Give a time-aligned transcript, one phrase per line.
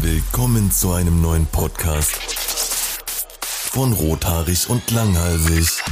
[0.00, 2.14] Willkommen zu einem neuen Podcast
[3.72, 5.82] von Rothaarig und Langhalsig.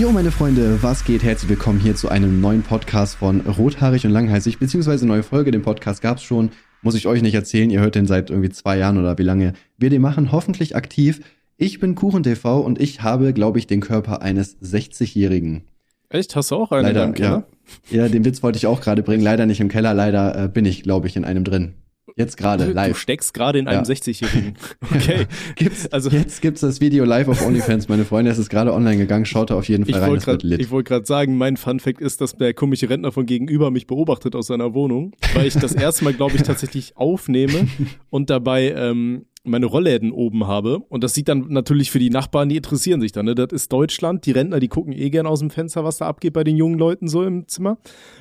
[0.00, 1.24] Jo, meine Freunde, was geht?
[1.24, 5.50] Herzlich willkommen hier zu einem neuen Podcast von Rothaarig und Langhalsig, beziehungsweise neue Folge.
[5.50, 6.50] Den Podcast gab's schon,
[6.82, 7.68] muss ich euch nicht erzählen.
[7.68, 10.30] Ihr hört den seit irgendwie zwei Jahren oder wie lange wir den machen.
[10.30, 11.20] Hoffentlich aktiv.
[11.56, 15.64] Ich bin KuchenTV und ich habe, glaube ich, den Körper eines 60-Jährigen.
[16.08, 16.36] Echt?
[16.36, 17.48] Hast du auch einen Leider, Keller?
[17.90, 18.02] Ja.
[18.04, 19.24] ja, den Witz wollte ich auch gerade bringen.
[19.24, 21.74] Leider nicht im Keller, leider äh, bin ich, glaube ich, in einem drin.
[22.18, 22.96] Jetzt gerade Du live.
[22.98, 23.90] steckst gerade in einem Ja.
[23.94, 24.54] 60-Jährigen.
[24.94, 25.26] Okay.
[25.56, 28.30] Gibt's, Also- jetzt gibt's das Video live auf OnlyFans, meine Freunde.
[28.30, 29.26] Es ist gerade online gegangen.
[29.26, 30.10] Schaut da auf jeden Ich Fall rein.
[30.10, 30.70] wollte Es wird gerade lit.
[30.70, 34.46] wollt grad sagen, mein Funfact ist, dass der komische Rentner von gegenüber mich beobachtet aus
[34.46, 37.68] seiner Wohnung, weil ich das erste Mal, glaube ich, tatsächlich aufnehme
[38.08, 40.78] und dabei ähm, meine Rollläden oben habe.
[40.88, 43.26] Und das sieht dann natürlich für die Nachbarn, die interessieren sich dann.
[43.26, 43.34] Ne?
[43.34, 44.26] Das ist Deutschland.
[44.26, 46.78] Die Rentner, die gucken eh gern aus dem Fenster, was da abgeht bei den jungen
[46.78, 47.78] Leuten so im Zimmer.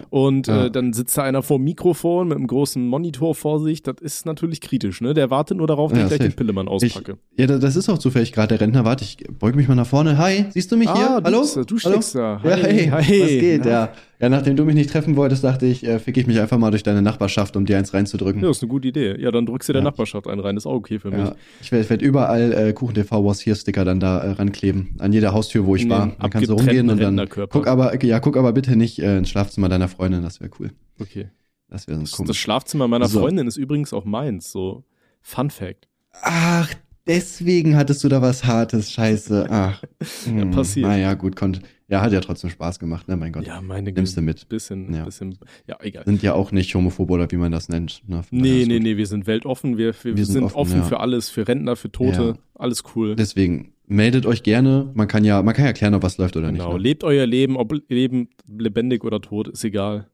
[0.10, 0.66] Und Ja.
[0.66, 3.84] äh, dann sitzt da einer vor dem Mikrofon mit einem großen Monitor vor sich.
[3.84, 5.02] Das ist natürlich kritisch.
[5.02, 5.14] Ne?
[5.14, 6.30] Der wartet nur darauf, dass Ja, ich gleich safe.
[6.30, 7.18] den Pillemann auspacke.
[7.36, 8.86] Ich, ja, da- das ist auch zufällig gerade der Rentner.
[8.86, 10.18] Warte, ich beug mich mal nach vorne.
[10.18, 11.10] Hi, siehst du mich hier?
[11.12, 11.42] Ah, du Hallo?
[11.42, 11.92] bist da, du Hallo?
[11.94, 12.42] steckst da.
[12.44, 13.20] Ja, Hi, hey, hi.
[13.22, 13.66] was geht?
[13.66, 13.90] Ja.
[14.20, 16.72] Ja, nachdem du mich nicht treffen wolltest, dachte ich, äh, fick ich mich einfach mal
[16.72, 18.42] durch deine Nachbarschaft, um dir eins reinzudrücken.
[18.44, 19.20] Ja, ist eine gute Idee.
[19.20, 19.90] Ja, dann drückst du der Ja.
[19.90, 20.56] Nachbarschaft einen rein.
[20.58, 21.20] Ist auch okay für mich.
[21.20, 24.96] Ja, ich werde werd überall äh, KuchenTV was hier Sticker dann da äh, rankleben.
[25.00, 26.16] An jeder Haustür, wo ich In war.
[26.20, 29.30] Dann kannst du rumgehen und dann guck aber, ja, guck aber bitte nicht äh, ins
[29.30, 30.72] Schlafzimmer deiner Freundin, das wäre cool.
[31.00, 31.30] Okay.
[31.68, 32.28] Das wäre Das, sonst komisch.
[32.30, 33.20] das Schlafzimmer meiner So.
[33.22, 34.52] Freundin ist übrigens auch meins.
[34.52, 34.84] So,
[35.22, 35.88] Fun Fact.
[36.22, 36.70] Ach,
[37.08, 39.48] deswegen hattest du da was Hartes, scheiße.
[39.50, 39.82] Ach.
[40.26, 40.88] Hm, passiert.
[40.88, 41.62] Naja, gut, konnte.
[41.88, 43.46] Ja, hat ja trotzdem Spaß gemacht, ne, mein Gott.
[43.46, 44.50] Ja, meine Nimmst du mit.
[44.50, 45.06] Bisschen, Ja.
[45.06, 46.04] bisschen, ja, egal.
[46.06, 48.02] Sind ja auch nicht homophob oder wie man das nennt.
[48.08, 48.22] Ne?
[48.32, 50.84] Nee, nee, nee, wir sind weltoffen, wir, wir, Wir sind, sind offen, offen, ja.
[50.84, 52.34] für alles, für Rentner, für Tote, Ja.
[52.56, 53.16] alles cool.
[53.16, 54.90] Deswegen, meldet euch gerne.
[54.96, 56.74] Man kann ja, man kann ja klären, ob was läuft oder genau, nicht.
[56.78, 56.80] Ne?
[56.82, 60.08] lebt euer Leben, ob Leben lebendig oder tot, ist egal.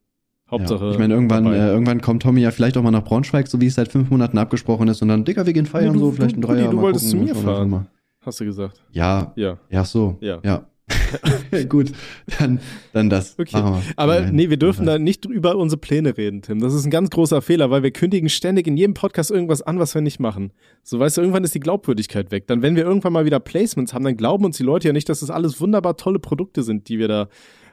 [0.50, 0.84] Hauptsache.
[0.88, 0.92] Ja.
[0.92, 3.68] Ich meine, irgendwann, äh, irgendwann kommt Tommy ja vielleicht auch mal nach Braunschweig, so wie
[3.68, 6.12] es seit fünf Monaten abgesprochen ist, und dann, Digga, wir gehen feiern, Nee, du- so,
[6.12, 6.70] vielleicht ein du- Dreier.
[6.70, 7.70] Du mal wolltest gucken, zu mir fahren.
[7.70, 7.86] mal.
[8.20, 8.84] hast du gesagt.
[8.92, 9.58] Ja, Ja.
[9.70, 10.18] ja, so.
[10.20, 10.40] Ja.
[10.44, 10.66] Ja.
[11.70, 11.92] Gut,
[12.40, 12.60] dann,
[12.94, 13.38] dann das.
[13.38, 13.82] Okay.
[13.96, 14.36] Aber Nein.
[14.36, 16.60] nee, wir dürfen da nicht über unsere Pläne reden, Tim.
[16.60, 19.80] Das ist ein ganz großer Fehler, weil wir kündigen ständig in jedem Podcast irgendwas an,
[19.80, 20.52] was wir nicht machen.
[20.84, 22.48] So, weißt du, irgendwann ist die Glaubwürdigkeit weg.
[22.48, 25.10] Dann, wenn wir irgendwann mal wieder Placements haben, dann glauben uns die Leute ja nicht,
[25.10, 27.30] dass das alles wunderbar tolle Produkte sind, die wir da,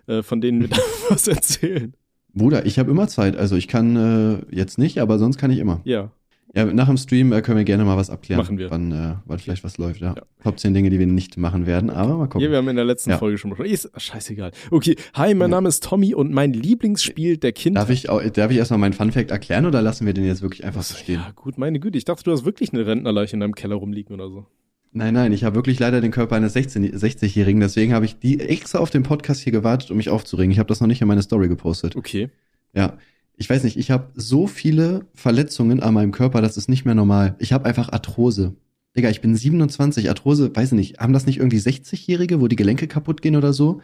[0.07, 1.95] äh, von denen wir da was erzählen.
[2.35, 3.37] Bruder, ich habe immer Zeit.
[3.37, 5.81] Also ich kann äh, jetzt nicht, aber sonst kann ich immer.
[5.85, 6.13] Ja.
[6.59, 8.43] Ja, nach dem Stream äh, können wir gerne mal was abklären.
[8.43, 8.69] Machen wir.
[8.69, 10.15] Wann, äh, wann vielleicht was läuft, ja.
[10.17, 10.23] Ja.
[10.43, 12.41] Top 10 Dinge, die wir nicht machen werden, aber mal gucken.
[12.41, 13.19] Ja, wir haben in der letzten Ja.
[13.19, 13.71] Folge schon besprochen.
[13.71, 14.51] Ist scheißegal.
[14.73, 17.83] Okay, hi, mein Name ist Tommy und mein Lieblingsspiel der Kinder.
[17.83, 20.65] darf ich, auch, darf ich erstmal meinen Funfact erklären oder lassen wir den jetzt wirklich
[20.65, 21.21] einfach so stehen?
[21.21, 21.97] Ja, gut, meine Güte.
[21.97, 24.45] Ich dachte, du hast wirklich eine Rentnerleiche in deinem Keller rumliegen oder so.
[24.91, 28.41] Nein, nein, ich habe wirklich leider den Körper eines 16 60-Jährigen, deswegen habe ich die
[28.41, 30.51] extra auf den Podcast hier gewartet, um mich aufzuregen.
[30.51, 31.95] Ich habe das noch nicht in meine Story gepostet.
[31.95, 32.31] Okay.
[32.75, 32.99] Ja.
[33.41, 36.97] Ich weiß nicht, ich habe so viele Verletzungen an meinem Körper, das ist nicht mehr
[36.97, 37.37] normal.
[37.39, 38.57] Ich habe einfach Arthrose.
[38.97, 42.57] Digga, ich bin 27, Arthrose, weiß ich nicht, haben das nicht irgendwie 60-Jährige, wo die
[42.57, 43.81] Gelenke kaputt gehen oder so?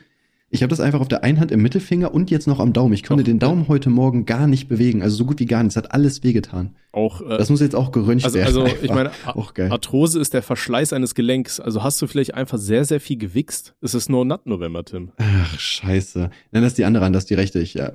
[0.50, 2.92] Ich habe das einfach auf der einen Hand im Mittelfinger und jetzt noch am Daumen.
[2.92, 3.28] Ich konnte Doch.
[3.28, 5.72] den Daumen heute Morgen gar nicht bewegen, also so gut wie gar nicht.
[5.72, 6.76] Es hat alles wehgetan.
[6.92, 8.46] Auch, äh, Das muss jetzt auch geröntgt also, werden.
[8.46, 8.82] also einfach.
[8.82, 9.72] ich meine, auch geil.
[9.72, 11.58] Arthrose ist der Verschleiß eines Gelenks.
[11.58, 13.74] Also hast du vielleicht einfach sehr, sehr viel gewichst.
[13.80, 15.10] Es ist nur Nut-November, Tim.
[15.16, 16.30] Ach, scheiße.
[16.52, 17.58] Nenn das die andere Hand, das ist die rechte.
[17.58, 17.94] Ich ja,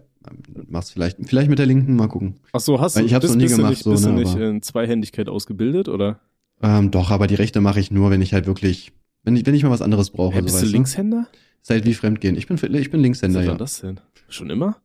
[0.68, 2.42] mach's vielleicht, vielleicht mit der linken, mal gucken.
[2.52, 4.12] Ach so, hast du, ich hab's bist, noch nie gemacht, du nicht, so, bist ne,
[4.12, 6.20] du nicht in Zweihändigkeit ausgebildet, oder?
[6.62, 8.92] Ähm, doch, aber die rechte mache ich nur, wenn ich halt wirklich,
[9.24, 10.36] wenn ich, wenn ich mal was anderes brauche.
[10.36, 11.28] Hey, bist weißt du Linkshänder?
[11.70, 12.36] Halt wie Fremdgehen.
[12.36, 13.56] Ich bin, ich bin Was Linkshänder, war ja.
[13.56, 14.00] das denn?
[14.28, 14.78] Schon immer?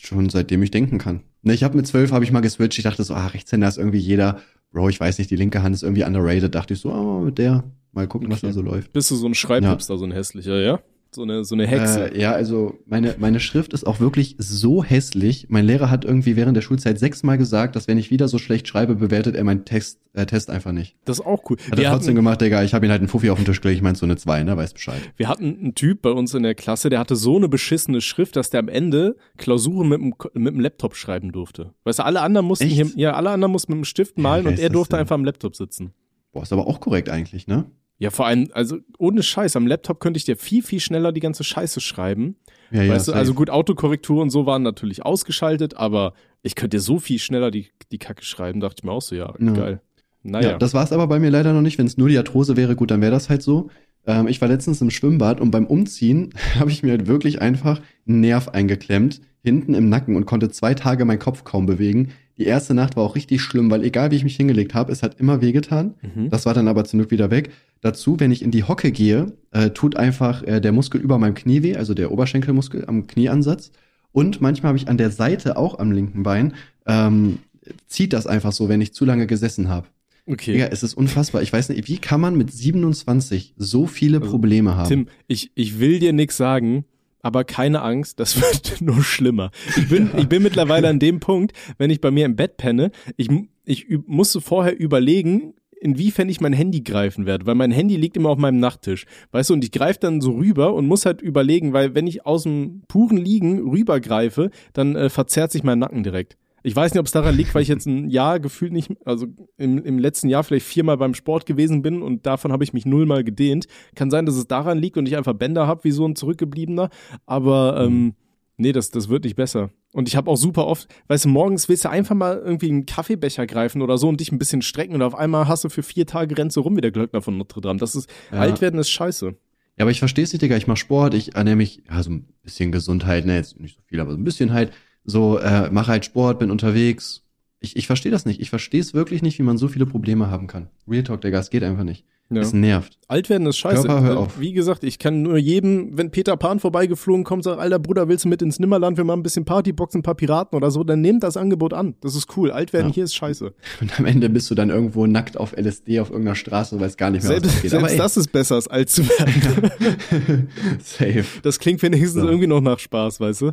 [0.00, 1.20] Schon seitdem ich denken kann.
[1.42, 2.78] Ne, ich habe mit zwölf habe ich mal geswitcht.
[2.78, 4.40] Ich dachte so, ah, Rechtshänder ist irgendwie jeder.
[4.72, 6.54] Bro, ich weiß nicht, die linke Hand ist irgendwie underrated.
[6.54, 8.48] Dachte ich so, ah, mit der mal gucken, was Okay.
[8.48, 8.92] da so läuft.
[8.92, 10.80] Bist du so ein Schreibhipster, so ein hässlicher, ja?
[11.12, 12.12] So eine, so eine Hexe.
[12.14, 15.46] Äh, ja, also meine, meine Schrift ist auch wirklich so hässlich.
[15.48, 18.68] Mein Lehrer hat irgendwie während der Schulzeit sechsmal gesagt, dass wenn ich wieder so schlecht
[18.68, 20.94] schreibe, bewertet er meinen Text, äh, Test einfach nicht.
[21.06, 21.56] das ist auch cool.
[21.68, 22.62] Hat Wir er trotzdem hatten, gemacht, Digga.
[22.62, 23.78] Ich habe ihn halt einen Fuffi auf den Tisch gelegt.
[23.78, 24.56] Ich meinte so eine zwei, ne?
[24.56, 25.00] Weiß Bescheid.
[25.16, 28.36] wir hatten einen Typ bei uns in der Klasse, der hatte so eine beschissene Schrift,
[28.36, 31.74] dass der am Ende Klausuren mit dem, mit dem Laptop schreiben durfte.
[31.82, 34.52] Weißt du, alle anderen mussten hier, ja, alle anderen mussten mit dem Stift malen wer
[34.52, 35.00] und er durfte denn?
[35.00, 35.92] einfach am Laptop sitzen.
[36.32, 37.66] Boah, ist aber auch korrekt eigentlich, ne?
[38.00, 41.20] Ja, vor allem, also ohne Scheiß, am Laptop könnte ich dir viel, viel schneller die
[41.20, 42.36] ganze Scheiße schreiben.
[42.70, 42.94] Ja, ja.
[42.94, 46.98] weißt du, also gut, Autokorrektur und so waren natürlich ausgeschaltet, aber ich könnte dir so
[46.98, 49.52] viel schneller die, die Kacke schreiben, dachte ich mir auch so, ja, Ja.
[49.52, 49.80] geil.
[50.22, 50.52] Naja.
[50.52, 51.78] Ja, das war's aber bei mir leider noch nicht.
[51.78, 53.68] Wenn es nur die Arthrose wäre, gut, dann wäre das halt so.
[54.06, 57.80] Ähm, ich war letztens im Schwimmbad und beim Umziehen habe ich mir halt wirklich einfach
[58.08, 62.12] einen Nerv eingeklemmt, hinten im Nacken und konnte zwei Tage meinen Kopf kaum bewegen.
[62.40, 65.02] Die erste Nacht war auch richtig schlimm, weil egal wie ich mich hingelegt habe, es
[65.02, 65.94] hat immer wehgetan.
[66.00, 66.30] mhm.
[66.30, 67.50] Das war dann aber zum Glück wieder weg.
[67.82, 71.34] Dazu, wenn ich in die Hocke gehe, äh, tut einfach äh, der Muskel über meinem
[71.34, 73.72] Knie weh, also der Oberschenkelmuskel am Knieansatz.
[74.10, 76.54] Und manchmal habe ich an der Seite, auch am linken Bein,
[76.86, 77.40] ähm,
[77.86, 79.88] zieht das einfach so, wenn ich zu lange gesessen habe.
[80.24, 80.52] Okay.
[80.52, 81.42] Digga, es ist unfassbar.
[81.42, 84.80] Ich weiß nicht, wie kann man mit 27 so viele Probleme haben?
[84.80, 86.86] Also, Tim, ich, ich will dir nix sagen,
[87.22, 89.50] aber keine Angst, das wird nur schlimmer.
[89.76, 92.90] Ich bin, ich bin mittlerweile an dem Punkt, wenn ich bei mir im Bett penne,
[93.16, 93.28] ich,
[93.64, 98.28] ich musste vorher überlegen, inwiefern ich mein Handy greifen werde, weil mein Handy liegt immer
[98.28, 101.72] auf meinem Nachttisch, weißt du, und ich greife dann so rüber und muss halt überlegen,
[101.72, 106.36] weil wenn ich aus dem puren Liegen rübergreife, dann äh, verzerrt sich mein Nacken direkt.
[106.62, 109.26] Ich weiß nicht, ob es daran liegt, weil ich jetzt ein Jahr gefühlt nicht, also
[109.56, 112.84] im, im letzten Jahr vielleicht viermal beim Sport gewesen bin und davon habe ich mich
[112.86, 113.66] nullmal gedehnt.
[113.94, 116.90] Kann sein, dass es daran liegt und ich einfach Bänder habe wie so ein zurückgebliebener,
[117.26, 118.14] aber ähm,
[118.56, 119.70] nee, das, das wird nicht besser.
[119.92, 122.86] Und ich habe auch super oft, weißt du, morgens willst du einfach mal irgendwie einen
[122.86, 125.82] Kaffeebecher greifen oder so und dich ein bisschen strecken und auf einmal hast du für
[125.82, 127.80] vier Tage rennst du rum wie der Glöckner von Notre Dame.
[127.80, 128.38] Das ist, Ja.
[128.40, 129.34] alt werden ist scheiße.
[129.76, 130.56] Ja, aber ich verstehe es nicht, Digga.
[130.56, 133.82] Ich mache Sport, ich ernähre mich, ja, so ein bisschen Gesundheit, ne, jetzt nicht so
[133.86, 134.72] viel, aber so ein bisschen halt.
[135.10, 137.22] So, äh, mache halt Sport, bin unterwegs.
[137.60, 138.40] Ich, ich verstehe das nicht.
[138.40, 140.68] Ich verstehe es wirklich nicht, wie man so viele Probleme haben kann.
[140.88, 142.06] Real Talk, Digga, es geht einfach nicht.
[142.32, 142.42] Ja.
[142.42, 142.96] Es nervt.
[143.08, 143.88] Alt werden ist scheiße.
[143.88, 144.38] Körper, hör auf.
[144.38, 148.24] Wie gesagt, ich kann nur jedem, wenn Peter Pan vorbeigeflogen kommt, sagt, alter Bruder, willst
[148.24, 151.00] du mit ins Nimmerland, wir machen ein bisschen Partyboxen, ein paar Piraten oder so, dann
[151.00, 151.96] nehmt das Angebot an.
[152.02, 152.52] Das ist cool.
[152.52, 152.94] Alt werden Ja.
[152.94, 153.52] hier ist scheiße.
[153.80, 156.96] Und am Ende bist du dann irgendwo nackt auf LSD auf irgendeiner Straße und weißt
[156.96, 157.70] gar nicht mehr, was Selbst, abgeht.
[157.72, 160.48] selbst ey, das ist besser, als alt zu werden.
[160.84, 161.24] safe.
[161.42, 162.28] Das klingt wenigstens So.
[162.28, 163.52] irgendwie noch nach Spaß, weißt du?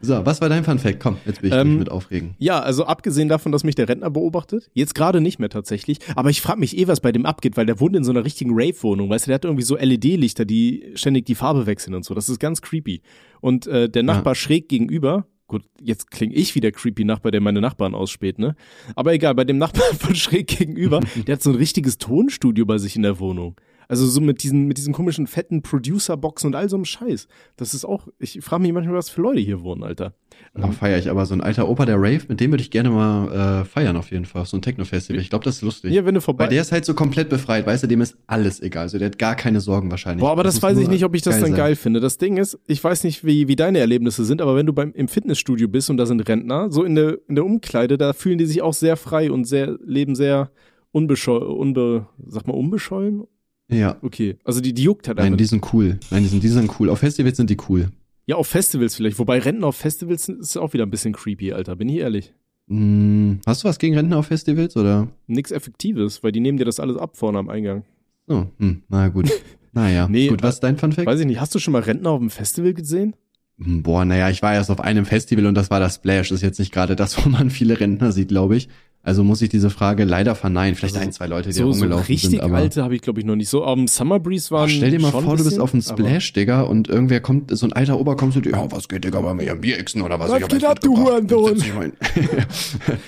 [0.00, 1.00] So, was war dein Fun Fact?
[1.00, 2.34] Komm, jetzt bin ich Ähm, mit Aufregen.
[2.38, 6.28] Ja, also abgesehen davon, dass mich der Rentner beobachtet, jetzt gerade nicht mehr tatsächlich, aber
[6.28, 8.50] ich frage mich eh, was bei dem abgeht, weil der wohnt in so einer richtigen
[8.52, 12.14] Rave-Wohnung, weißt du, der hat irgendwie so LED-Lichter, die ständig die Farbe wechseln und so,
[12.14, 13.00] das ist ganz creepy.
[13.40, 17.40] Und äh, der Nachbar schräg gegenüber, gut, jetzt klinge ich wie der creepy Nachbar, der
[17.40, 18.54] meine Nachbarn ausspäht, ne?
[18.96, 22.76] Aber egal, bei dem Nachbarn von schräg gegenüber, der hat so ein richtiges Tonstudio bei
[22.76, 23.56] sich in der Wohnung.
[23.88, 27.28] Also so mit diesen, mit diesen komischen fetten Producer-Boxen und all so einem Scheiß.
[27.56, 30.14] Das ist auch, ich frage mich manchmal, was für Leute hier wohnen, Alter.
[30.60, 32.90] Oh, feier ich, aber so ein alter Opa, der Rave, mit dem würde ich gerne
[32.90, 34.44] mal äh, feiern auf jeden Fall.
[34.46, 35.20] So ein Techno-Festival.
[35.20, 35.92] Ich glaube, das ist lustig.
[35.92, 36.44] Ja, wenn du vorbei.
[36.44, 38.84] Weil der ist halt so komplett befreit, weißt du, dem ist alles egal.
[38.84, 40.20] Also der hat gar keine Sorgen wahrscheinlich.
[40.20, 41.56] Boah, aber das, muss weiß ich nicht, ob ich das dann sein.
[41.56, 42.00] geil finde.
[42.00, 44.92] Das Ding ist, ich weiß nicht, wie, wie deine Erlebnisse sind, aber wenn du beim,
[44.92, 48.38] im Fitnessstudio bist und da sind Rentner, so in der, in der Umkleide, da fühlen
[48.38, 50.50] die sich auch sehr frei und sehr, leben sehr
[50.92, 53.24] unbescheu, unbe, sag mal, unbeschollen?
[53.68, 53.96] Ja.
[54.02, 54.36] Okay.
[54.44, 55.38] Also die, die juckt halt Nein, einfach.
[55.38, 55.98] die sind cool.
[56.10, 56.88] Nein, die sind, die sind cool.
[56.90, 57.88] Auf Festivals sind die cool.
[58.26, 59.18] ja, auf Festivals vielleicht.
[59.18, 61.74] Wobei Rentner auf Festivals sind- ist auch wieder ein bisschen creepy, Alter.
[61.76, 62.32] Bin ich ehrlich.
[62.68, 65.08] Hm, hast du was gegen Rentner auf Festivals oder?
[65.28, 67.84] Nix Effektives, weil die nehmen dir das alles ab vorne am Eingang.
[68.28, 69.30] Oh, hm, na gut.
[69.72, 71.06] Naja, Nee, gut, was ist dein Fun Fact?
[71.06, 71.38] Weiß ich nicht.
[71.38, 73.14] Hast du schon mal Rentner auf dem Festival gesehen?
[73.62, 76.30] Hm, Boah, naja, ich war erst auf einem Festival und das war das Splash.
[76.30, 78.68] Das ist jetzt nicht gerade das, wo man viele Rentner sieht, glaube ich.
[79.06, 80.74] Also muss ich diese Frage leider verneinen.
[80.74, 82.40] Vielleicht Also ein, zwei Leute, die So, so rumgelaufen richtig sind.
[82.40, 83.48] Aber alte habe ich, glaube ich, noch nicht.
[83.48, 84.64] So am Summer Breeze waren.
[84.68, 86.88] Ach, stell dir mal schon vor, ein du bist bisschen, auf dem Splash, Digga, und
[86.88, 89.60] irgendwer kommt, so ein alter Ober kommt dir, ja, was geht, Digga, bei mir am
[89.60, 90.30] Bierechsen oder was?
[90.30, 90.96] Was Ich hab geht ab, du.
[90.96, 91.56] Hurensohn?
[91.76, 91.92] Mal hin.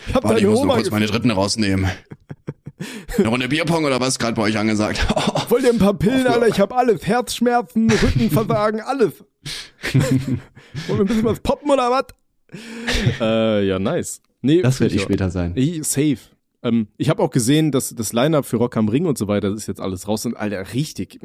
[0.06, 1.90] Ich hab Warte, ich muss nur kurz meine Dritten rausnehmen.
[3.18, 4.98] Eine Runde Bierpong oder was gerade bei euch angesagt?
[5.48, 7.04] Voll dir ein paar Pillen, Alter, ich hab alles.
[7.08, 9.24] Herzschmerzen, Rückenversagen, alles.
[9.92, 10.40] Wollen
[10.86, 12.04] wir ein bisschen was poppen oder was?
[13.20, 14.22] Äh, ja, nice.
[14.40, 15.52] Nee, Das werde ich später sein.
[15.56, 16.19] Ich, safe.
[16.62, 19.50] Ähm, ich habe auch gesehen, dass das Line-Up für Rock am Ring und so weiter,
[19.50, 20.26] das ist jetzt alles raus.
[20.26, 21.19] Und Alter, richtig.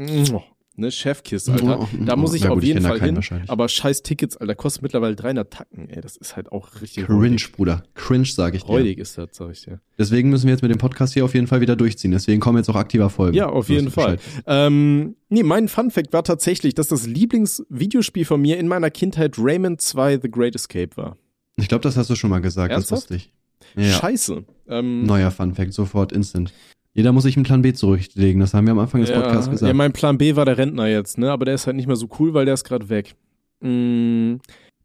[0.75, 1.87] Ne, Chefkiss, Alter.
[2.03, 3.19] Da muss ich auf gut, ich jeden da Fall hin.
[3.47, 5.87] Aber scheiß Tickets, Alter, kostet mittlerweile 300 Tacken.
[5.87, 7.83] Ey, das ist halt auch richtig Cringe, Bruder.
[7.93, 8.67] Cringe, sage ich dir.
[8.67, 9.79] Freudig ist das, sag ich dir.
[9.99, 12.09] Deswegen müssen wir jetzt mit dem Podcast hier auf jeden Fall wieder durchziehen.
[12.09, 13.37] Deswegen kommen jetzt auch aktiver Folgen.
[13.37, 14.17] Ja, auf jeden Fall.
[14.47, 19.35] Ähm, nee, mein Fun Fact war tatsächlich, dass das Lieblingsvideospiel von mir in meiner Kindheit
[19.37, 21.17] Rayman 2 The Great Escape war.
[21.57, 22.71] Ich glaube, das hast du schon mal gesagt.
[22.71, 22.91] Ernsthaft?
[22.91, 23.33] Das wusste ich.
[23.75, 23.93] Ja.
[23.99, 24.43] Scheiße.
[24.67, 26.53] Ähm, Neuer Fun Fact, sofort instant.
[26.93, 28.39] Jeder muss sich einen Plan B zurücklegen.
[28.39, 29.67] Das haben wir am Anfang des Podcasts ja, gesagt.
[29.67, 31.31] ja, mein Plan B war der Rentner jetzt, ne?
[31.31, 33.15] Aber der ist halt nicht mehr so cool, weil der ist gerade weg.
[33.61, 34.35] Mm,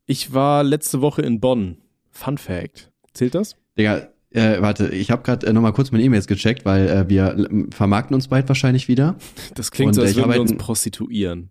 [0.06, 1.78] ich war letzte Woche in Bonn.
[2.10, 2.90] Fun Fact.
[3.12, 3.56] Zählt das?
[3.76, 7.26] Digga, äh, warte, ich habe gerade äh, nochmal kurz meine E-Mails gecheckt, weil äh, wir
[7.34, 9.16] l- vermarkten uns bald wahrscheinlich wieder.
[9.54, 11.50] Das klingt Und, so, äh, als ich würden wir arbeite- uns prostituieren.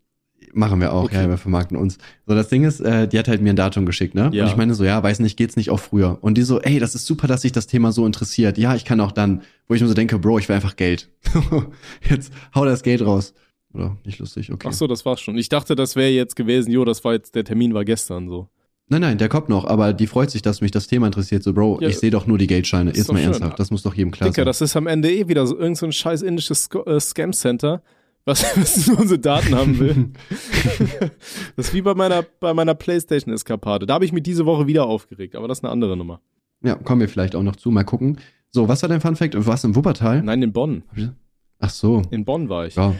[0.58, 1.16] Machen wir auch, Okay.
[1.16, 1.98] ja, wir vermarkten uns.
[2.26, 4.30] So, das Ding ist, äh, die hat halt mir ein Datum geschickt, ne?
[4.34, 4.44] Ja.
[4.46, 6.18] Und ich meine so, ja, weiß nicht, geht's nicht auch früher?
[6.22, 8.58] Und die so, ey, das ist super, dass sich das Thema so interessiert.
[8.58, 11.10] Ja, ich kann auch dann, wo ich mir so denke, Bro, ich will einfach Geld.
[12.10, 13.34] jetzt hau das Geld raus.
[13.74, 14.68] Oder nicht lustig, okay.
[14.72, 15.38] Ach so, das war's schon.
[15.38, 18.48] Ich dachte, das wäre jetzt gewesen, jo, das war jetzt, der Termin war gestern so.
[18.90, 21.44] Nein, nein, der kommt noch, aber die freut sich, dass mich das Thema interessiert.
[21.44, 22.92] So, Bro, Ja, ich sehe doch nur die Geldscheine.
[22.92, 23.28] ist Jetzt mal schön.
[23.34, 24.46] ernsthaft, das muss doch jedem klar Dicker, sein.
[24.46, 27.84] das ist am Ende eh wieder so irgend so ein scheiß indisches Sco äh, Scam-Center,
[28.27, 30.10] was, was unsere Daten haben will.
[31.55, 33.86] das ist wie bei meiner, bei meiner Playstation-Eskapade.
[33.86, 36.22] Da habe ich mich diese Woche wieder aufgeregt, aber das ist eine andere Nummer.
[36.62, 38.19] Ja, kommen wir vielleicht auch noch zu, mal gucken.
[38.51, 39.34] So, was war dein Fun Fact?
[39.34, 40.22] Du warst im Wuppertal?
[40.22, 40.84] Nein, in Bonn.
[41.60, 42.75] Ach so, In Bonn war ich.
[42.75, 42.93] ja,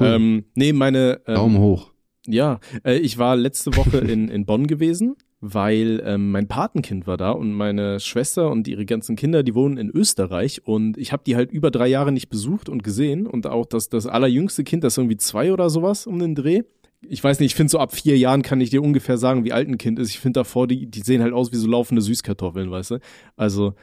[0.00, 0.06] cool.
[0.06, 1.90] Ähm, nee, meine, ähm, Daumen hoch.
[2.26, 7.16] ja, äh, ich war letzte Woche in, in Bonn gewesen weil ähm, mein Patenkind war
[7.16, 11.22] da und meine Schwester und ihre ganzen Kinder, die wohnen in Österreich und ich habe
[11.24, 14.82] die halt über drei Jahre nicht besucht und gesehen und auch das, das allerjüngste Kind,
[14.82, 16.62] das ist irgendwie zwei oder sowas um den Dreh.
[17.02, 19.52] Ich weiß nicht, ich finde so ab vier Jahren kann ich dir ungefähr sagen, wie
[19.52, 20.10] alt ein Kind ist.
[20.10, 22.98] Ich finde davor, die, die sehen halt aus wie so laufende Süßkartoffeln, weißt du?
[23.36, 23.74] Also,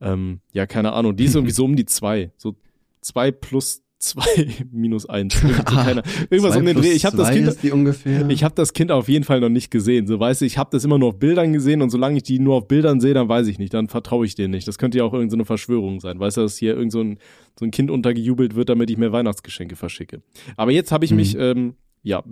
[0.00, 2.32] ähm, ja, keine Ahnung, die ist irgendwie so um die zwei.
[2.38, 2.56] So
[3.02, 5.40] zwei plus zwei minus eins.
[5.40, 6.92] So keine, irgendwas um den Dreh.
[6.92, 10.06] Ich habe das Kind, ich habe das Kind auf jeden Fall noch nicht gesehen.
[10.06, 12.38] So weißt du, ich habe das immer nur auf Bildern gesehen und solange ich die
[12.38, 14.68] nur auf Bildern sehe, dann weiß ich nicht, dann vertraue ich denen nicht.
[14.68, 16.18] Das könnte ja auch irgendeine so Verschwörung sein.
[16.18, 17.18] Weißt du, dass hier irgend so ein,
[17.58, 20.22] so ein Kind untergejubelt wird, damit ich mir Weihnachtsgeschenke verschicke.
[20.56, 21.16] Aber jetzt habe ich mhm.
[21.16, 22.22] mich, ähm, ja,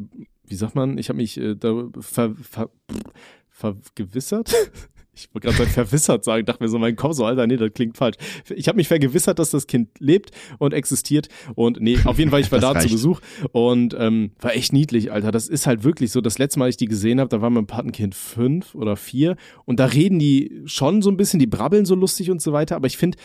[0.47, 2.71] wie sagt man, ich habe mich äh, da ver, ver,
[3.49, 4.53] vergewissert
[5.13, 7.73] ich wollte gerade sagen, verwissert sagen, dachte mir so, mein Kopf so, Alter, nee, das
[7.73, 8.17] klingt falsch.
[8.55, 12.41] Ich habe mich vergewissert, dass das Kind lebt und existiert und nee, auf jeden Fall,
[12.41, 12.89] ich war da reicht.
[12.89, 13.21] zu Besuch
[13.53, 15.33] und ähm, war echt niedlich, Alter.
[15.33, 17.67] Das ist halt wirklich so, das letzte Mal, ich die gesehen habe, da war mein
[17.67, 21.95] Patenkind fünf oder vier und da reden die schon so ein bisschen, die brabbeln so
[21.95, 23.19] lustig und so weiter, aber ich finde,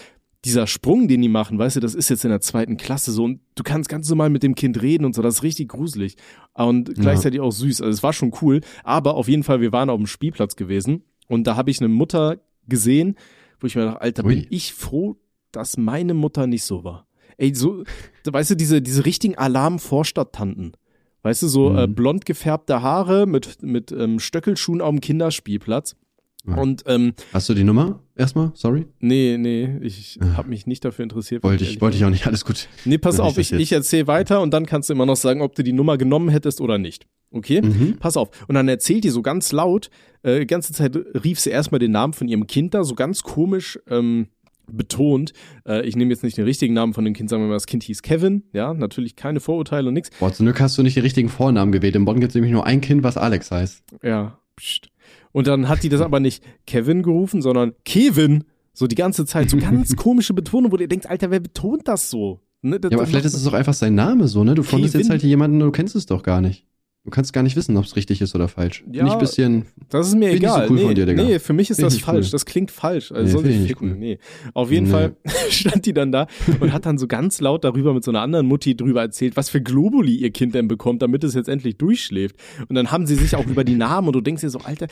[0.46, 3.24] dieser Sprung, den die machen, weißt du, das ist jetzt in der zweiten Klasse so
[3.24, 6.18] und du kannst ganz normal mit dem Kind reden und so, das ist richtig gruselig
[6.54, 7.44] und gleichzeitig ja.
[7.44, 7.82] auch süß.
[7.82, 11.04] Also es war schon cool, aber auf jeden Fall, wir waren auf dem Spielplatz gewesen
[11.27, 13.15] und da habe ich eine Mutter gesehen,
[13.60, 14.36] wo ich mir dachte, Alter, Ui.
[14.36, 15.17] bin ich froh,
[15.51, 17.08] dass meine Mutter nicht so war.
[17.38, 17.84] Ey, so,
[18.25, 20.77] weißt du, diese, diese richtigen Alarm-Vorstadttanten.
[21.22, 21.77] Weißt du, so mhm.
[21.77, 25.96] äh, blond gefärbte Haare mit, mit ähm, Stöckelschuhen auf dem Kinderspielplatz.
[26.45, 28.51] Und ähm, hast du die Nummer erstmal?
[28.53, 28.85] Sorry.
[28.99, 30.37] Nee, nee, ich ah.
[30.37, 31.43] habe mich nicht dafür interessiert.
[31.43, 32.27] Wollte ich, wollte ich auch nicht.
[32.27, 32.67] Alles gut.
[32.85, 35.55] Nee, pass auf, ich, ich erzähle weiter und dann kannst du immer noch sagen, ob
[35.55, 37.07] du die Nummer genommen hättest oder nicht.
[37.31, 37.61] Okay?
[37.61, 37.97] Mhm.
[37.99, 38.29] Pass auf.
[38.47, 39.89] Und dann erzählt die so ganz laut,
[40.23, 43.79] äh, ganze Zeit rief sie erstmal den Namen von ihrem Kind da, so ganz komisch
[43.89, 44.27] ähm,
[44.71, 45.33] betont.
[45.67, 47.67] Äh, ich nehme jetzt nicht den richtigen Namen von dem Kind, sagen wir mal, das
[47.67, 48.43] Kind hieß Kevin.
[48.53, 50.11] Ja, natürlich keine Vorurteile und nichts.
[50.19, 51.95] Boah, zum Glück hast du nicht den richtigen Vornamen gewählt.
[51.95, 53.83] In Bonn gibt es nämlich nur ein Kind, was Alex heißt.
[54.03, 54.89] Ja, pst.
[55.36, 58.46] Und dann hat die das aber nicht Kevin gerufen, sondern Kevin.
[58.72, 59.50] So die ganze Zeit.
[59.50, 62.39] So ganz komische Betonung, wo ihr denkt, Alter, wer betont das so?
[62.62, 64.56] Ne, das, ja, aber vielleicht ist es doch einfach sein Name so, ne?
[64.56, 66.65] Du fandest jetzt halt jemanden, du kennst es doch gar nicht.
[67.05, 68.83] Du kannst gar nicht wissen, ob es richtig ist oder falsch.
[68.91, 69.67] Ja, ich bisschen.
[69.89, 70.62] Das ist mir egal.
[70.62, 71.24] Nicht so cool nee, von dir, Digga.
[71.24, 72.25] nee, für mich ist das falsch.
[72.25, 72.31] Cool.
[72.31, 73.12] Das klingt falsch.
[73.12, 73.91] Also nee, ficken.
[73.91, 73.97] Cool.
[73.97, 74.19] Nee.
[74.55, 74.91] Auf jeden nee.
[74.91, 75.15] Fall
[75.51, 76.25] stand die dann da
[76.59, 79.50] und hat dann so ganz laut darüber mit so einer anderen Mutti drüber erzählt, was
[79.50, 82.38] für Globuli ihr Kind denn bekommt, damit es jetzt endlich durchschläft.
[82.69, 84.88] Und dann haben sie sich auch über die Namen und du denkst dir so, Alter,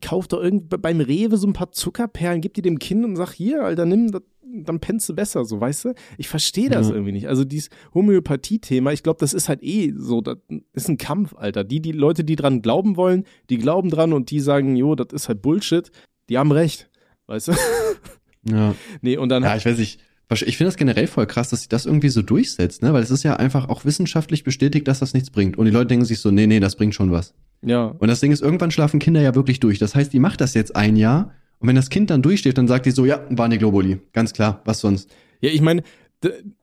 [0.00, 3.32] kauf doch irgend beim Rewe so ein paar Zuckerperlen, gib die dem Kind und sag
[3.32, 5.94] hier, Alter, nimm das dann pennst du besser, so, weißt du?
[6.16, 6.94] Ich verstehe das ja.
[6.94, 7.28] irgendwie nicht.
[7.28, 10.38] Also dieses Homöopathie-Thema, ich glaube, das ist halt eh so, das
[10.72, 11.64] ist ein Kampf, Alter.
[11.64, 15.12] Die, die Leute, die dran glauben wollen, die glauben dran und die sagen, jo, das
[15.12, 15.90] ist halt Bullshit,
[16.28, 16.90] die haben recht,
[17.26, 17.52] weißt du?
[18.48, 18.74] Ja.
[19.02, 19.42] Nee, und dann.
[19.42, 20.00] Ja, ich weiß nicht.
[20.30, 22.92] Ich finde das generell voll krass, dass sie das irgendwie so durchsetzt, ne?
[22.92, 25.56] Weil es ist ja einfach auch wissenschaftlich bestätigt, dass das nichts bringt.
[25.56, 27.34] Und die Leute denken sich so, nee, nee, das bringt schon was.
[27.62, 27.86] Ja.
[27.86, 29.78] Und das Ding ist, irgendwann schlafen Kinder ja wirklich durch.
[29.78, 32.68] Das heißt, die macht das jetzt ein Jahr und wenn das Kind dann durchsteht, dann
[32.68, 33.98] sagt die so, ja, war eine Globuli.
[34.12, 35.10] Ganz klar, was sonst?
[35.40, 35.82] Ja, ich meine,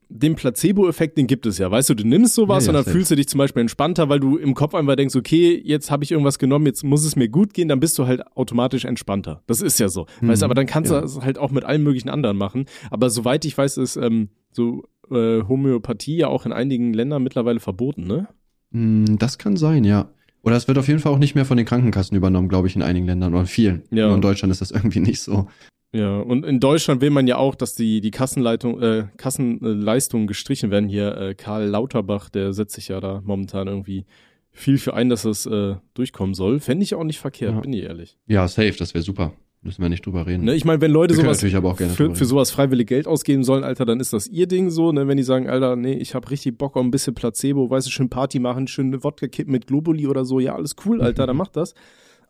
[0.09, 1.69] den Placebo-Effekt, den gibt es ja.
[1.69, 4.09] Weißt du, du nimmst sowas ja, ja, und dann fühlst du dich zum Beispiel entspannter,
[4.09, 7.15] weil du im Kopf einfach denkst, okay, jetzt habe ich irgendwas genommen, jetzt muss es
[7.15, 9.41] mir gut gehen, dann bist du halt automatisch entspannter.
[9.47, 10.05] Das ist ja so.
[10.21, 10.29] Mhm.
[10.29, 10.99] Weißt du, aber dann kannst ja.
[10.99, 12.65] du es halt auch mit allen möglichen anderen machen.
[12.91, 17.59] Aber soweit ich weiß, ist ähm, so äh, Homöopathie ja auch in einigen Ländern mittlerweile
[17.59, 18.27] verboten, ne?
[18.71, 20.09] Mm, das kann sein, ja.
[20.45, 22.75] Oder es wird auf jeden Fall auch nicht mehr von den Krankenkassen übernommen, glaube ich,
[22.75, 23.81] in einigen Ländern oder vielen.
[23.89, 24.05] Ja.
[24.05, 25.47] Nur in Deutschland ist das irgendwie nicht so.
[25.91, 30.69] Ja, und in Deutschland will man ja auch, dass die, die Kassenleitung, äh, Kassenleistungen gestrichen
[30.69, 30.87] werden.
[30.87, 34.05] Hier äh, Karl Lauterbach, der setzt sich ja da momentan irgendwie
[34.51, 36.59] viel für ein, dass das äh, durchkommen soll.
[36.59, 37.61] Fände ich auch nicht verkehrt, ja.
[37.61, 38.17] bin ich ehrlich.
[38.27, 39.33] Ja, safe, das wäre super.
[39.65, 40.43] Müssen wir nicht drüber reden.
[40.43, 44.00] Ne, ich meine, wenn Leute sowas für, für sowas freiwillig Geld ausgeben sollen, Alter, dann
[44.00, 44.91] ist das ihr Ding so.
[44.91, 45.07] Ne?
[45.07, 47.91] Wenn die sagen, Alter, nee, ich habe richtig Bock auf ein bisschen Placebo, weißt du,
[47.91, 51.36] schön Party machen, schön Wodka kippen mit Globuli oder so, ja, alles cool, Alter, dann
[51.36, 51.74] macht das.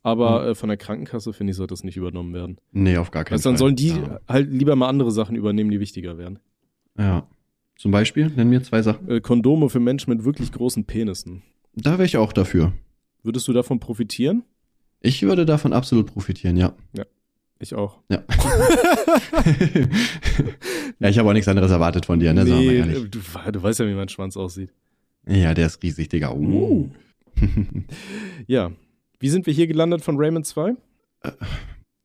[0.01, 0.47] Aber mhm.
[0.47, 2.57] äh, von der Krankenkasse, finde ich, sollte das nicht übernommen werden.
[2.71, 3.51] Nee, auf gar keinen also, Fall.
[3.51, 4.21] Dann sollen die ja.
[4.29, 6.39] halt lieber mal andere Sachen übernehmen, die wichtiger werden.
[6.97, 7.27] Ja.
[7.75, 9.09] Zum Beispiel, nennen wir zwei Sachen.
[9.09, 11.41] Äh, Kondome für Menschen mit wirklich großen Penissen.
[11.73, 12.71] Da wäre ich auch dafür.
[13.23, 14.43] Würdest du davon profitieren?
[15.01, 16.73] Ich würde davon absolut profitieren, ja.
[16.95, 17.03] Ja.
[17.59, 17.99] Ich auch.
[18.09, 18.23] Ja.
[20.99, 22.43] ja, ich habe auch nichts anderes erwartet von dir, ne?
[22.43, 24.73] Nee, du, du, weißt ja, wie mein Schwanz aussieht.
[25.27, 26.33] Ja, der ist riesig, Digga.
[26.33, 26.89] Uh.
[28.47, 28.71] ja.
[29.19, 30.75] Wie sind wir hier gelandet von Raymond 2?
[31.21, 31.31] Äh,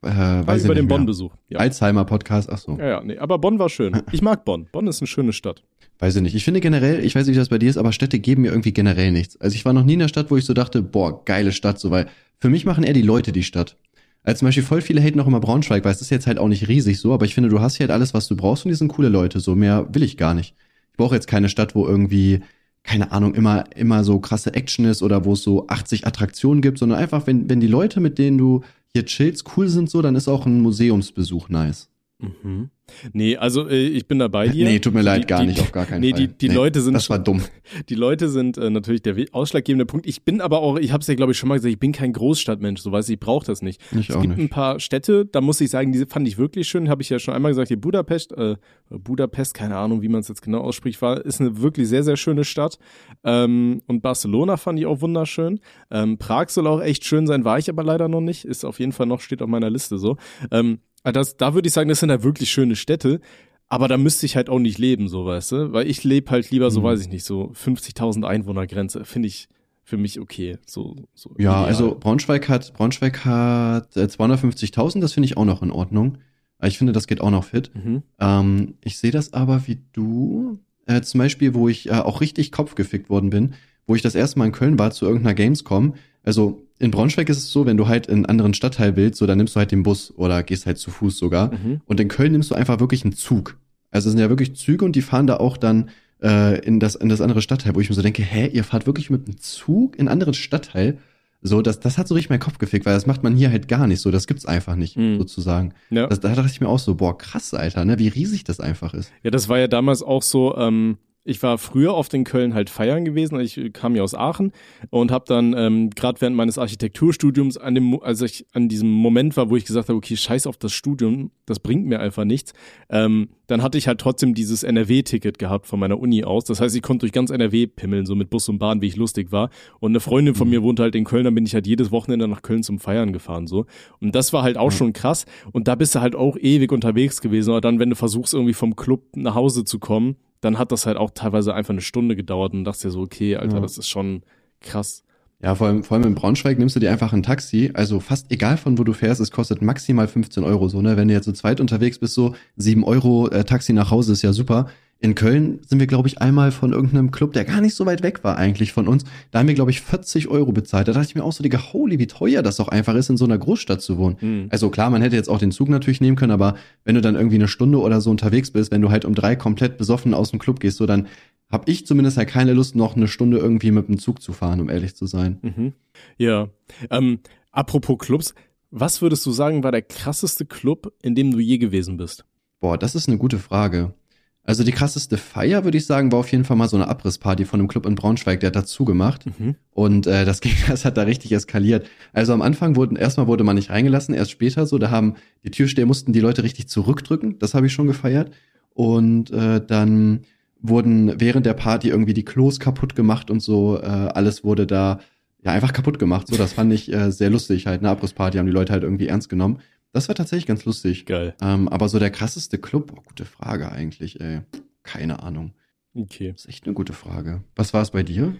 [0.02, 1.34] äh, weiß über den Bonn-Besuch.
[1.48, 1.58] Ja.
[1.58, 2.78] Alzheimer-Podcast, ach so.
[2.78, 4.00] Ja, ja, nee, aber Bonn war schön.
[4.12, 4.68] Ich mag Bonn.
[4.72, 5.62] Bonn ist eine schöne Stadt.
[5.98, 6.34] Weiß ich nicht.
[6.34, 8.50] Ich finde generell, ich weiß nicht, wie das bei dir ist, aber Städte geben mir
[8.50, 9.38] irgendwie generell nichts.
[9.40, 11.78] Also ich war noch nie in der Stadt, wo ich so dachte, boah, geile Stadt,
[11.78, 12.06] so, weil
[12.38, 13.76] für mich machen eher die Leute die Stadt.
[14.22, 16.48] Also zum Beispiel voll viele haten noch immer Braunschweig, weil es ist jetzt halt auch
[16.48, 18.70] nicht riesig so, aber ich finde, du hast hier halt alles, was du brauchst und
[18.70, 19.40] die sind coole Leute.
[19.40, 20.54] So mehr will ich gar nicht.
[20.90, 22.40] Ich brauche jetzt keine Stadt, wo irgendwie,
[22.82, 26.78] keine Ahnung, immer, immer so krasse Action ist oder wo es so 80 Attraktionen gibt,
[26.78, 28.62] sondern einfach, wenn, wenn die Leute, mit denen du
[28.92, 31.89] hier Chills cool sind so, dann ist auch ein Museumsbesuch nice.
[32.20, 32.70] Mhm.
[33.12, 34.64] Nee, also äh, ich bin da bei dir.
[34.64, 36.26] Nee, tut mir leid, die, gar die, nicht, auf gar keinen nee, Fall.
[36.26, 37.42] Die, die nee, Leute sind das war dumm.
[37.88, 40.06] Die Leute sind äh, natürlich der ausschlaggebende Punkt.
[40.06, 41.92] Ich bin aber auch, ich habe es ja glaube ich schon mal gesagt, ich bin
[41.92, 43.80] kein Großstadtmensch, so weiß ich, ich brauche das nicht.
[43.92, 44.38] Ich es gibt nicht.
[44.38, 47.18] ein paar Städte, da muss ich sagen, diese fand ich wirklich schön, habe ich ja
[47.18, 48.56] schon einmal gesagt, hier Budapest, äh,
[48.90, 52.16] Budapest, keine Ahnung, wie man es jetzt genau ausspricht, war, ist eine wirklich sehr, sehr
[52.16, 52.78] schöne Stadt.
[53.24, 55.60] Ähm, und Barcelona fand ich auch wunderschön.
[55.90, 58.80] Ähm, Prag soll auch echt schön sein, war ich aber leider noch nicht, ist auf
[58.80, 60.16] jeden Fall noch, steht auf meiner Liste so.
[60.50, 63.20] Ähm, das, da würde ich sagen, das sind ja wirklich schöne Städte.
[63.68, 65.72] Aber da müsste ich halt auch nicht leben, so weißt du?
[65.72, 66.84] Weil ich lebe halt lieber, so Mhm.
[66.84, 69.48] weiß ich nicht, so 50.000 Einwohnergrenze, finde ich
[69.84, 70.58] für mich okay.
[70.66, 71.64] So, so Ja, ideal.
[71.66, 76.18] also Braunschweig hat, Braunschweig hat äh, 250.000, das finde ich auch noch in Ordnung.
[76.58, 77.70] Aber Ich finde, das geht auch noch fit.
[77.74, 78.02] Mhm.
[78.18, 82.50] Ähm, ich sehe das aber wie du, äh, zum Beispiel, wo ich äh, auch richtig
[82.52, 83.54] kopfgefickt worden bin,
[83.86, 85.94] wo ich das erste Mal in Köln war zu irgendeiner Gamescom.
[86.24, 89.26] Also in Braunschweig ist es so, wenn du halt in einen anderen Stadtteil willst, so
[89.26, 91.52] dann nimmst du halt den Bus oder gehst halt zu Fuß sogar.
[91.54, 91.80] Mhm.
[91.86, 93.56] Und in Köln nimmst du einfach wirklich einen Zug.
[93.92, 95.90] Also es sind ja wirklich Züge und die fahren da auch dann
[96.22, 98.86] äh, in, das, in das andere Stadtteil, wo ich mir so denke, hä, ihr fahrt
[98.86, 100.98] wirklich mit einem Zug in einen anderen Stadtteil?
[101.42, 103.66] So, das, das hat so richtig meinen Kopf gefickt, weil das macht man hier halt
[103.66, 104.10] gar nicht so.
[104.10, 105.18] Das gibt's einfach nicht, Mhm.
[105.18, 105.72] sozusagen.
[105.88, 106.06] Ja.
[106.06, 108.92] Das, da dachte ich mir auch so, boah, krass, Alter, ne, wie riesig das einfach
[108.94, 109.10] ist.
[109.22, 112.70] ja, das war ja damals auch so, ähm, ich war früher oft in Köln halt
[112.70, 114.52] feiern gewesen, ich kam ja aus Aachen
[114.88, 118.90] und habe dann ähm, gerade während meines Architekturstudiums an dem, Mo- als ich an diesem
[118.90, 122.24] Moment war, wo ich gesagt habe, okay, scheiß auf das Studium, das bringt mir einfach
[122.24, 122.52] nichts,
[122.88, 126.44] ähm, dann hatte ich halt trotzdem dieses NRW-Ticket gehabt von meiner Uni aus.
[126.44, 128.96] Das heißt, ich konnte durch ganz NRW pimmeln, so mit Bus und Bahn, wie ich
[128.96, 129.50] lustig war.
[129.80, 132.28] Und eine Freundin von mir wohnt halt in Köln, dann bin ich halt jedes Wochenende
[132.28, 133.66] nach Köln zum Feiern gefahren, so.
[134.00, 135.26] Und das war halt auch schon krass.
[135.52, 137.50] Und da bist du halt auch ewig unterwegs gewesen.
[137.50, 140.86] Aber dann, wenn du versuchst, irgendwie vom Club nach Hause zu kommen, dann hat das
[140.86, 143.60] halt auch teilweise einfach eine Stunde gedauert und dachte dir so, okay, Alter, Ja.
[143.60, 144.22] das ist schon
[144.60, 145.04] krass.
[145.42, 148.30] Ja, vor allem, vor allem in Braunschweig nimmst du dir einfach ein Taxi, also fast
[148.30, 150.98] egal von wo du fährst, es kostet maximal 15 Euro so, ne?
[150.98, 154.20] Wenn du jetzt so zweit unterwegs bist, so 7 Euro äh, Taxi nach Hause ist
[154.22, 154.66] ja super.
[155.02, 158.02] In Köln sind wir, glaube ich, einmal von irgendeinem Club, der gar nicht so weit
[158.02, 159.04] weg war eigentlich von uns.
[159.30, 160.88] Da haben wir, glaube ich, 40 Euro bezahlt.
[160.88, 163.16] Da dachte ich mir auch so, Digga, holy, wie teuer das doch einfach ist, in
[163.16, 164.16] so einer Großstadt zu wohnen.
[164.20, 164.48] Hm.
[164.50, 167.14] Also klar, man hätte jetzt auch den Zug natürlich nehmen können, aber wenn du dann
[167.14, 170.32] irgendwie eine Stunde oder so unterwegs bist, wenn du halt um drei komplett besoffen aus
[170.32, 171.06] dem Club gehst, so dann
[171.50, 174.60] hab ich zumindest halt keine Lust, noch eine Stunde irgendwie mit dem Zug zu fahren,
[174.60, 175.38] um ehrlich zu sein.
[175.40, 175.72] Mhm.
[176.18, 176.48] Ja.
[176.90, 177.20] Ähm,
[177.52, 178.34] apropos Clubs,
[178.70, 182.24] was würdest du sagen, war der krasseste Club, in dem du je gewesen bist?
[182.60, 183.94] Boah, das ist eine gute Frage.
[184.42, 187.44] Also die krasseste Feier, würde ich sagen, war auf jeden Fall mal so eine Abrissparty
[187.44, 189.26] von einem Club in Braunschweig, der hat dazu gemacht.
[189.26, 189.54] Mhm.
[189.70, 191.86] Und äh, das ging, das hat da richtig eskaliert.
[192.12, 195.50] Also am Anfang wurden, erstmal wurde man nicht reingelassen, erst später so, da haben die
[195.50, 198.32] Türsteher mussten die Leute richtig zurückdrücken, das habe ich schon gefeiert.
[198.72, 200.20] Und äh, dann
[200.62, 205.00] wurden während der Party irgendwie die Klos kaputt gemacht und so, äh, alles wurde da
[205.42, 206.28] ja einfach kaputt gemacht.
[206.28, 207.80] So, das fand ich äh, sehr lustig halt.
[207.80, 209.58] Eine Abrissparty haben die Leute halt irgendwie ernst genommen.
[209.92, 211.06] Das war tatsächlich ganz lustig.
[211.06, 211.34] Geil.
[211.40, 214.40] Ähm, aber so der krasseste Club, oh, gute Frage eigentlich, ey.
[214.82, 215.52] Keine Ahnung.
[215.94, 216.32] Okay.
[216.32, 217.42] Das ist echt eine gute Frage.
[217.56, 218.34] Was war es bei dir?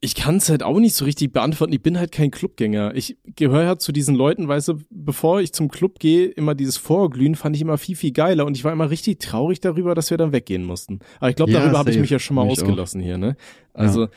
[0.00, 1.72] Ich kann es halt auch nicht so richtig beantworten.
[1.72, 2.94] Ich bin halt kein Clubgänger.
[2.94, 6.76] Ich gehöre ja zu diesen Leuten, weißt du, bevor ich zum Club gehe, immer dieses
[6.76, 10.10] Vorglühen fand ich immer viel, viel geiler und ich war immer richtig traurig darüber, dass
[10.10, 11.00] wir dann weggehen mussten.
[11.18, 12.62] Aber ich glaube, Ja, darüber habe ich mich ja schon mal Mich auch.
[12.62, 13.36] ausgelassen hier, ne?
[13.72, 14.08] Also,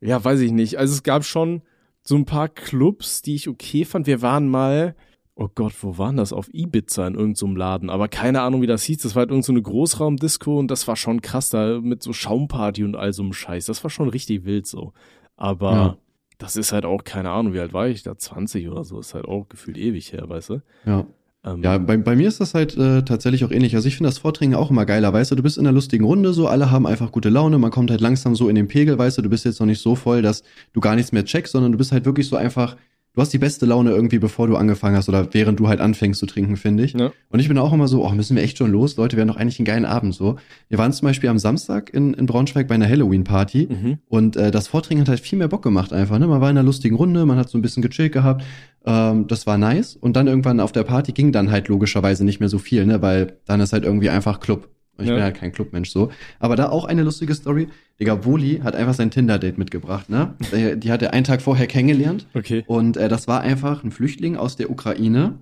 [0.00, 0.22] ja.
[0.24, 0.78] weiß ich nicht.
[0.78, 1.60] Also es gab schon
[2.02, 4.06] so ein paar Clubs, die ich okay fand.
[4.06, 4.94] Wir waren mal,
[5.38, 6.32] oh Gott, wo waren das?
[6.32, 7.90] Auf Ibiza in irgendeinem so Laden.
[7.90, 8.98] Aber keine Ahnung, wie das hieß.
[9.02, 12.12] Das war halt irgend so eine Großraumdisco und das war schon krass da mit so
[12.12, 13.66] Schaumparty und all so einem Scheiß.
[13.66, 14.92] Das war schon richtig wild so.
[15.36, 15.96] Aber Ja.
[16.38, 18.16] das ist halt auch, keine Ahnung, wie alt war ich da?
[18.16, 18.98] 20 oder so.
[18.98, 20.62] Ist halt auch gefühlt ewig her, weißt du?
[20.86, 21.06] Ja.
[21.44, 23.74] Ähm, Ja, bei, bei mir ist das halt äh, tatsächlich auch ähnlich.
[23.76, 26.04] Also ich finde das Vordringen auch immer geiler, weißt du, du bist in einer lustigen
[26.06, 28.98] Runde, so alle haben einfach gute Laune, man kommt halt langsam so in den Pegel,
[28.98, 31.52] weißt du, du bist jetzt noch nicht so voll, dass du gar nichts mehr checkst,
[31.52, 32.76] sondern du bist halt wirklich so einfach,
[33.16, 36.20] du hast die beste Laune irgendwie, bevor du angefangen hast oder während du halt anfängst
[36.20, 36.92] zu trinken, finde ich.
[36.92, 37.10] Ja.
[37.30, 38.96] Und ich bin auch immer so, oh, müssen wir echt schon los?
[38.96, 40.36] Leute, wir haben doch eigentlich einen geilen Abend so.
[40.68, 43.98] Wir waren zum Beispiel am Samstag in, in Braunschweig bei einer Halloween-Party Mhm.
[44.08, 46.18] und äh, das Vordringen hat halt viel mehr Bock gemacht einfach.
[46.18, 46.26] Ne?
[46.26, 48.44] Man war in einer lustigen Runde, man hat so ein bisschen gechillt gehabt.
[48.84, 49.96] Ähm, das war nice.
[49.96, 53.00] Und dann irgendwann auf der Party ging dann halt logischerweise nicht mehr so viel, ne?
[53.02, 54.68] weil dann ist halt irgendwie einfach Club.
[54.98, 55.14] Ich Ja.
[55.14, 56.10] bin halt kein Clubmensch so.
[56.38, 57.68] Aber da auch eine lustige Story.
[58.00, 60.08] Digga, Woli hat einfach sein Tinder-Date mitgebracht.
[60.10, 60.34] Ne?
[60.52, 62.26] Äh, Die hat er einen Tag vorher kennengelernt.
[62.34, 62.64] Okay.
[62.66, 65.38] Und äh, das war einfach ein Flüchtling aus der Ukraine.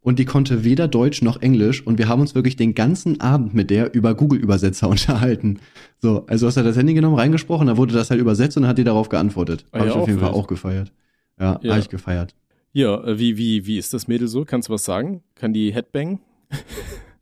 [0.00, 1.84] Und die konnte weder Deutsch noch Englisch.
[1.86, 5.58] Und wir haben uns wirklich den ganzen Abend mit der über Google-Übersetzer unterhalten.
[6.00, 8.70] So, also hast du das Handy genommen, reingesprochen, dann wurde das halt übersetzt und dann
[8.70, 9.64] hat die darauf geantwortet.
[9.72, 10.92] Ah, Habe ja, ich auf jeden Fall auch gefeiert.
[11.38, 11.70] Ja, Ja.
[11.72, 12.34] habe ich gefeiert.
[12.72, 14.44] Ja, äh, wie, wie, wie ist das Mädel so?
[14.44, 15.22] Kannst du was sagen?
[15.34, 16.20] Kann die Headbang?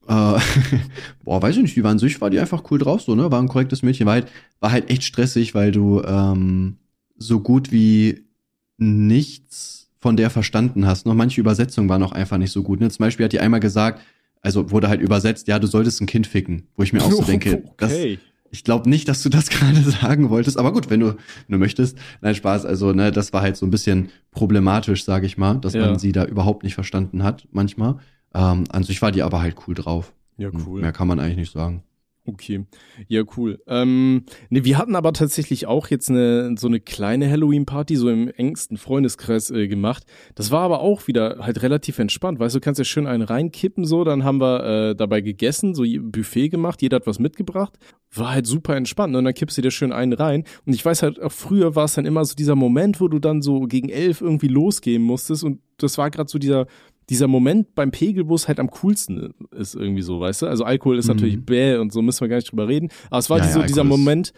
[0.08, 0.38] Äh,
[1.24, 3.30] boah, weiß ich nicht, die war an sich, war die einfach cool drauf, so, ne?
[3.30, 4.28] War ein korrektes Mädchen, war halt,
[4.60, 6.76] war halt echt stressig, weil du ähm,
[7.18, 8.26] so gut wie
[8.78, 11.06] nichts von der verstanden hast.
[11.06, 12.80] Noch manche Übersetzungen waren auch einfach nicht so gut.
[12.80, 12.90] Ne?
[12.90, 14.00] Zum Beispiel hat die einmal gesagt,
[14.42, 16.68] also wurde halt übersetzt, ja, du solltest ein Kind ficken.
[16.76, 17.72] Wo ich mir auch so denke, okay.
[17.78, 17.92] das,
[18.50, 21.16] ich glaube nicht, dass du das gerade sagen wolltest, aber gut, wenn du, wenn
[21.48, 21.98] du möchtest.
[22.20, 22.64] Nein, Spaß.
[22.66, 25.86] Also, ne, das war halt so ein bisschen problematisch, sage ich mal, dass Ja.
[25.86, 27.96] man sie da überhaupt nicht verstanden hat, manchmal.
[28.36, 30.12] Ähm, an sich war die aber halt cool drauf.
[30.36, 30.82] Ja, cool.
[30.82, 31.82] Mehr kann man eigentlich nicht sagen.
[32.28, 32.64] Okay,
[33.06, 33.62] ja cool.
[33.68, 38.28] Ähm, ne, wir hatten aber tatsächlich auch jetzt eine so eine kleine Halloween-Party so im
[38.28, 40.04] engsten Freundeskreis äh, gemacht.
[40.34, 42.40] Das war aber auch wieder halt relativ entspannt.
[42.40, 44.02] Weißt du, du kannst ja schön einen reinkippen so.
[44.02, 46.82] Dann haben wir äh, dabei gegessen, so Buffet gemacht.
[46.82, 47.78] Jeder hat was mitgebracht.
[48.12, 49.12] War halt super entspannt.
[49.12, 49.18] ne?
[49.18, 50.42] Und dann kippst du dir schön einen rein.
[50.64, 53.20] Und ich weiß halt, auch früher war es dann immer so dieser Moment, wo du
[53.20, 55.44] dann so gegen elf irgendwie losgehen musstest.
[55.44, 56.66] Und das war gerade so dieser
[57.08, 60.46] dieser Moment beim Pegel, wo es halt am coolsten ist, irgendwie so, weißt du?
[60.46, 61.14] Also Alkohol ist Mhm.
[61.14, 62.88] natürlich bäh und so müssen wir gar nicht drüber reden.
[63.10, 64.32] Aber es war Ja, so dieser Moment,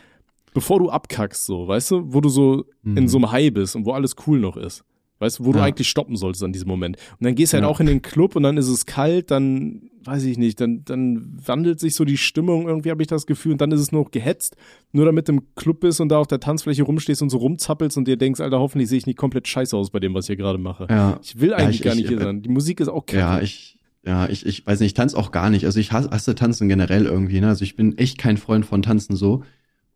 [0.55, 2.13] bevor du abkackst, so, weißt du?
[2.13, 3.09] Wo du so in Mhm.
[3.09, 4.85] so einem High bist und wo alles cool noch ist.
[5.21, 5.65] Weißt du, wo du Ja.
[5.65, 6.97] eigentlich stoppen solltest an diesem Moment.
[7.19, 7.69] Und dann gehst du halt Ja.
[7.69, 11.37] auch in den Club und dann ist es kalt, dann, weiß ich nicht, dann, dann
[11.45, 14.05] wandelt sich so die Stimmung, irgendwie habe ich das Gefühl, und dann ist es nur
[14.05, 14.57] noch gehetzt,
[14.93, 17.97] nur damit du im Club bist und da auf der Tanzfläche rumstehst und so rumzappelst
[17.99, 20.29] und dir denkst, Alter, hoffentlich sehe ich nicht komplett scheiße aus bei dem, was ich
[20.29, 20.87] hier gerade mache.
[20.89, 21.19] Ja.
[21.23, 22.43] Ich will eigentlich ich- gar ich- nicht hier äh, sein.
[22.43, 23.19] Die Musik ist auch kacke.
[23.19, 23.77] Ja, ich,
[24.07, 25.65] ja, ich, ich weiß nicht, ich tanze auch gar nicht.
[25.67, 27.49] Also ich hasse, hasse Tanzen generell irgendwie, ne?
[27.49, 29.43] Also ich bin echt kein Freund von Tanzen so.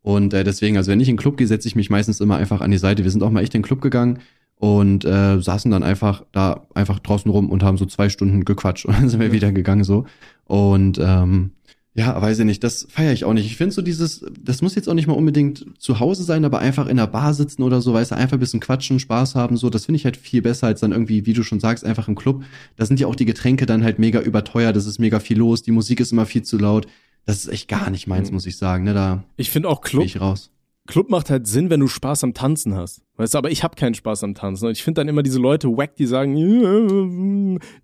[0.03, 2.37] Und äh, deswegen, also wenn ich in den Club gehe, setze ich mich meistens immer
[2.37, 3.05] einfach an die Seite.
[3.05, 4.19] Wir sind auch mal echt in den Club gegangen
[4.63, 8.87] und äh, saßen dann einfach da einfach draußen rum und haben so zwei Stunden gequatscht
[8.87, 9.33] und dann sind wir Ja.
[9.33, 10.07] wieder gegangen so.
[10.47, 11.51] Und ähm,
[11.95, 13.45] ja, weiß ich nicht, das feiere ich auch nicht.
[13.45, 16.61] Ich finde so dieses, das muss jetzt auch nicht mal unbedingt zu Hause sein, aber
[16.61, 19.57] einfach in der Bar sitzen oder so, weißt du, einfach ein bisschen quatschen, Spaß haben,
[19.57, 22.07] so, das finde ich halt viel besser als dann irgendwie, wie du schon sagst, einfach
[22.07, 22.45] im Club.
[22.77, 25.63] Da sind ja auch die Getränke dann halt mega überteuert, das ist mega viel los,
[25.63, 26.87] die Musik ist immer viel zu laut.
[27.27, 28.35] Das ist echt gar nicht meins, Mhm.
[28.37, 30.51] muss ich sagen, ne, da Ich finde auch Club, ich raus.
[30.87, 33.03] Club macht halt Sinn, wenn du Spaß am Tanzen hast.
[33.23, 34.67] Weißt du, aber ich habe keinen Spaß am Tanzen.
[34.67, 36.49] Und ich finde dann immer diese Leute wack, die sagen, ja,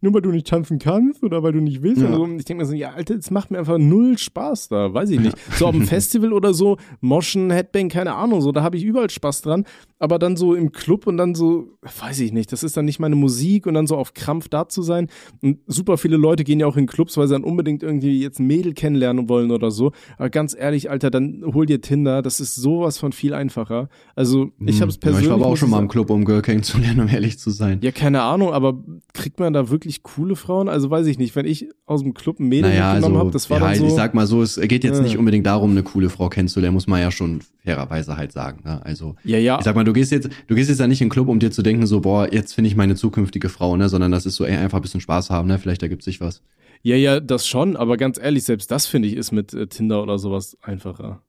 [0.01, 2.03] nur weil du nicht tanzen kannst oder weil du nicht willst.
[2.03, 2.09] Ja.
[2.09, 4.93] Und ich denke mir so, ja, Alter, es macht mir einfach null Spaß da.
[4.93, 5.37] Weiß ich nicht.
[5.53, 9.11] So auf dem Festival oder so, Moschen, Headbang, keine Ahnung, so, da habe ich überall
[9.11, 9.65] Spaß dran.
[10.01, 12.99] Aber dann so im Club und dann so, weiß ich nicht, das ist dann nicht
[12.99, 15.09] meine Musik und dann so auf Krampf da zu sein.
[15.41, 18.41] Und super viele Leute gehen ja auch in Clubs, weil sie dann unbedingt irgendwie jetzt
[18.41, 19.93] ein Mädel kennenlernen wollen oder so.
[20.17, 23.89] Aber ganz ehrlich, Alter, dann hol dir Tinder, das ist sowas von viel einfacher.
[24.17, 25.01] Also ich habe es Hm.
[25.29, 25.37] Persönlich.
[25.37, 27.79] Ich war aber auch schon mal im Club, um Girl kennenzulernen, um ehrlich zu sein.
[27.83, 28.83] Ja, keine Ahnung, aber
[29.15, 30.69] kriegt man da wirklich coole Frauen?
[30.69, 33.31] Also weiß ich nicht, wenn ich aus dem Club ein Mädel Naja, mitgenommen also, habe,
[33.33, 33.87] das war ja, dann so.
[33.87, 35.03] ich sag mal so, es geht jetzt Ja.
[35.03, 38.63] nicht unbedingt darum, eine coole Frau kennenzulernen, muss man ja schon fairerweise halt sagen.
[38.65, 38.85] Ne?
[38.85, 41.07] Also, ja, ja, ich sag mal, du gehst jetzt, du gehst jetzt ja nicht in
[41.07, 43.89] den Club, um dir zu denken, so, boah, jetzt finde ich meine zukünftige Frau, ne,
[43.89, 46.43] sondern das ist so, ey, einfach ein bisschen Spaß haben, ne, vielleicht ergibt sich was.
[46.83, 50.03] ja, ja, das schon, aber ganz ehrlich, selbst das finde ich ist mit äh, Tinder
[50.03, 51.23] oder sowas einfacher.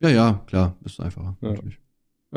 [0.00, 1.36] Ja, ja, klar, ist einfacher.
[1.40, 1.50] Ja.
[1.50, 1.78] natürlich.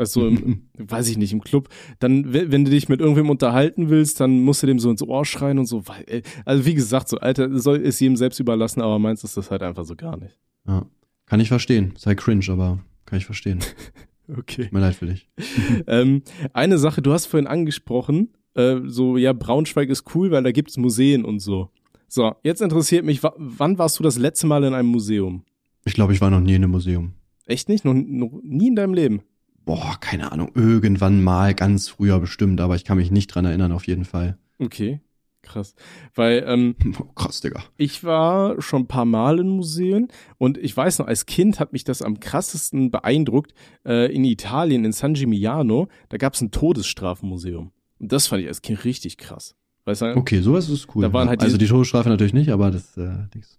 [0.00, 4.18] Also im, weiß ich nicht, im Club, dann, wenn du dich mit irgendwem unterhalten willst,
[4.20, 7.18] dann musst du dem so ins Ohr schreien und so, weil, also wie gesagt, so,
[7.18, 10.38] Alter, soll, ist jedem selbst überlassen, aber meins ist das halt einfach so gar nicht.
[10.66, 10.86] Ja.
[11.26, 11.92] Kann ich verstehen.
[11.96, 13.60] Sei cringe, aber kann ich verstehen.
[14.38, 14.62] Okay.
[14.62, 15.28] Tut mir leid für dich.
[15.88, 20.52] ähm, eine Sache, du hast vorhin angesprochen, äh, so, ja, Braunschweig ist cool, weil da
[20.52, 21.70] gibt's Museen und so.
[22.06, 25.42] So, jetzt interessiert mich, wa wann warst du das letzte Mal in einem Museum?
[25.84, 27.14] Ich glaube, ich war noch nie in einem Museum.
[27.46, 27.84] Echt nicht?
[27.84, 29.22] Noch, noch nie in deinem Leben?
[29.70, 33.70] Boah, keine Ahnung, irgendwann mal, ganz früher bestimmt, aber ich kann mich nicht dran erinnern,
[33.70, 34.36] auf jeden Fall.
[34.58, 34.98] Okay,
[35.42, 35.76] krass.
[36.16, 37.62] Weil, ähm, Oh, krass, Digga.
[37.76, 41.72] Ich war schon ein paar Mal in Museen und ich weiß noch, als Kind hat
[41.72, 43.54] mich das am krassesten beeindruckt.
[43.86, 47.70] Äh, in Italien, in San Gimignano, da gab es ein Todesstrafenmuseum.
[48.00, 49.54] Und das fand ich als Kind richtig krass.
[49.86, 51.02] Weißt du, Okay, sowas ist cool.
[51.02, 53.08] Da waren halt also die- Todesstrafe natürlich nicht, aber das äh,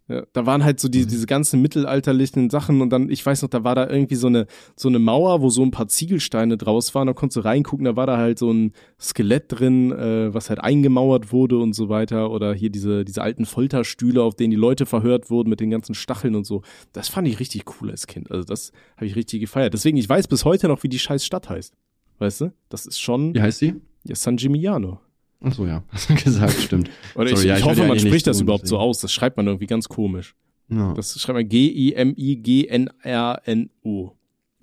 [0.07, 1.07] ja, da waren halt so die, Mhm.
[1.07, 4.45] diese ganzen mittelalterlichen Sachen und dann, ich weiß noch, da war da irgendwie so eine,
[4.75, 7.95] so eine Mauer, wo so ein paar Ziegelsteine draus waren, da konntest du reingucken, da
[7.95, 12.29] war da halt so ein Skelett drin, äh, was halt eingemauert wurde und so weiter
[12.29, 15.95] oder hier diese, diese alten Folterstühle, auf denen die Leute verhört wurden mit den ganzen
[15.95, 16.61] Stacheln und so.
[16.93, 19.73] Das fand ich richtig cool als Kind, also das habe ich richtig gefeiert.
[19.73, 21.73] Deswegen, ich weiß bis heute noch, wie die scheiß Stadt heißt.
[22.19, 22.53] Weißt du?
[22.69, 23.73] Das ist schon Wie heißt sie?
[24.03, 24.99] ja, San Gimignano.
[25.43, 25.83] Ach so, ja.
[25.89, 26.89] Hast du gesagt, stimmt.
[27.15, 28.99] Oder Sorry, ich, ja, ich ich hoffe, ja man spricht das so überhaupt so aus.
[28.99, 30.35] Das schreibt man irgendwie ganz komisch.
[30.69, 30.93] Ja.
[30.93, 34.11] Das schreibt man G-I-M-I-G-N-R-N-O.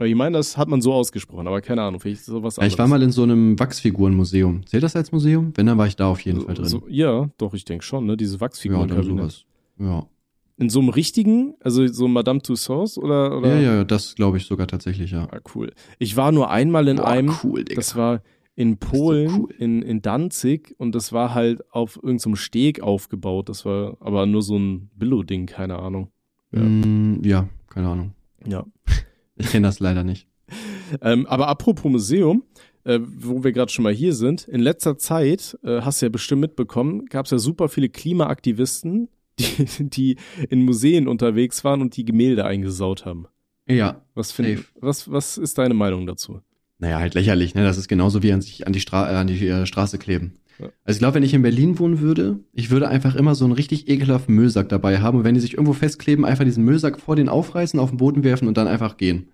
[0.01, 2.75] Ich meine, das hat man so ausgesprochen, aber keine Ahnung, vielleicht sowas Ja, anderes.
[2.75, 4.65] ich war mal in so einem Wachsfigurenmuseum.
[4.65, 5.51] Zählt das als Museum?
[5.57, 6.67] Wenn, dann war ich da auf jeden Fall drin.
[6.67, 8.17] so, Ja, doch, ich denke schon, ne?
[8.17, 9.23] Diese ja, dann Wachsfigurenkabine.
[9.23, 9.45] sowas.
[9.81, 10.07] Ja.
[10.57, 13.37] In so einem richtigen, also so Madame Tussauds oder?
[13.39, 13.57] oder?
[13.57, 15.27] ja, ja, ja, das glaube ich sogar tatsächlich, ja.
[15.33, 15.73] Ah, cool.
[15.99, 17.81] Ich war nur einmal in Boah, einem, cool, Digga.
[17.81, 18.23] das war
[18.59, 19.55] in ist so Polen, cool.
[19.57, 23.49] in, in Danzig und das war halt auf irgendeinem Steg aufgebaut.
[23.49, 26.11] Das war aber nur so ein Billo-Ding, keine Ahnung.
[26.51, 26.63] Ja.
[26.63, 28.15] Mm, ja, keine Ahnung.
[28.47, 28.67] Ja.
[29.41, 30.27] Ich kenne das leider nicht.
[31.01, 32.43] Ähm, aber apropos Museum,
[32.83, 36.11] äh, wo wir gerade schon mal hier sind, in letzter Zeit, äh, hast du ja
[36.11, 40.17] bestimmt mitbekommen, gab es ja super viele Klimaaktivisten, die, die
[40.51, 43.29] in Museen unterwegs waren und die Gemälde eingesaut haben.
[43.69, 44.03] Ja.
[44.15, 46.41] Was, find, was, was ist deine Meinung dazu?
[46.79, 47.65] Naja, halt lächerlich, ne?
[47.65, 50.35] Das ist genauso wie an sich an die, Stra äh, an die äh, Straße kleben.
[50.61, 50.67] Ja.
[50.85, 53.55] Also ich glaube, wenn ich in Berlin wohnen würde, ich würde einfach immer so einen
[53.55, 57.17] richtig ekelhaften Müllsack dabei haben und wenn die sich irgendwo festkleben, einfach diesen Müllsack vor
[57.17, 59.29] den aufreißen, auf den Boden werfen und dann einfach gehen.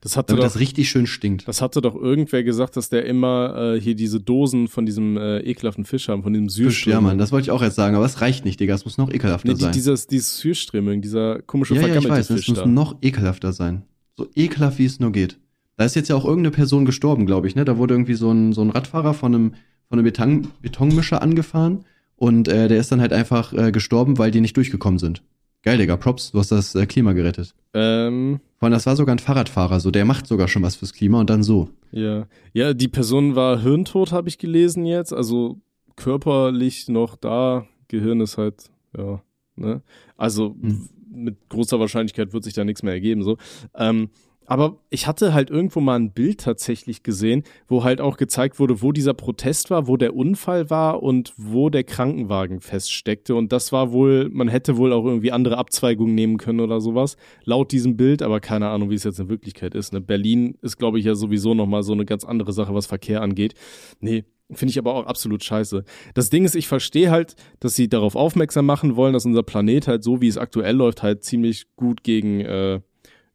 [0.00, 1.48] Das hatte Damit doch, das richtig schön stinkt.
[1.48, 5.40] Das hatte doch irgendwer gesagt, dass der immer äh, hier diese Dosen von diesem äh,
[5.40, 6.96] ekelhaften Fisch haben, von diesem Süßströming.
[6.96, 8.96] Ja, Mann, das wollte ich auch jetzt sagen, aber es reicht nicht, Digga, es muss
[8.96, 9.72] noch ekelhafter nee, die, sein.
[9.72, 12.66] Dieses, dieses Süßströming, dieser komische ja, vergammelte ja, ich weiß, Fisch es muss da.
[12.66, 13.82] noch ekelhafter sein.
[14.16, 15.40] So ekelhaft, wie es nur geht.
[15.78, 17.64] Da ist jetzt ja auch irgendeine Person gestorben, glaube ich, ne?
[17.64, 19.54] Da wurde irgendwie so ein, so ein Radfahrer von einem,
[19.88, 21.84] von einem Beton, Betonmischer angefahren
[22.16, 25.22] und äh, der ist dann halt einfach äh, gestorben, weil die nicht durchgekommen sind.
[25.62, 27.54] Geil, Digga, Props, du hast das äh, Klima gerettet.
[27.74, 30.92] Ähm, Vor allem, das war sogar ein Fahrradfahrer, so der macht sogar schon was fürs
[30.92, 31.68] Klima und dann so.
[31.92, 32.26] ja.
[32.52, 35.12] Ja, die Person war hirntot, habe ich gelesen jetzt.
[35.12, 35.60] Also
[35.96, 39.22] körperlich noch da, Gehirn ist halt, ja,
[39.56, 39.82] ne?
[40.16, 40.88] Also Hm.
[41.10, 43.36] mit großer Wahrscheinlichkeit wird sich da nichts mehr ergeben, so.
[43.76, 44.10] Ähm,
[44.48, 48.80] aber ich hatte halt irgendwo mal ein Bild tatsächlich gesehen, wo halt auch gezeigt wurde,
[48.80, 53.34] wo dieser Protest war, wo der Unfall war und wo der Krankenwagen feststeckte.
[53.34, 57.18] Und das war wohl, man hätte wohl auch irgendwie andere Abzweigungen nehmen können oder sowas,
[57.44, 59.92] laut diesem Bild, aber keine Ahnung, wie es jetzt in Wirklichkeit ist.
[59.92, 60.00] Ne?
[60.00, 63.52] Berlin ist, glaube ich, ja sowieso nochmal so eine ganz andere Sache, was Verkehr angeht.
[64.00, 65.84] Nee, Finde ich aber auch absolut scheiße.
[66.14, 69.86] Das Ding ist, ich verstehe halt, dass sie darauf aufmerksam machen wollen, dass unser Planet
[69.86, 72.80] halt so, wie es aktuell läuft, halt ziemlich gut gegen, äh,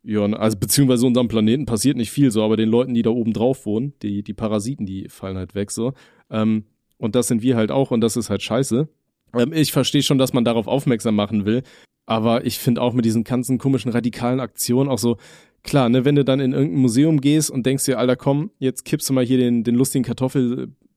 [0.04, 3.34] ja, also beziehungsweise unserem Planeten passiert nicht viel so, aber den Leuten, die da oben
[3.34, 5.94] drauf wohnen, die, die Parasiten, die fallen halt weg so.
[6.30, 6.66] Ähm,
[6.98, 8.88] und das sind wir halt auch und das ist halt scheiße.
[9.34, 11.64] Ähm, ich verstehe schon, dass man darauf aufmerksam machen will,
[12.06, 15.18] aber ich finde auch mit diesen ganzen komischen radikalen Aktionen auch so,
[15.64, 18.84] klar, ne, wenn du dann in irgendein Museum gehst und denkst dir, Alter, komm, jetzt
[18.84, 20.04] kippst du mal hier den, den lustigen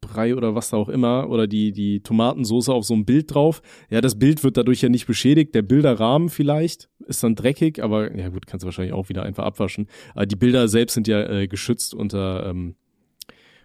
[0.07, 3.63] Kartoffelbrei oder was da auch immer oder die, die Tomatensoße auf so ein Bild drauf.
[3.91, 5.55] Ja, das Bild wird dadurch ja nicht beschädigt.
[5.55, 9.45] Der Bilderrahmen vielleicht ist dann dreckig, aber ja gut, kannst du wahrscheinlich auch wieder einfach
[9.45, 9.89] abwaschen.
[10.15, 12.77] Aber die Bilder selbst sind ja äh, geschützt unter, ähm,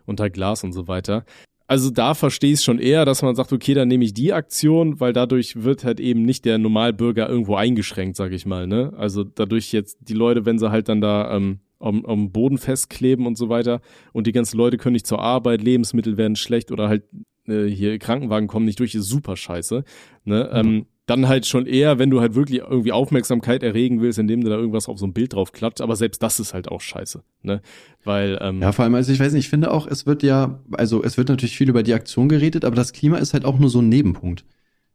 [0.05, 1.25] unter Glas und so weiter.
[1.67, 4.33] Also da verstehe ich es schon eher, dass man sagt, okay, dann nehme ich die
[4.33, 8.91] Aktion, weil dadurch wird halt eben nicht der Normalbürger irgendwo eingeschränkt, sag ich mal, ne?
[8.97, 13.25] Also dadurch jetzt die Leute, wenn sie halt dann da ähm, am, am Boden festkleben
[13.25, 13.81] und so weiter
[14.13, 17.03] und die ganzen Leute können nicht zur Arbeit, Lebensmittel werden schlecht oder halt
[17.47, 19.83] äh, hier Krankenwagen kommen nicht durch, ist super scheiße,
[20.25, 20.49] ne?
[20.51, 20.57] Mhm.
[20.59, 24.49] Ähm, dann halt schon eher, wenn du halt wirklich irgendwie Aufmerksamkeit erregen willst, indem du
[24.49, 27.23] da irgendwas auf so ein Bild drauf klatscht, aber selbst das ist halt auch scheiße,
[27.41, 27.61] ne?
[28.03, 30.61] Weil ähm, ja, vor allem, also ich weiß nicht, ich finde auch, es wird ja,
[30.71, 33.59] also es wird natürlich viel über die Aktion geredet, aber das Klima ist halt auch
[33.59, 34.45] nur so ein Nebenpunkt.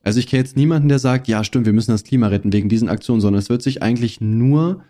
[0.02, 2.68] Also ich kenne jetzt niemanden, der sagt, ja, stimmt, wir müssen das Klima retten wegen
[2.68, 4.84] diesen Aktionen, sondern es wird sich eigentlich nur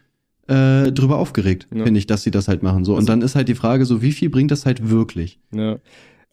[0.49, 1.85] äh, drüber aufgeregt, ja.
[1.85, 2.85] finde ich, dass sie das halt machen.
[2.85, 5.39] So also, und dann ist halt die Frage, so wie viel bringt das halt wirklich?
[5.55, 5.79] Ja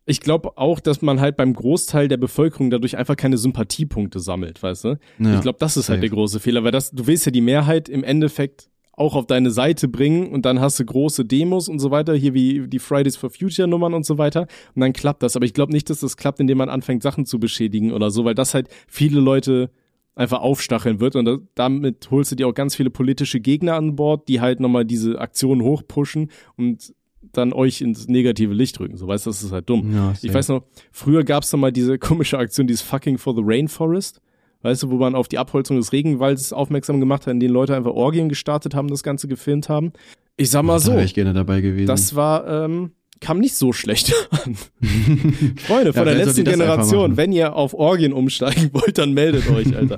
[0.06, 4.62] ich glaube auch, dass man halt beim Großteil der Bevölkerung dadurch einfach keine Sympathiepunkte sammelt,
[4.62, 4.99] weißt du?
[5.19, 7.41] Ja, ich glaube, das ist halt der große Fehler, weil das, du willst ja die
[7.41, 11.80] Mehrheit im Endeffekt auch auf deine Seite bringen und dann hast du große Demos und
[11.80, 14.41] so weiter, hier wie die Fridays for Future Nummern und so weiter
[14.76, 15.36] und dann klappt das.
[15.36, 18.23] Aber ich glaube nicht, dass das klappt, indem man anfängt, Sachen zu beschädigen oder so,
[18.26, 19.71] weil das halt viele Leute
[20.15, 24.28] einfach aufstacheln wird und damit holst du dir auch ganz viele politische Gegner an Bord,
[24.28, 26.93] die halt nochmal diese Aktionen hochpushen und
[27.32, 28.97] dann euch ins negative Licht rücken.
[28.97, 29.93] So weißt du, das ist halt dumm.
[29.93, 33.36] Ja, ich weiß noch, früher gab es noch mal diese komische Aktion, dieses Fucking for
[33.36, 34.21] the Rainforest.
[34.62, 37.76] Weißt du, wo man auf die Abholzung des Regenwalds aufmerksam gemacht hat, in denen Leute
[37.76, 39.91] einfach Orgien gestartet haben, das Ganze gefilmt haben.
[40.38, 40.97] Ich sag mal da so.
[40.97, 41.88] ich gerne dabei gewesen.
[41.88, 42.91] Das war, ähm,
[43.23, 44.55] kam nicht so schlecht an.
[45.65, 49.75] Freunde von ja, der letzten Generation, wenn ihr auf Orgien umsteigen wollt, dann meldet euch,
[49.75, 49.97] Alter.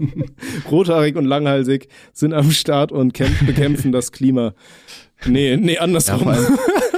[0.71, 4.53] Rothaarig und langhalsig sind am Start und kämpfen, bekämpfen das Klima.
[5.25, 6.27] Nee, nee, andersrum.
[6.27, 6.37] Ja,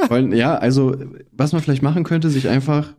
[0.10, 0.96] Weil, ja, also,
[1.32, 2.94] was man vielleicht machen könnte, sich einfach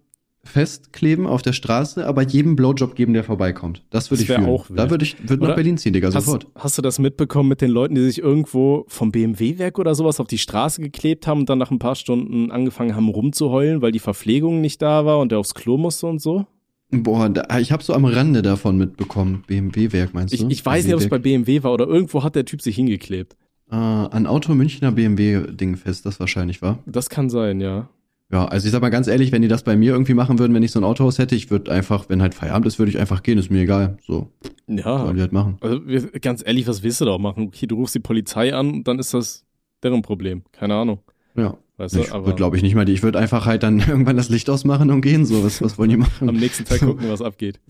[0.49, 3.83] festkleben auf der Straße, aber jedem Blowjob geben, der vorbeikommt.
[3.91, 4.47] Das würde ich fühlen.
[4.47, 4.79] Auch wild.
[4.79, 6.47] da würde ich würde nach Berlin ziehen, Digga, hast, sofort.
[6.55, 10.27] Hast du das mitbekommen mit den Leuten, die sich irgendwo vom BMW-Werk oder sowas auf
[10.27, 13.99] die Straße geklebt haben und dann nach ein paar Stunden angefangen haben rumzuheulen, weil die
[13.99, 16.47] Verpflegung nicht da war und der aufs Klo musste und so?
[16.91, 19.45] Boah, da, ich habe so am Rande davon mitbekommen.
[19.47, 20.47] BMW-Werk meinst du?
[20.47, 22.77] Ich, ich weiß nicht, ob es bei BMW war oder irgendwo hat der Typ sich
[22.77, 23.37] hingeklebt.
[23.71, 26.79] Äh, an Auto Münchner BMW-Ding fest, das wahrscheinlich war.
[26.87, 27.91] Das kann sein, ja.
[28.31, 30.53] Ja, also ich sag mal ganz ehrlich, wenn die das bei mir irgendwie machen würden,
[30.53, 32.99] wenn ich so ein Autohaus hätte, ich würde einfach, wenn halt Feierabend ist, würde ich
[32.99, 33.97] einfach gehen, ist mir egal.
[34.07, 34.31] So.
[34.67, 34.99] Ja.
[34.99, 35.57] Sollen die halt machen.
[35.61, 35.81] Also
[36.21, 37.47] ganz ehrlich, was willst du da auch machen?
[37.47, 39.47] Okay, du rufst die Polizei an, dann ist das
[39.83, 40.43] deren Problem.
[40.53, 41.01] Keine Ahnung.
[41.37, 41.57] Ja.
[41.79, 42.88] Weißt du, ich würde, glaube ich, nicht mal.
[42.88, 45.25] Ich würde einfach halt dann irgendwann das Licht ausmachen und gehen.
[45.25, 46.29] So, was, was wollen die machen?
[46.29, 47.61] Am nächsten Tag gucken, was abgeht.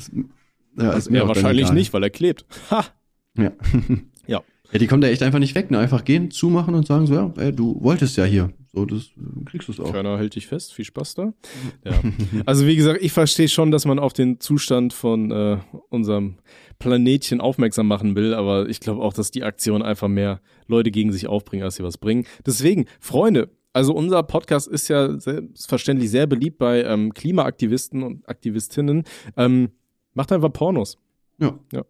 [0.77, 2.47] Ja, ist mir ja wahrscheinlich nicht, weil er klebt.
[2.71, 2.85] Ha!
[3.37, 3.53] Ja.
[4.27, 4.43] ja.
[4.71, 5.79] Ja, die kommen da echt einfach nicht weg, ne?
[5.79, 8.53] Einfach gehen, zumachen und sagen so, ja, ey, du wolltest ja hier.
[8.79, 8.87] So.
[8.87, 9.11] Das
[9.47, 9.93] kriegst du es auch.
[9.93, 10.73] Keiner hält dich fest.
[10.73, 11.33] Viel Spaß da.
[11.85, 12.01] Ja.
[12.47, 16.37] Also wie gesagt, ich verstehe schon, dass man auf den Zustand von äh, unserem
[16.79, 21.13] Planetchen aufmerksam machen will, aber ich glaube auch, dass die Aktion einfach mehr Leute gegen
[21.13, 22.25] sich aufbringen, als sie was bringen.
[22.47, 29.05] Deswegen, Freunde, also unser Podcast ist ja selbstverständlich sehr beliebt bei ähm, Klimaaktivisten und Aktivistinnen.
[29.37, 29.71] Ähm,
[30.15, 30.99] macht einfach Pornos.
[31.39, 31.59] Ja.
[31.73, 31.85] Ja.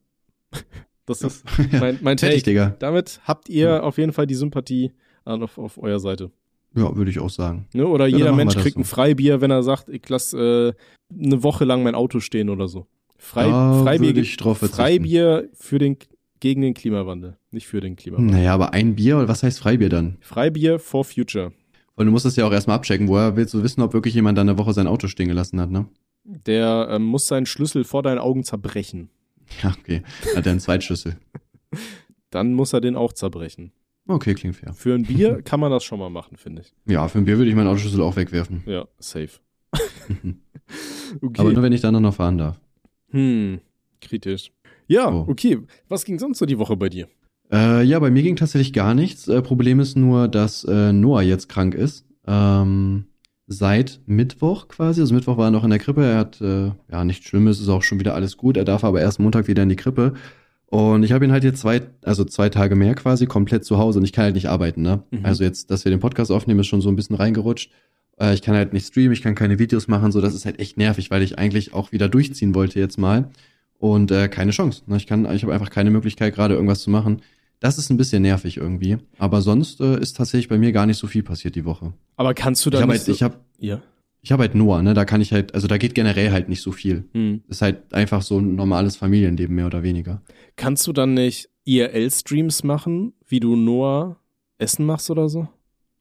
[1.08, 2.50] Das ist mein, mein Fertig, Take.
[2.50, 2.76] Digga.
[2.80, 4.92] Damit habt ihr auf jeden Fall die Sympathie
[5.24, 6.30] auf, auf eurer Seite.
[6.74, 7.66] Ja, würde ich auch sagen.
[7.72, 7.86] Ne?
[7.86, 8.80] Oder Ja, jeder Mensch kriegt so.
[8.80, 10.74] ein Freibier, wenn er sagt, ich lasse
[11.12, 12.86] äh, eine Woche lang mein Auto stehen oder so.
[13.16, 14.82] Frei, Da Freibier, ich drauf verzichten.
[14.82, 15.96] Freibier für den,
[16.40, 18.36] gegen den Klimawandel, nicht für den Klimawandel.
[18.36, 20.18] Naja, aber ein Bier, oder was heißt Freibier dann?
[20.20, 21.52] Freibier for Future.
[21.96, 23.08] Weil du musst das ja auch erstmal abchecken.
[23.08, 25.70] Woher willst du wissen, ob wirklich jemand da eine Woche sein Auto stehen gelassen hat,
[25.70, 25.86] ne?
[26.24, 29.10] Der ähm, muss seinen Schlüssel vor deinen Augen zerbrechen.
[29.62, 30.02] Ja, okay.
[30.36, 31.16] Hat er einen Zweitschlüssel.
[32.30, 33.72] Dann muss er den auch zerbrechen.
[34.08, 34.72] Okay, klingt fair.
[34.72, 36.72] Für ein Bier kann man das schon mal machen, finde ich.
[36.92, 38.62] Ja, für ein Bier würde ich meinen Autoschlüssel auch wegwerfen.
[38.66, 39.38] Ja, safe.
[41.22, 41.40] okay.
[41.40, 42.60] Aber nur wenn ich dann noch fahren darf.
[43.10, 43.60] hm,
[44.00, 44.50] kritisch.
[44.86, 45.26] Ja, Oh.
[45.28, 45.58] okay.
[45.88, 47.08] Was ging sonst so die Woche bei dir?
[47.52, 49.28] Äh, ja, bei mir ging tatsächlich gar nichts.
[49.28, 52.06] Äh, Problem ist nur, dass äh, Noah jetzt krank ist.
[52.26, 53.04] Ähm,
[53.46, 55.00] seit Mittwoch quasi.
[55.00, 56.04] Also Mittwoch war er noch in der Krippe.
[56.04, 58.56] Er hat äh, ja nichts Schlimmes, ist auch schon wieder alles gut.
[58.56, 60.14] Er darf aber erst Montag wieder in die Krippe.
[60.70, 63.98] Und ich habe ihn halt jetzt zwei, also zwei Tage mehr quasi komplett zu Hause
[64.00, 65.02] und ich kann halt nicht arbeiten, ne?
[65.10, 65.24] Mhm.
[65.24, 67.70] Also jetzt, dass wir den Podcast aufnehmen, ist schon so ein bisschen reingerutscht.
[68.20, 70.60] Äh, ich kann halt nicht streamen, ich kann keine Videos machen, so das ist halt
[70.60, 73.30] echt nervig, weil ich eigentlich auch wieder durchziehen wollte jetzt mal.
[73.78, 74.82] Und äh, keine Chance.
[74.86, 74.96] Ne?
[74.96, 77.22] Ich kann, ich habe einfach keine Möglichkeit, gerade irgendwas zu machen.
[77.60, 78.98] Das ist ein bisschen nervig irgendwie.
[79.18, 81.92] Aber sonst äh, ist tatsächlich bei mir gar nicht so viel passiert die Woche.
[82.16, 83.80] Aber kannst du Ich da habe halt, ich hab, ja.
[84.20, 84.94] Ich hab halt Noah, ne?
[84.94, 87.04] Da kann ich halt, also da geht generell halt nicht so viel.
[87.12, 87.42] Hm.
[87.48, 90.22] Ist halt einfach so ein normales Familienleben, mehr oder weniger.
[90.56, 94.16] Kannst du dann nicht IRL-Streams machen, wie du Noah
[94.58, 95.48] Essen machst oder so?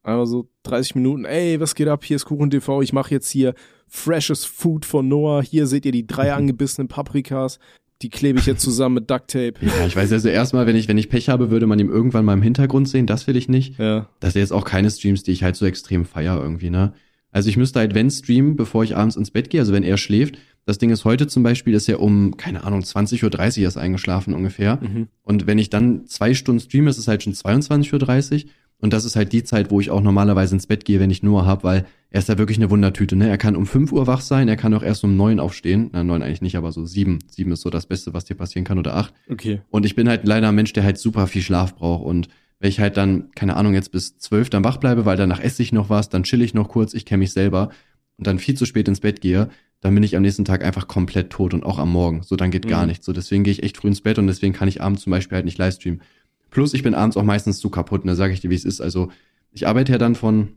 [0.03, 2.06] Einmal so 30 Minuten, ey, was geht ab?
[2.06, 3.53] Hier ist Kuchen TV, ich mache jetzt hier
[3.88, 5.43] freshes Food von Noah.
[5.43, 7.60] Hier seht ihr die drei angebissenen Paprikas.
[8.01, 9.53] Die klebe ich jetzt zusammen mit Duct Tape.
[9.62, 12.25] Ja, ich weiß also erstmal, wenn ich, wenn ich Pech habe, würde man ihn irgendwann
[12.25, 13.08] mal im Hintergrund sehen.
[13.08, 13.80] Das will ich nicht.
[13.80, 14.08] Ja.
[14.19, 16.93] Das sind jetzt auch keine Streams, die ich halt so extrem feier irgendwie, ne?
[17.38, 19.97] Also ich müsste halt, wenn streamen, bevor ich abends ins Bett gehe, also wenn er
[19.97, 20.39] schläft.
[20.65, 24.34] Das Ding ist heute zum Beispiel, ist er um, keine Ahnung, 20.30 Uhr erst eingeschlafen
[24.34, 24.80] ungefähr.
[24.82, 25.08] Mhm.
[25.21, 28.50] Und wenn ich dann zwei Stunden streame, ist es halt schon 22.30 Uhr.
[28.80, 31.21] Und das ist halt die Zeit, wo ich auch normalerweise ins Bett gehe, wenn ich
[31.21, 33.15] Noah habe, weil er ist da wirklich eine Wundertüte.
[33.15, 33.30] Ne?
[33.30, 35.91] Er kann um 5 Uhr wach sein, er kann auch erst um 9 aufstehen.
[35.93, 37.19] Na, 9 eigentlich nicht, aber so 7.
[37.28, 39.13] 7 ist so das Beste, was dir passieren kann, oder 8.
[39.30, 39.62] Okay.
[39.69, 42.04] Und ich bin halt leider ein Mensch, der halt super viel Schlaf braucht.
[42.04, 45.39] Und wenn ich halt dann, keine Ahnung, jetzt bis 12 dann wach bleibe, weil danach
[45.39, 47.70] esse ich noch was, dann chill ich noch kurz, ich kenne mich selber
[48.17, 50.88] und dann viel zu spät ins Bett gehe, dann bin ich am nächsten Tag einfach
[50.88, 52.24] komplett tot und auch am Morgen.
[52.24, 52.88] So, dann geht gar Mhm.
[52.89, 53.06] nichts.
[53.06, 55.36] So, deswegen gehe ich echt früh ins Bett und deswegen kann ich abends zum Beispiel
[55.36, 56.02] halt nicht livestreamen.
[56.50, 58.82] Plus, ich bin abends auch meistens zu kaputt, ne, sage ich dir, wie es ist.
[58.82, 59.12] Also,
[59.52, 60.50] ich arbeite ja dann von,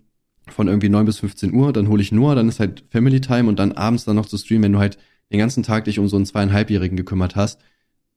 [0.49, 3.49] von irgendwie 9 bis 15 Uhr, dann hole ich nur, dann ist halt Family Time
[3.49, 4.97] und dann abends dann noch zu streamen, wenn du halt
[5.31, 7.61] den ganzen Tag dich um so einen zweieinhalbjährigen gekümmert hast,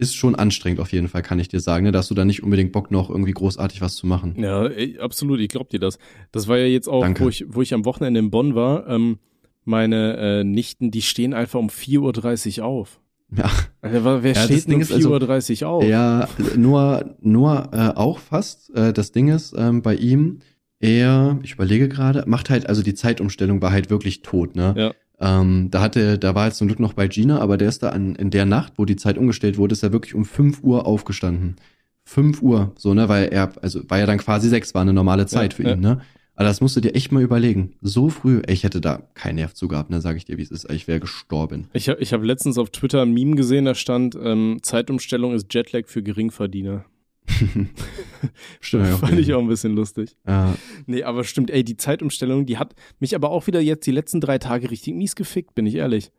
[0.04, 1.92] ist schon anstrengend auf jeden Fall, kann ich dir sagen, ne?
[1.92, 4.36] Da hast du da nicht unbedingt Bock noch irgendwie großartig was zu machen.
[4.38, 5.98] Ja, ey, absolut, ich glaub dir das.
[6.32, 7.24] Das war ja jetzt auch, Danke.
[7.24, 8.88] wo ich, wo ich am Wochenende in Bonn war.
[8.88, 9.18] Ähm,
[9.66, 13.00] meine äh, Nichten, die stehen einfach um 4.30 Uhr auf.
[13.36, 13.50] Ja,
[13.82, 15.84] wa- wer Ja, steht um ist also- 4.30 Uhr auf?
[15.86, 18.70] ja nur, nur äh, auch fast.
[18.76, 20.40] Äh, das Ding ist, ähm, bei ihm,
[20.80, 24.74] er, ich überlege gerade, macht halt, also die Zeitumstellung war halt wirklich tot, ne?
[24.78, 24.94] Ja.
[25.20, 27.90] Ähm, da hatte, da war er zum Glück noch bei Gina, aber der ist da
[27.90, 30.86] an, in der Nacht, wo die Zeit umgestellt wurde, ist er wirklich um 5 Uhr
[30.86, 31.56] aufgestanden.
[32.06, 35.26] 5 Uhr, so, ne, weil er, also war ja dann quasi 6, war eine normale
[35.26, 35.74] Zeit Ja, für ja.
[35.74, 36.02] ihn, ne?
[36.36, 37.74] Aber das musst du dir echt mal überlegen.
[37.82, 40.42] So früh, ey, ich hätte da keinen Nerv zu gehabt, ne, sag ich dir, wie
[40.42, 40.70] es ist.
[40.72, 41.68] Ich wäre gestorben.
[41.74, 45.54] Ich habe ich hab letztens auf Twitter ein Meme gesehen, da stand, ähm, Zeitumstellung ist
[45.54, 46.86] Jetlag für Geringverdiener.
[48.60, 50.16] Stimmt, ja, Fand ich auch ein bisschen lustig.
[50.28, 53.92] Ja, Nee, aber stimmt, ey, die Zeitumstellung, die hat mich aber auch wieder jetzt die
[53.92, 56.12] letzten drei Tage richtig mies gefickt, bin ich ehrlich.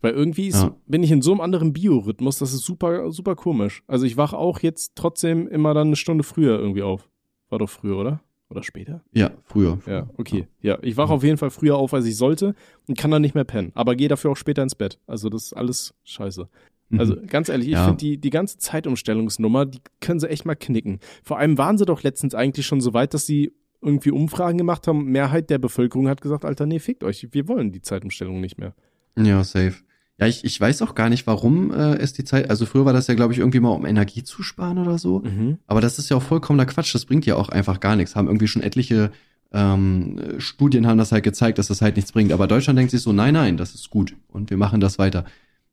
[0.00, 0.76] Weil irgendwie ist, Ja.
[0.86, 3.82] bin ich in so einem anderen Biorhythmus, das ist super, super komisch.
[3.88, 7.08] Also ich wach auch jetzt trotzdem immer dann eine Stunde früher irgendwie auf.
[7.48, 8.20] War doch früher, oder?
[8.50, 9.02] Oder später?
[9.12, 9.78] ja, früher.
[9.86, 10.46] Ja, okay.
[10.62, 12.54] Ja, ich wache auf jeden Fall früher auf, als ich sollte
[12.86, 13.72] und kann dann nicht mehr pennen.
[13.74, 14.98] Aber gehe dafür auch später ins Bett.
[15.06, 16.48] Also das ist alles scheiße.
[16.90, 17.00] Mhm.
[17.00, 17.84] Also ganz ehrlich, ich Ja.
[17.84, 21.00] finde die, die ganze Zeitumstellungsnummer, die können sie echt mal knicken.
[21.22, 24.86] Vor allem waren sie doch letztens eigentlich schon so weit, dass sie irgendwie Umfragen gemacht
[24.88, 25.04] haben.
[25.06, 28.74] Mehrheit der Bevölkerung hat gesagt, Alter, nee, fickt euch, wir wollen die Zeitumstellung nicht mehr.
[29.16, 29.74] Ja, safe.
[30.20, 32.92] Ja, ich, ich weiß auch gar nicht, warum äh, es die Zeit, also früher war
[32.92, 35.20] das ja, glaube ich, irgendwie mal um Energie zu sparen oder so.
[35.20, 35.58] Mhm.
[35.68, 38.16] Aber das ist ja auch vollkommener Quatsch, das bringt ja auch einfach gar nichts.
[38.16, 39.12] Haben irgendwie schon etliche
[39.52, 42.32] ähm, äh, Studien haben das halt gezeigt, dass das halt nichts bringt.
[42.32, 45.24] Aber Deutschland denkt sich so, nein, nein, das ist gut und wir machen das weiter.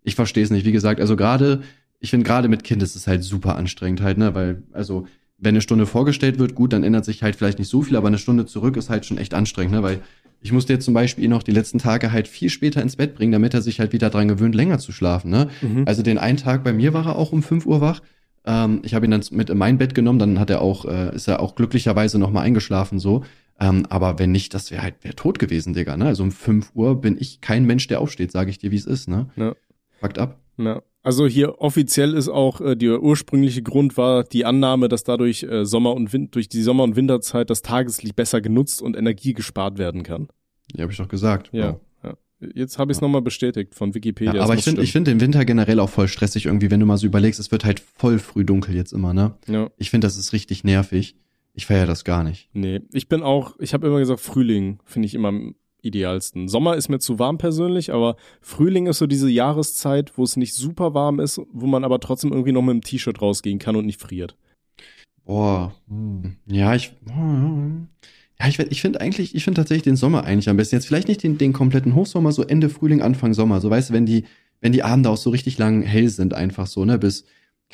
[0.05, 0.65] Ich verstehe es nicht.
[0.65, 1.61] Wie gesagt, also gerade,
[1.99, 5.05] ich finde gerade mit Kind ist es halt super anstrengend halt, ne, weil, also
[5.37, 8.07] wenn eine Stunde vorgestellt wird, gut, dann ändert sich halt vielleicht nicht so viel, aber
[8.07, 9.83] eine Stunde zurück ist halt schon echt anstrengend, ne?
[9.83, 9.99] Weil
[10.41, 13.31] ich musste jetzt zum Beispiel noch die letzten Tage halt viel später ins Bett bringen,
[13.31, 15.49] damit er sich halt wieder dran gewöhnt, länger zu schlafen, ne?
[15.61, 15.83] Mhm.
[15.85, 18.01] Also den einen Tag bei mir war er auch um 5 Uhr wach.
[18.45, 21.13] Ähm, ich habe ihn dann mit in mein Bett genommen, dann hat er auch, äh,
[21.15, 23.23] ist er auch glücklicherweise nochmal eingeschlafen so.
[23.59, 25.97] Ähm, aber wenn nicht, das wäre halt wär tot gewesen, Digga.
[25.97, 26.05] Ne?
[26.05, 28.85] Also um 5 Uhr bin ich kein Mensch, der aufsteht, sage ich dir, wie es
[28.85, 29.07] ist.
[29.07, 29.27] Ne?
[29.35, 29.55] Ja.
[29.99, 30.39] Fuckt ab.
[30.57, 30.81] Ja.
[31.03, 35.63] Also hier offiziell ist auch äh, der ursprüngliche Grund war die Annahme, dass dadurch äh,
[35.65, 39.77] Sommer und Wind durch die Sommer- und Winterzeit das Tageslicht besser genutzt und Energie gespart
[39.77, 40.27] werden kann.
[40.75, 41.49] Ja, habe ich doch gesagt.
[41.51, 41.79] Ja.
[42.03, 42.17] ja.
[42.53, 43.07] Jetzt habe ich es Ja.
[43.07, 44.33] nochmal bestätigt von Wikipedia.
[44.35, 45.05] Ja, aber ich finde ich stimmen.
[45.05, 47.65] find den Winter generell auch voll stressig irgendwie, wenn du mal so überlegst, es wird
[47.65, 49.35] halt voll früh dunkel jetzt immer, ne?
[49.47, 49.69] Ja.
[49.77, 51.15] Ich finde, das ist richtig nervig.
[51.53, 52.49] Ich feiere das gar nicht.
[52.53, 55.31] Nee, ich bin auch, ich habe immer gesagt, Frühling finde ich immer
[55.85, 56.47] idealsten.
[56.47, 60.53] Sommer ist mir zu warm persönlich, aber Frühling ist so diese Jahreszeit, wo es nicht
[60.53, 63.85] super warm ist, wo man aber trotzdem irgendwie noch mit dem T-Shirt rausgehen kann und
[63.85, 64.35] nicht friert.
[65.25, 65.73] Boah.
[66.47, 66.93] Ja, ich.
[67.07, 70.75] Ja, ich, ich finde eigentlich, ich finde tatsächlich den Sommer eigentlich am besten.
[70.75, 73.61] Jetzt vielleicht nicht den, den kompletten Hochsommer, so Ende Frühling, Anfang Sommer.
[73.61, 74.25] So, weißt du, wenn die,
[74.61, 77.25] wenn die Abende auch so richtig lang hell sind, einfach so, ne, bis,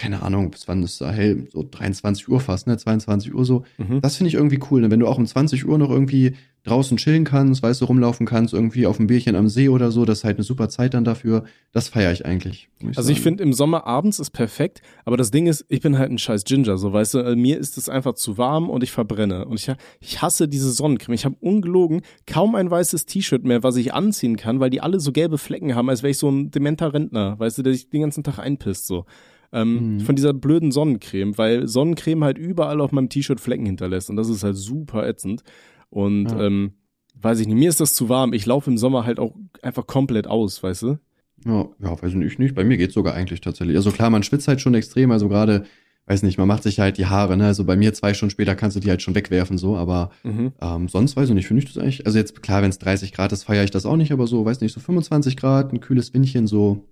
[0.01, 1.47] keine Ahnung, bis wann ist da hell?
[1.53, 3.63] So 23 Uhr fast, ne, 22 Uhr so.
[3.77, 4.01] Mhm.
[4.01, 6.33] Das finde ich irgendwie cool, ne, wenn du auch um 20 Uhr noch irgendwie
[6.63, 10.03] draußen chillen kannst, weißt du, rumlaufen kannst, irgendwie auf ein Bierchen am See oder so,
[10.05, 11.43] das ist halt eine super Zeit dann dafür.
[11.71, 12.69] Das feiere ich eigentlich.
[12.79, 13.23] muss Also ich sagen.
[13.23, 16.45] finde im Sommer abends ist perfekt, aber das Ding ist, ich bin halt ein scheiß
[16.45, 19.59] Ginger, so weißt du, äh, mir ist es einfach zu warm und ich verbrenne und
[19.59, 21.13] ich, ich hasse diese Sonnencreme.
[21.13, 24.99] Ich habe ungelogen kaum ein weißes T-Shirt mehr, was ich anziehen kann, weil die alle
[24.99, 27.89] so gelbe Flecken haben, als wäre ich so ein dementer Rentner, weißt du, der sich
[27.89, 29.05] den ganzen Tag einpisst so.
[29.53, 29.99] Ähm, Mhm.
[30.01, 34.29] Von dieser blöden Sonnencreme, weil Sonnencreme halt überall auf meinem T-Shirt Flecken hinterlässt und das
[34.29, 35.43] ist halt super ätzend.
[35.89, 36.45] Und Ja.
[36.47, 36.73] ähm,
[37.21, 38.31] weiß ich nicht, mir ist das zu warm.
[38.33, 40.97] Ich laufe im Sommer halt auch einfach komplett aus, weißt du?
[41.45, 42.55] Ja, ja, weiß ich nicht.
[42.55, 43.75] Bei mir geht's sogar eigentlich tatsächlich.
[43.75, 45.65] Also klar, man schwitzt halt schon extrem, also gerade,
[46.05, 47.45] weiß nicht, man macht sich halt die Haare, ne?
[47.47, 50.51] Also bei mir zwei Stunden später kannst du die halt schon wegwerfen, so, aber Mhm.
[50.61, 52.05] ähm, sonst weiß ich nicht, finde ich das eigentlich.
[52.05, 54.45] Also jetzt, klar, wenn es 30 Grad ist, feiere ich das auch nicht, aber so,
[54.45, 56.85] weiß nicht, so 25 Grad, ein kühles Windchen, so.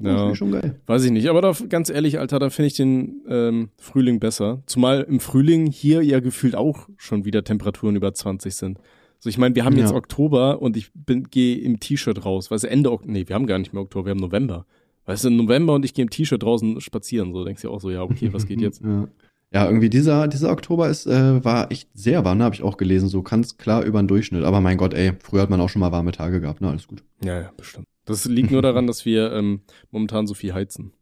[0.00, 0.34] Ja.
[0.34, 0.80] Schon geil.
[0.86, 4.62] Weiß ich nicht, aber da, ganz ehrlich, Alter, da finde ich den ähm, Frühling besser.
[4.66, 8.78] Zumal im Frühling hier ja gefühlt auch schon wieder Temperaturen über 20 sind.
[9.18, 9.96] So, ich meine, wir haben jetzt Ja.
[9.96, 12.50] Oktober und ich bin gehe im T-Shirt raus.
[12.52, 14.64] Weißt du, Ende Ok- nee, wir haben gar nicht mehr Oktober, wir haben November.
[15.06, 17.32] Weißt du, November und ich gehe im T-Shirt draußen spazieren.
[17.32, 18.82] So denkst du auch so, ja, okay, was geht jetzt?
[18.84, 19.08] Ja.
[19.50, 22.76] Ja, irgendwie dieser, dieser Oktober ist, äh, war echt sehr warm, ne, habe ich auch
[22.76, 24.44] gelesen, so ganz klar über den Durchschnitt.
[24.44, 26.86] Aber mein Gott, ey, früher hat man auch schon mal warme Tage gehabt, ne, alles
[26.86, 27.02] gut.
[27.24, 27.86] Ja, ja, bestimmt.
[28.08, 30.92] Das liegt nur daran, dass wir ähm, momentan so viel heizen.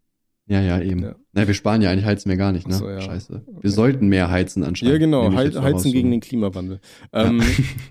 [0.48, 1.02] Ja, ja, eben.
[1.02, 1.16] Ja.
[1.32, 2.74] Na, wir sparen ja eigentlich heizen wir gar nicht, ne?
[2.74, 3.00] So, ja.
[3.00, 3.44] Scheiße.
[3.60, 4.92] Wir sollten mehr heizen anscheinend.
[4.92, 6.10] Ja, genau, Hei heizen raus, gegen so.
[6.12, 6.80] den Klimawandel.
[7.12, 7.42] Ähm,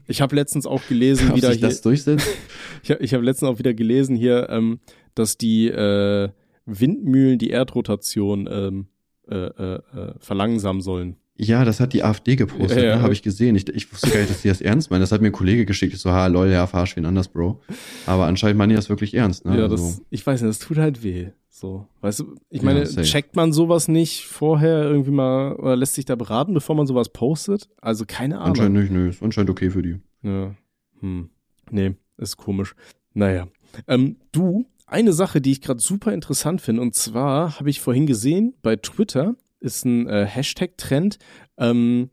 [0.07, 2.27] ich habe letztens auch gelesen, Ob wieder sich hier, das durchsetzt?
[2.83, 4.79] Ich, hab- ich habe letztens auch wieder gelesen hier, ähm,
[5.15, 6.29] dass die äh,
[6.65, 8.87] Windmühlen die Erdrotation ähm,
[9.27, 11.17] äh, äh, äh, verlangsamen sollen.
[11.37, 12.95] Ja, das hat die AfD gepostet, Ja, ja.
[12.97, 13.01] ne?
[13.01, 13.55] habe ich gesehen.
[13.55, 15.01] Ich, ich wusste gar nicht, dass die das ernst meinen.
[15.01, 15.93] Das hat mir ein Kollege geschickt.
[15.93, 17.61] Ich so, ha, lol, ja, verarsch wen anders, Bro.
[18.05, 19.57] Aber anscheinend meinen die das wirklich ernst, ne?
[19.59, 21.29] ja, das, Also, ich weiß nicht, das tut halt weh.
[21.49, 23.05] So, weißt du, ich Ja, meine, safe.
[23.07, 27.09] checkt man sowas nicht vorher irgendwie mal oder lässt sich da beraten, bevor man sowas
[27.09, 27.69] postet?
[27.81, 28.49] Also keine Ahnung.
[28.51, 29.97] anscheinend nicht, nö, ist anscheinend okay für die.
[30.23, 30.53] Ja.
[30.99, 31.29] Hm.
[31.71, 32.75] Nee, ist komisch.
[33.13, 33.47] Naja.
[33.87, 38.05] Ähm, du, eine Sache, die ich gerade super interessant finde, und zwar habe ich vorhin
[38.05, 41.17] gesehen, bei Twitter ist ein äh, Hashtag-Trend,
[41.57, 42.09] ähm,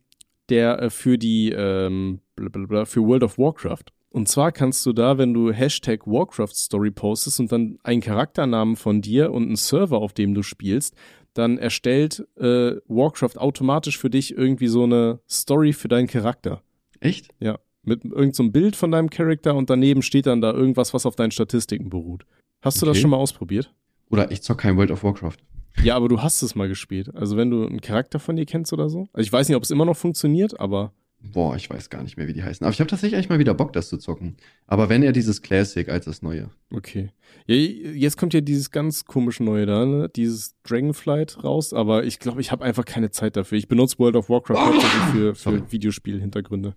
[0.48, 3.84] der äh, für die ähm, für World of Warcraft.
[4.10, 8.76] Und zwar kannst du da, wenn du Hashtag Warcraft Story postest und dann einen Charakternamen
[8.76, 10.94] von dir und einen Server, auf dem du spielst,
[11.32, 16.62] dann erstellt äh, Warcraft automatisch für dich irgendwie so eine Story für deinen Charakter.
[17.00, 17.30] Echt?
[17.40, 21.06] Ja, mit irgendeinem so Bild von deinem Charakter und daneben steht dann da irgendwas, was
[21.06, 22.26] auf deinen Statistiken beruht.
[22.60, 23.00] Hast du das Okay.
[23.02, 23.72] schon mal ausprobiert?
[24.10, 25.38] Oder ich zock kein World of Warcraft.
[25.82, 27.14] Ja, aber du hast es mal gespielt.
[27.14, 29.08] Also wenn du einen Charakter von dir kennst oder so.
[29.12, 30.92] Also ich weiß nicht, ob es immer noch funktioniert, aber
[31.24, 32.64] Boah, ich weiß gar nicht mehr, wie die heißen.
[32.64, 34.36] Aber ich habe tatsächlich eigentlich mal wieder Bock, das zu zocken.
[34.66, 36.50] Aber wenn er dieses Classic als das Neue.
[36.72, 37.10] okay.
[37.46, 40.08] Ja, jetzt kommt ja dieses ganz komische neue da, ne?
[40.14, 43.58] dieses Dragonflight raus, aber ich glaube, ich habe einfach keine Zeit dafür.
[43.58, 46.74] Ich benutze World of Warcraft hauptsächlich für, für Videospielhintergründe.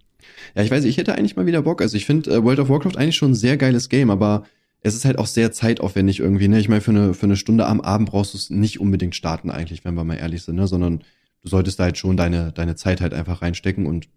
[0.56, 1.82] Ja, ich weiß, ich hätte eigentlich mal wieder Bock.
[1.82, 4.46] Also ich finde äh, World of Warcraft eigentlich schon ein sehr geiles Game, aber
[4.86, 6.48] es ist halt auch sehr zeitaufwendig irgendwie.
[6.48, 6.60] Ne?
[6.60, 9.50] Ich meine, für eine, für eine Stunde am Abend brauchst du es nicht unbedingt starten
[9.50, 10.68] eigentlich, wenn wir mal ehrlich sind, ne?
[10.68, 11.00] sondern
[11.42, 14.08] du solltest da halt schon deine, deine Zeit halt einfach reinstecken und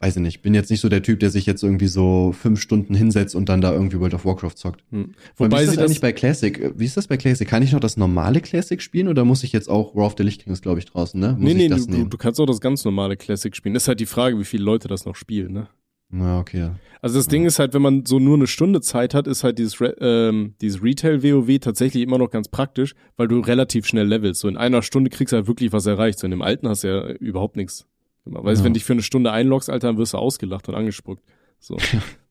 [0.00, 2.60] weiß ich nicht, bin jetzt nicht so der Typ, der sich jetzt irgendwie so fünf
[2.60, 4.82] Stunden hinsetzt und dann da irgendwie World of Warcraft zockt.
[4.90, 5.14] Hm.
[5.36, 6.72] Wobei wie ist sie das das eigentlich bei Classic?
[6.74, 7.46] Wie ist das bei Classic?
[7.46, 10.24] Kann ich noch das normale Classic spielen oder muss ich jetzt auch War of the
[10.24, 11.36] Lich King ist, glaube ich, draußen, ne?
[11.38, 13.74] Muss Nee, nee, du, du kannst auch das ganz normale Classic spielen.
[13.74, 15.68] Das ist halt die Frage, wie viele Leute das noch spielen, ne?
[16.14, 16.58] Na, okay.
[16.58, 16.76] ja.
[17.00, 19.58] Also das Ding ist halt, wenn man so nur eine Stunde Zeit hat, ist halt
[19.58, 24.40] dieses, Re ähm, dieses Retail-WoW tatsächlich immer noch ganz praktisch, weil du relativ schnell levelst.
[24.42, 26.18] So in einer Stunde kriegst du halt wirklich was erreicht.
[26.18, 27.86] So in dem alten hast du ja überhaupt nichts.
[28.24, 28.64] Weißt du, Ja.
[28.66, 31.24] wenn dich für eine Stunde einloggst, Alter, dann wirst du ausgelacht und angespuckt.
[31.58, 31.76] So.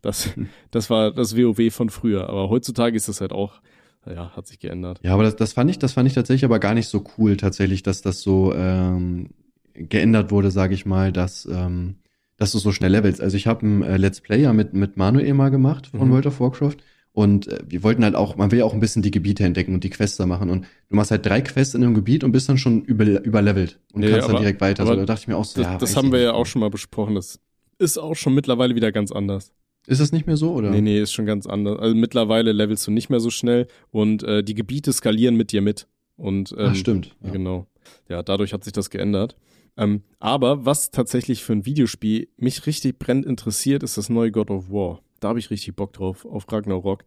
[0.01, 0.29] Das,
[0.71, 2.29] das war das WoW von früher.
[2.29, 3.61] Aber heutzutage ist das halt auch,
[4.05, 4.99] ja, hat sich geändert.
[5.03, 7.35] Ja, aber das, das fand ich, das fand ich tatsächlich aber gar nicht so cool,
[7.35, 9.31] tatsächlich, dass das so ähm,
[9.73, 11.95] geändert wurde, sage ich mal, dass, ähm,
[12.41, 13.21] dass du so schnell levelst.
[13.21, 16.11] Also ich habe ein äh, Let's Play ja mit, mit Manuel mal gemacht von Mhm.
[16.11, 16.77] World of Warcraft.
[17.13, 19.73] Und äh, wir wollten halt auch, man will ja auch ein bisschen die Gebiete entdecken
[19.73, 20.49] und die Quests da machen.
[20.49, 23.79] Und du machst halt drei Quests in einem Gebiet und bist dann schon über, überlevelt
[23.93, 24.85] und Nee, kannst dann aber- direkt weiter.
[24.85, 26.25] So, da dachte ich mir auch so, Das, ja, das haben wir nicht.
[26.25, 27.15] ja auch schon mal besprochen.
[27.15, 27.39] Das
[27.79, 29.51] ist auch schon mittlerweile wieder ganz anders.
[29.87, 30.69] Ist das nicht mehr so, oder?
[30.71, 31.79] Nee, nee, ist schon ganz anders.
[31.79, 35.61] Also mittlerweile levelst du nicht mehr so schnell und äh, die Gebiete skalieren mit dir
[35.61, 35.87] mit.
[36.17, 37.15] Und ähm, Ach, stimmt.
[37.23, 37.31] Ja.
[37.31, 37.67] Genau.
[38.07, 39.35] Ja, dadurch hat sich das geändert.
[39.77, 44.51] Ähm, aber was tatsächlich für ein Videospiel mich richtig brennend interessiert, ist das neue God
[44.51, 45.01] of War.
[45.19, 47.03] Da habe ich richtig Bock drauf, auf Ragnarok.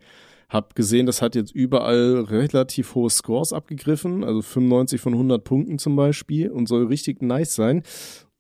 [0.49, 5.79] Hab gesehen, das hat jetzt überall relativ hohe Scores abgegriffen, also 95 von 100 Punkten
[5.79, 7.83] zum Beispiel und soll richtig nice sein.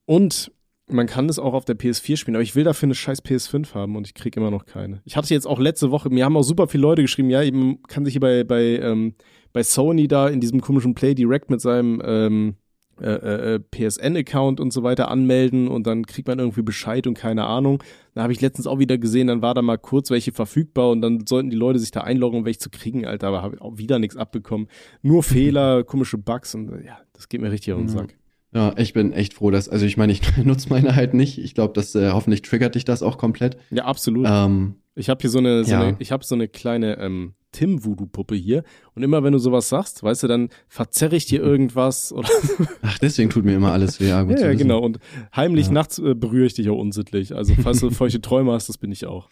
[0.06, 0.52] Und
[0.86, 3.74] man kann es auch auf der PS4 spielen, aber ich will dafür eine scheiß PS5
[3.74, 5.00] haben und ich krieg immer noch keine.
[5.04, 7.82] Ich hatte jetzt auch letzte Woche, mir haben auch super viele Leute geschrieben, ja, eben
[7.84, 9.14] kann sich hier bei, bei, ähm,
[9.52, 12.56] bei Sony da in diesem komischen Play Direct mit seinem ähm,
[13.00, 17.44] äh, äh, PSN-Account und so weiter anmelden und dann kriegt man irgendwie Bescheid und keine
[17.46, 17.82] Ahnung.
[18.14, 21.00] Da habe ich letztens auch wieder gesehen, dann war da mal kurz welche verfügbar und
[21.00, 23.78] dann sollten die Leute sich da einloggen, um welche zu kriegen, Alter, aber habe auch
[23.78, 24.68] wieder nichts abbekommen.
[25.02, 27.94] Nur Fehler, komische Bugs und äh, ja, das geht mir richtig auf den Ja.
[27.94, 28.16] Sack.
[28.52, 31.38] Ja, ich bin echt froh, dass, also ich meine, ich nutze meine halt nicht.
[31.38, 33.56] Ich glaube, dass äh, hoffentlich triggert dich das auch komplett.
[33.70, 34.26] Ja, absolut.
[34.30, 35.80] Ähm, Ich habe hier so eine, so Ja.
[35.80, 38.62] eine ich habe so eine kleine ähm, Tim-Voodoo-Puppe hier
[38.94, 42.28] und immer wenn du sowas sagst, weißt du, dann verzerre ich dir irgendwas oder
[42.82, 44.08] ach, deswegen tut mir immer alles weh.
[44.08, 44.98] Ja, gut ja, genau und
[45.34, 45.72] heimlich Ja.
[45.72, 47.34] nachts äh, berühre ich dich auch unsittlich.
[47.34, 49.28] Also falls du feuchte Träume hast, das bin ich auch.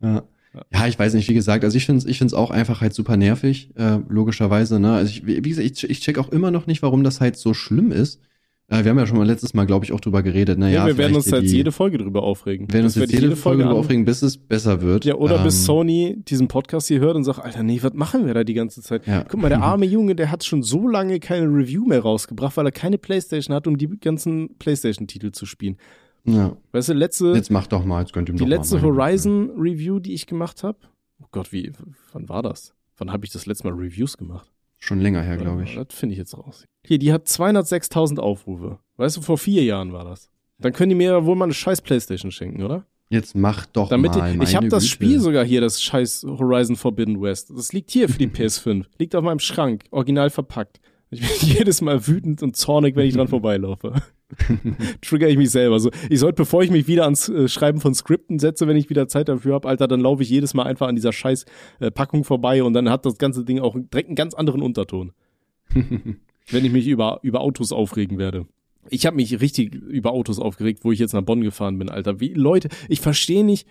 [0.00, 0.22] Ja.
[0.72, 2.94] Ja, ich weiß nicht, wie gesagt, also ich finde es ich find's auch einfach halt
[2.94, 4.92] super nervig, äh, logischerweise, ne?
[4.92, 7.54] Also ich, wie gesagt, ich, ich check auch immer noch nicht, warum das halt so
[7.54, 8.20] schlimm ist.
[8.68, 10.58] Äh, wir haben ja schon mal letztes Mal, glaube ich, auch drüber geredet.
[10.58, 12.72] Naja, ja, wir werden uns jetzt die- jede Folge drüber aufregen.
[12.72, 15.04] werden uns jetzt ich jede Folge darüber an- aufregen, bis es besser wird.
[15.04, 18.24] Ja, oder bis Ähm, Sony diesen Podcast hier hört und sagt, Alter, nee, was machen
[18.26, 19.06] wir da die ganze Zeit?
[19.06, 19.24] Ja.
[19.24, 22.64] Guck mal, der arme Junge, der hat schon so lange keine Review mehr rausgebracht, weil
[22.66, 25.76] er keine Playstation hat, um die ganzen Playstation-Titel zu spielen.
[26.26, 28.80] Ja, Weißt du, letzte, jetzt mach doch mal, jetzt könnt ihr die letzte.
[28.80, 30.78] Horizon-Review, die ich gemacht habe,
[31.22, 31.70] oh Gott, wie,
[32.12, 32.74] wann war das?
[32.96, 34.50] Wann habe ich das letzte Mal Reviews gemacht?
[34.78, 35.74] Schon länger her, glaube ich.
[35.74, 36.64] Das finde ich jetzt raus.
[36.86, 38.78] Hier, die hat 206.000 Aufrufe.
[38.96, 40.30] Weißt du, vor vier Jahren war das.
[40.58, 42.86] Dann können die mir ja wohl mal eine scheiß Playstation schenken, oder?
[43.10, 44.88] Jetzt mach doch Damit mal, ich, meine ich habe das.
[44.88, 47.52] Spiel sogar hier, das scheiß Horizon Forbidden West.
[47.54, 48.84] Das liegt hier für die PS5.
[48.98, 50.80] Liegt auf meinem Schrank, original verpackt.
[51.10, 53.94] Ich bin jedes Mal wütend und zornig, wenn ich dran vorbeilaufe.
[55.02, 55.78] Trigger ich mich selber.
[55.78, 58.90] So, ich sollte, bevor ich mich wieder ans äh, Schreiben von Skripten setze, wenn ich
[58.90, 61.44] wieder Zeit dafür habe, Alter, dann laufe ich jedes Mal einfach an dieser scheiß
[61.80, 65.12] äh, Packung vorbei und dann hat das ganze Ding auch direkt einen ganz anderen Unterton.
[66.50, 68.46] Wenn ich mich über, über Autos aufregen werde.
[68.90, 72.20] Ich habe mich richtig über Autos aufgeregt, wo ich jetzt nach Bonn gefahren bin, Alter.
[72.20, 73.66] Wie Leute, ich verstehe nicht,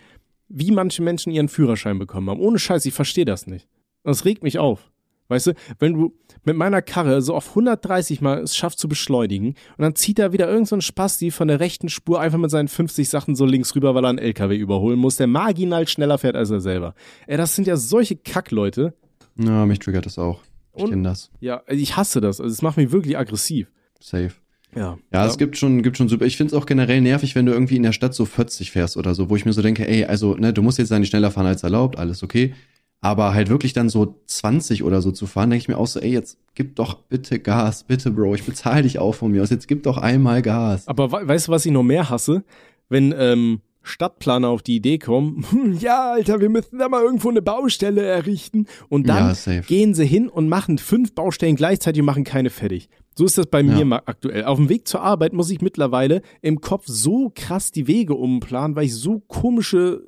[0.49, 2.39] wie manche Menschen ihren Führerschein bekommen haben.
[2.39, 3.67] Ohne Scheiß, ich verstehe das nicht.
[4.03, 4.91] Das regt mich auf.
[5.29, 6.13] Weißt du, wenn du
[6.43, 10.33] mit meiner Karre so auf 130 mal es schaffst zu beschleunigen und dann zieht da
[10.33, 13.45] wieder irgend so ein Spasti von der rechten Spur einfach mit seinen 50 Sachen so
[13.45, 16.93] links rüber, weil er einen LKW überholen muss, der marginal schneller fährt als er selber.
[17.25, 18.93] Ey, das sind ja solche Kackleute.
[19.37, 20.41] Ja, mich triggert das auch.
[20.75, 21.31] Ich kenne das.
[21.39, 22.39] Ja, ich hasse das.
[22.41, 23.71] Also es macht mich wirklich aggressiv.
[23.99, 24.31] Safe.
[24.75, 24.97] Ja.
[25.11, 26.25] Ja, es gibt schon, gibt schon super.
[26.25, 29.13] Ich find's auch generell nervig, wenn du irgendwie in der Stadt so 40 fährst oder
[29.13, 31.45] so, wo ich mir so denke, ey, also, ne, du musst jetzt nicht schneller fahren
[31.45, 32.53] als erlaubt, alles okay.
[33.01, 35.99] Aber halt wirklich dann so 20 oder so zu fahren, denke ich mir auch so,
[35.99, 39.49] ey, jetzt gib doch bitte Gas, bitte, Bro, ich bezahle dich auch von mir aus,
[39.49, 40.87] jetzt gib doch einmal Gas.
[40.87, 42.43] Aber we weißt du, was ich noch mehr hasse?
[42.89, 45.45] Wenn ähm, Stadtplaner auf die Idee kommen,
[45.79, 48.65] ja, Alter, wir müssen da mal irgendwo eine Baustelle errichten.
[48.89, 52.89] Und dann Ja, gehen sie hin und machen fünf Baustellen gleichzeitig und machen keine fertig.
[53.15, 53.85] So ist das bei mir Ja.
[53.85, 54.45] mal aktuell.
[54.45, 58.75] Auf dem Weg zur Arbeit muss ich mittlerweile im Kopf so krass die Wege umplanen,
[58.75, 60.01] weil ich so komische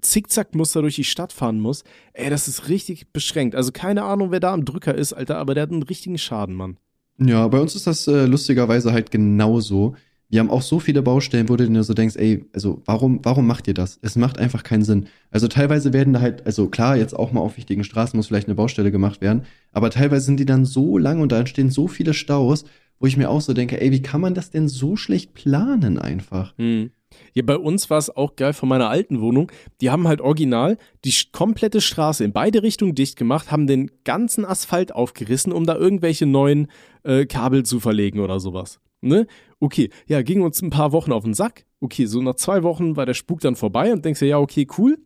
[0.00, 1.84] Zickzackmuster durch die Stadt fahren muss.
[2.14, 3.54] Ey, das ist richtig beschränkt.
[3.54, 6.54] Also keine Ahnung, wer da am Drücker ist, Alter, aber der hat einen richtigen Schaden,
[6.54, 6.78] Mann.
[7.18, 9.94] Ja, bei uns ist das äh, lustigerweise halt genauso.
[10.30, 13.48] Wir haben auch so viele Baustellen, wo du dir so denkst, ey, also warum, warum
[13.48, 13.98] macht ihr das?
[14.00, 15.06] Es macht einfach keinen Sinn.
[15.32, 18.46] Also teilweise werden da halt, also klar, jetzt auch mal auf wichtigen Straßen muss vielleicht
[18.46, 21.88] eine Baustelle gemacht werden, aber teilweise sind die dann so lang und da entstehen so
[21.88, 22.64] viele Staus,
[23.00, 25.98] wo ich mir auch so denke, ey, wie kann man das denn so schlecht planen
[25.98, 26.54] einfach?
[26.58, 26.90] Hm.
[27.34, 29.50] Ja, bei uns war es auch geil von meiner alten Wohnung.
[29.80, 34.44] Die haben halt original die komplette Straße in beide Richtungen dicht gemacht, haben den ganzen
[34.44, 36.68] Asphalt aufgerissen, um da irgendwelche neuen
[37.02, 38.78] äh, Kabel zu verlegen oder sowas.
[39.00, 39.26] Ne?
[39.58, 41.64] Okay, ja, ging uns ein paar Wochen auf den Sack.
[41.80, 44.66] Okay, so nach zwei Wochen war der Spuk dann vorbei und denkst dir, ja, okay,
[44.78, 44.98] cool.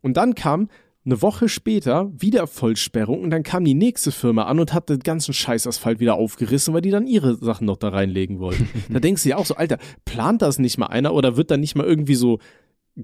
[0.00, 0.68] Und dann kam
[1.06, 5.00] eine Woche später wieder Vollsperrung und dann kam die nächste Firma an und hat den
[5.00, 8.68] ganzen Scheißasphalt wieder aufgerissen, weil die dann ihre Sachen noch da reinlegen wollten.
[8.88, 11.60] da denkst du ja auch so, Alter, plant das nicht mal einer oder wird dann
[11.60, 12.38] nicht mal irgendwie so,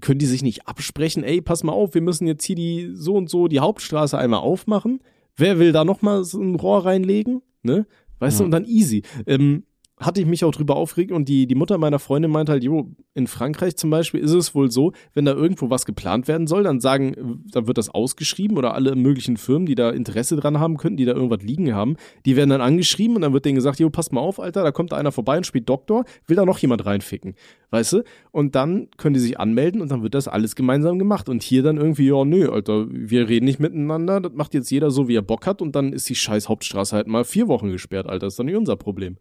[0.00, 3.14] können die sich nicht absprechen, ey, pass mal auf, wir müssen jetzt hier die so
[3.14, 5.00] und so die Hauptstraße einmal aufmachen.
[5.36, 7.42] Wer will da nochmal so ein Rohr reinlegen?
[7.62, 7.86] Ne?
[8.18, 8.38] Weißt ja.
[8.38, 9.02] du, und dann easy.
[9.26, 9.64] Ähm,
[10.00, 12.90] hatte ich mich auch drüber aufgeregt und die, die Mutter meiner Freundin meint halt, jo,
[13.14, 16.62] in Frankreich zum Beispiel ist es wohl so, wenn da irgendwo was geplant werden soll,
[16.62, 20.78] dann sagen, dann wird das ausgeschrieben oder alle möglichen Firmen, die da Interesse dran haben
[20.78, 23.78] könnten, die da irgendwas liegen haben, die werden dann angeschrieben und dann wird denen gesagt,
[23.78, 26.58] jo, pass mal auf, Alter, da kommt einer vorbei und spielt Doktor, will da noch
[26.58, 27.34] jemand reinficken,
[27.70, 28.04] weißt du?
[28.30, 31.62] Und dann können die sich anmelden und dann wird das alles gemeinsam gemacht und hier
[31.62, 35.16] dann irgendwie, ja, nö, Alter, wir reden nicht miteinander, das macht jetzt jeder so, wie
[35.16, 38.26] er Bock hat und dann ist die scheiß Hauptstraße halt mal vier Wochen gesperrt, Alter,
[38.26, 39.18] das ist dann nicht unser Problem.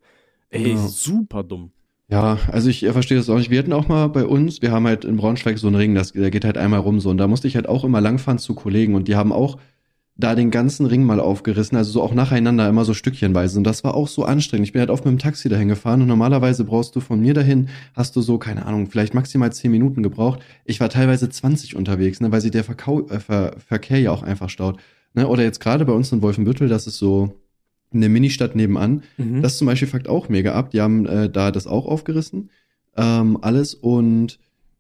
[0.50, 0.78] Ey, ja.
[0.88, 1.72] super dumm.
[2.10, 3.52] Ja, also ich verstehe das auch nicht.
[3.52, 6.14] Wir hatten auch mal bei uns, wir haben halt in Braunschweig so einen Ring, das,
[6.14, 7.12] der geht halt einmal rum so.
[7.12, 9.58] Und da musste ich halt auch immer langfahren zu Kollegen und die haben auch
[10.20, 13.58] da den ganzen Ring mal aufgerissen, also so auch nacheinander immer so stückchenweise.
[13.58, 14.68] Und das war auch so anstrengend.
[14.68, 17.34] Ich bin halt oft mit dem Taxi dahin gefahren und normalerweise brauchst du von mir
[17.34, 20.42] dahin, hast du so, keine Ahnung, vielleicht maximal zehn Minuten gebraucht.
[20.66, 24.24] Ich war teilweise 20 unterwegs, ne, weil sich der Verkau äh, Ver Verkehr ja auch
[24.24, 24.80] einfach staut.
[25.14, 25.26] Ne?
[25.28, 27.36] Oder jetzt gerade bei uns in Wolfenbüttel, das ist so
[27.92, 29.04] eine Ministadt nebenan.
[29.18, 29.42] Mhm.
[29.42, 30.72] Das zum Beispiel fuckt auch mega ab.
[30.72, 32.50] Die haben äh, da das auch aufgerissen.
[32.96, 34.40] Ähm, alles und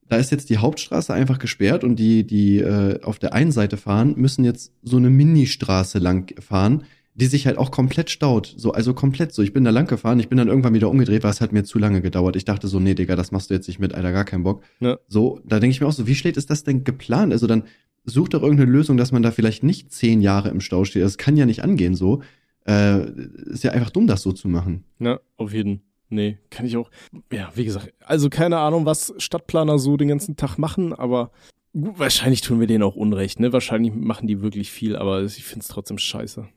[0.09, 3.77] da ist jetzt die Hauptstraße einfach gesperrt und die, die äh, auf der einen Seite
[3.77, 6.83] fahren, müssen jetzt so eine Ministraße lang fahren,
[7.13, 8.53] die sich halt auch komplett staut.
[8.57, 9.43] So, also komplett so.
[9.43, 11.63] Ich bin da lang gefahren, ich bin dann irgendwann wieder umgedreht, weil es hat mir
[11.63, 12.35] zu lange gedauert.
[12.35, 14.63] Ich dachte so, nee, Digga, das machst du jetzt nicht mit, Alter, gar keinen Bock.
[14.79, 14.97] Ja.
[15.07, 17.31] So, da denke ich mir auch so, wie schlecht ist das denn geplant?
[17.31, 17.63] Also dann
[18.05, 21.03] sucht doch irgendeine Lösung, dass man da vielleicht nicht zehn Jahre im Stau steht.
[21.03, 22.21] Das kann ja nicht angehen so
[22.69, 23.11] äh,
[23.51, 24.83] ist ja einfach dumm, das so zu machen.
[24.99, 25.81] Ja, auf jeden.
[26.09, 26.89] Nee, kann ich auch.
[27.31, 31.31] Ja, wie gesagt, also keine Ahnung, was Stadtplaner so den ganzen Tag machen, aber
[31.73, 33.53] gut, wahrscheinlich tun wir denen auch Unrecht, ne?
[33.53, 36.47] Wahrscheinlich machen die wirklich viel, aber ich find's trotzdem scheiße.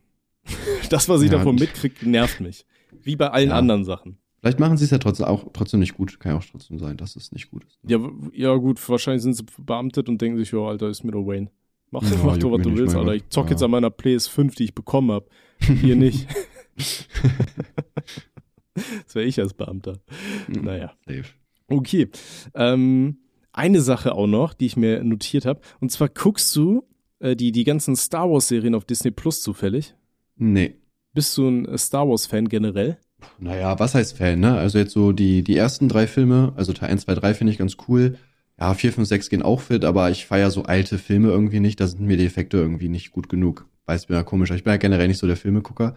[0.91, 2.67] das, was ich ja, davon mitkriege, nervt mich.
[3.03, 3.57] Wie bei allen ja.
[3.57, 4.19] anderen Sachen.
[4.41, 6.19] Vielleicht machen sie es ja trotzdem auch trotzdem nicht gut.
[6.19, 7.79] Kann ja auch trotzdem sein, dass es nicht gut ist.
[7.87, 7.99] Ja,
[8.33, 11.51] ja gut, wahrscheinlich sind sie beamtet und denken sich, ja, Alter, ist mir doch Wayne.
[11.93, 13.15] Mach, ja, mach doch, was du willst, Alter.
[13.15, 13.51] Ich zock ja.
[13.53, 15.29] jetzt an meiner PS5, die ich bekommen hab.
[15.61, 16.27] Hier nicht.
[18.75, 19.99] das wäre ich als Beamter.
[20.49, 20.65] Mhm.
[20.65, 20.95] Naja.
[21.07, 21.25] Safe.
[21.69, 22.09] Okay.
[22.55, 23.19] Ähm,
[23.53, 25.61] eine Sache auch noch, die ich mir notiert habe.
[25.81, 26.83] Und zwar guckst du
[27.19, 29.95] äh, die, die ganzen Star Wars-Serien auf Disney Plus zufällig?
[30.37, 30.77] Nee.
[31.13, 32.97] Bist du ein Star Wars-Fan generell?
[33.39, 34.57] Naja, was heißt Fan, ne?
[34.57, 37.59] Also jetzt so die, die ersten drei Filme, also Teil 1, 2, 3 finde ich
[37.59, 38.17] ganz cool.
[38.59, 41.81] Ja, 4, 5, 6 gehen auch fit, aber ich feiere so alte Filme irgendwie nicht.
[41.81, 43.67] Da sind mir die Effekte irgendwie nicht gut genug.
[43.87, 44.51] Weiß mir ja komisch.
[44.51, 45.97] Ich bin ja generell nicht so der Filmegucker.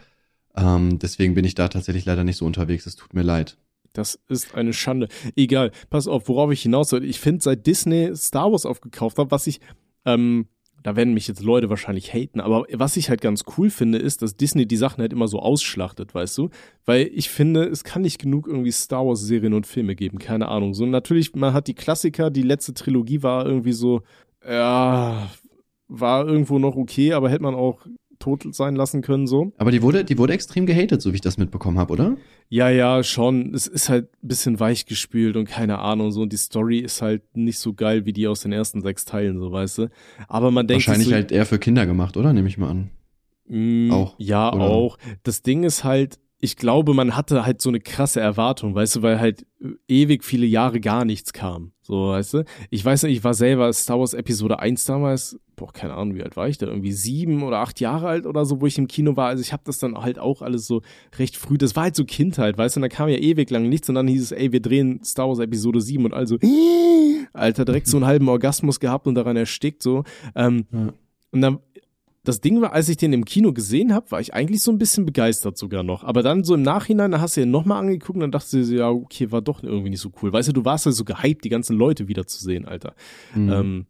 [0.55, 2.85] Ähm, deswegen bin ich da tatsächlich leider nicht so unterwegs.
[2.85, 3.57] Es tut mir leid.
[3.93, 5.07] Das ist eine Schande.
[5.35, 7.05] Egal, pass auf, worauf ich hinaus soll.
[7.05, 9.59] Ich finde, seit Disney Star Wars aufgekauft hat, was ich
[10.05, 10.47] ähm,
[10.85, 14.21] da werden mich jetzt Leute wahrscheinlich haten, aber was ich halt ganz cool finde, ist,
[14.21, 16.51] dass Disney die Sachen halt immer so ausschlachtet, weißt du?
[16.85, 20.47] Weil ich finde, es kann nicht genug irgendwie Star Wars Serien und Filme geben, keine
[20.47, 20.75] Ahnung.
[20.75, 24.03] So natürlich, man hat die Klassiker, die letzte Trilogie war irgendwie so,
[24.47, 25.27] ja,
[25.87, 27.87] war irgendwo noch okay, aber hätte man auch
[28.25, 29.53] tot sein lassen können, so.
[29.57, 32.17] Aber die wurde, die wurde extrem gehatet, so wie ich das mitbekommen habe, oder?
[32.49, 33.53] Ja, ja, schon.
[33.53, 36.21] Es ist halt ein bisschen weich gespült und keine Ahnung, so.
[36.21, 39.39] Und die Story ist halt nicht so geil wie die aus den ersten sechs Teilen,
[39.39, 39.89] so, weißt du.
[40.27, 40.87] Aber man denkt.
[40.87, 42.33] Wahrscheinlich so, halt eher für Kinder gemacht, oder?
[42.33, 42.89] Nehme ich mal an.
[43.47, 44.15] Mm, auch.
[44.17, 44.63] Ja, oder?
[44.63, 44.97] auch.
[45.21, 49.01] Das Ding ist halt, ich glaube, man hatte halt so eine krasse Erwartung, weißt du,
[49.03, 49.45] weil halt
[49.87, 51.71] ewig viele Jahre gar nichts kam.
[51.81, 52.43] So, weißt du?
[52.71, 56.23] Ich weiß nicht, ich war selber Star Wars Episode 1 damals, boah, keine Ahnung, wie
[56.23, 56.67] alt war ich da?
[56.67, 59.27] Irgendwie sieben oder acht Jahre alt oder so, wo ich im Kino war.
[59.27, 60.81] Also ich habe das dann halt auch alles so
[61.17, 63.69] recht früh, das war halt so Kindheit, weißt du, und da kam ja ewig lang
[63.69, 66.37] nichts und dann hieß es, ey, wir drehen Star Wars Episode 7 und also,
[67.33, 70.03] Alter, direkt so einen halben Orgasmus gehabt und daran erstickt, so.
[70.35, 70.93] Ähm, ja.
[71.31, 71.59] Und dann
[72.25, 74.77] das Ding war, als ich den im Kino gesehen habe, war ich eigentlich so ein
[74.77, 76.03] bisschen begeistert sogar noch.
[76.03, 78.75] Aber dann so im Nachhinein, da hast du ihn nochmal angeguckt und dann dachte du,
[78.75, 80.33] ja, okay, war doch irgendwie nicht so cool.
[80.33, 82.95] Weißt du, du warst ja so gehypt, die ganzen Leute wiederzusehen, Alter.
[83.35, 83.51] Mhm.
[83.51, 83.85] Ähm,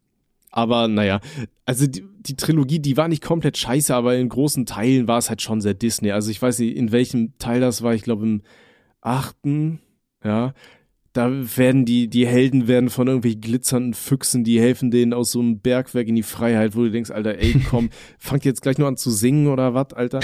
[0.55, 1.19] aber naja,
[1.65, 5.29] also die, die Trilogie, die war nicht komplett scheiße, aber in großen Teilen war es
[5.29, 6.11] halt schon sehr Disney.
[6.11, 8.41] Also ich weiß nicht, in welchem Teil das war, ich glaube im
[9.01, 9.81] achten,
[10.23, 10.53] ja,
[11.11, 15.41] da werden die, die Helden werden von irgendwelchen glitzernden Füchsen, die helfen denen aus so
[15.41, 18.87] einem Bergwerk in die Freiheit, wo du denkst, Alter, ey, komm, fangt jetzt gleich nur
[18.87, 20.21] an zu singen oder was, Alter.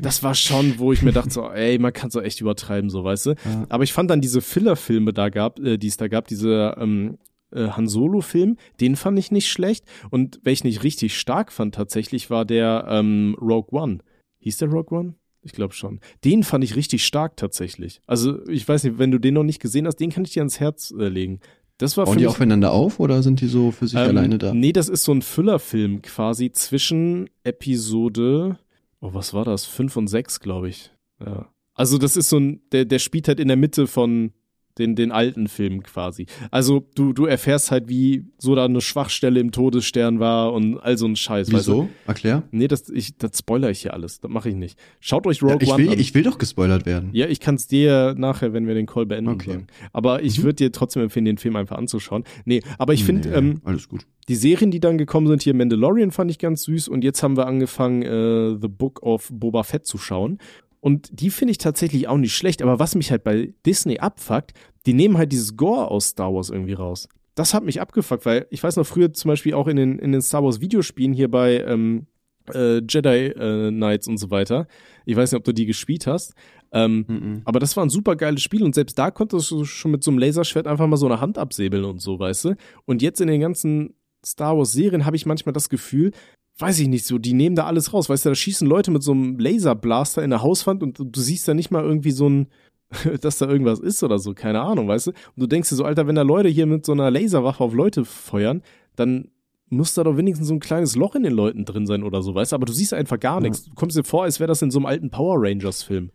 [0.00, 3.04] Das war schon, wo ich mir dachte, so, ey, man kann so echt übertreiben, so,
[3.04, 3.30] weißt du.
[3.30, 3.66] Ja.
[3.68, 7.18] Aber ich fand dann diese Filler-Filme da gab, äh, die es da gab, diese ähm,
[7.54, 9.84] äh, Han Solo-Film, den fand ich nicht schlecht.
[10.10, 13.98] Und welchen ich richtig stark fand tatsächlich, war der ähm, Rogue One.
[14.40, 15.14] Hieß der Rogue One?
[15.42, 16.00] Ich glaube schon.
[16.24, 18.00] Den fand ich richtig stark tatsächlich.
[18.06, 20.40] Also ich weiß nicht, wenn du den noch nicht gesehen hast, den kann ich dir
[20.40, 21.40] ans Herz äh, legen.
[21.78, 24.54] Das war Bauen die aufeinander auf oder sind die so für sich ähm, alleine da?
[24.54, 28.58] Nee, das ist so ein Füllerfilm quasi zwischen Episode,
[29.00, 29.64] oh, was war das?
[29.66, 30.92] Fünf und sechs, glaube ich.
[31.24, 31.48] Ja.
[31.74, 34.32] Also das ist so ein, der, der spielt halt in der Mitte von
[34.78, 36.26] den, den alten Film quasi.
[36.50, 40.98] Also du, du erfährst halt, wie so da eine Schwachstelle im Todesstern war und all
[40.98, 41.48] so ein Scheiß.
[41.48, 41.56] Wieso?
[41.56, 41.88] Weißt du?
[42.06, 42.42] Erklär.
[42.50, 44.20] Nee, das, ich, das spoiler ich hier alles.
[44.20, 44.78] Das mache ich nicht.
[45.00, 45.98] Schaut euch Rogue ja, ich One will, an.
[46.00, 47.10] Ich will doch gespoilert werden.
[47.12, 49.50] Ja, ich kann es dir nachher, wenn wir den Call beenden, okay.
[49.52, 49.66] sagen.
[49.92, 50.42] Aber ich Mhm.
[50.44, 52.24] würde dir trotzdem empfehlen, den Film einfach anzuschauen.
[52.44, 54.06] Nee, aber ich finde, Nee, ähm, alles gut.
[54.28, 57.36] die Serien, die dann gekommen sind, hier Mandalorian fand ich ganz süß und jetzt haben
[57.36, 60.38] wir angefangen, äh, The Book of Boba Fett zu schauen.
[60.84, 64.52] Und die finde ich tatsächlich auch nicht schlecht, aber was mich halt bei Disney abfuckt,
[64.84, 67.08] die nehmen halt dieses Gore aus Star Wars irgendwie raus.
[67.34, 70.12] Das hat mich abgefuckt, weil ich weiß noch früher zum Beispiel auch in den, in
[70.12, 72.06] den Star Wars Videospielen hier bei ähm,
[72.52, 74.66] äh, Jedi äh, Knights und so weiter.
[75.06, 76.34] Ich weiß nicht, ob du die gespielt hast.
[76.70, 77.40] Ähm, Mhm.
[77.46, 80.10] aber das war ein super geiles Spiel und selbst da konntest du schon mit so
[80.10, 82.56] einem Laserschwert einfach mal so eine Hand absäbeln und so, weißt du?
[82.84, 83.94] Und jetzt in den ganzen
[84.26, 86.10] Star Wars Serien habe ich manchmal das Gefühl,
[86.58, 89.02] weiß ich nicht so, die nehmen da alles raus, weißt du, da schießen Leute mit
[89.02, 92.46] so einem Laserblaster in der Hauswand und du, siehst da nicht mal irgendwie so ein,
[93.20, 95.10] dass da irgendwas ist oder so, keine Ahnung, weißt du?
[95.10, 97.74] Und du denkst dir so, Alter, wenn da Leute hier mit so einer Laserwaffe auf
[97.74, 98.62] Leute feuern,
[98.94, 99.28] dann
[99.68, 102.34] muss da doch wenigstens so ein kleines Loch in den Leuten drin sein oder so,
[102.34, 102.56] weißt du?
[102.56, 103.64] Aber du siehst einfach gar nichts.
[103.64, 106.10] Du kommst dir vor, als wäre das in so einem alten Power Rangers Film.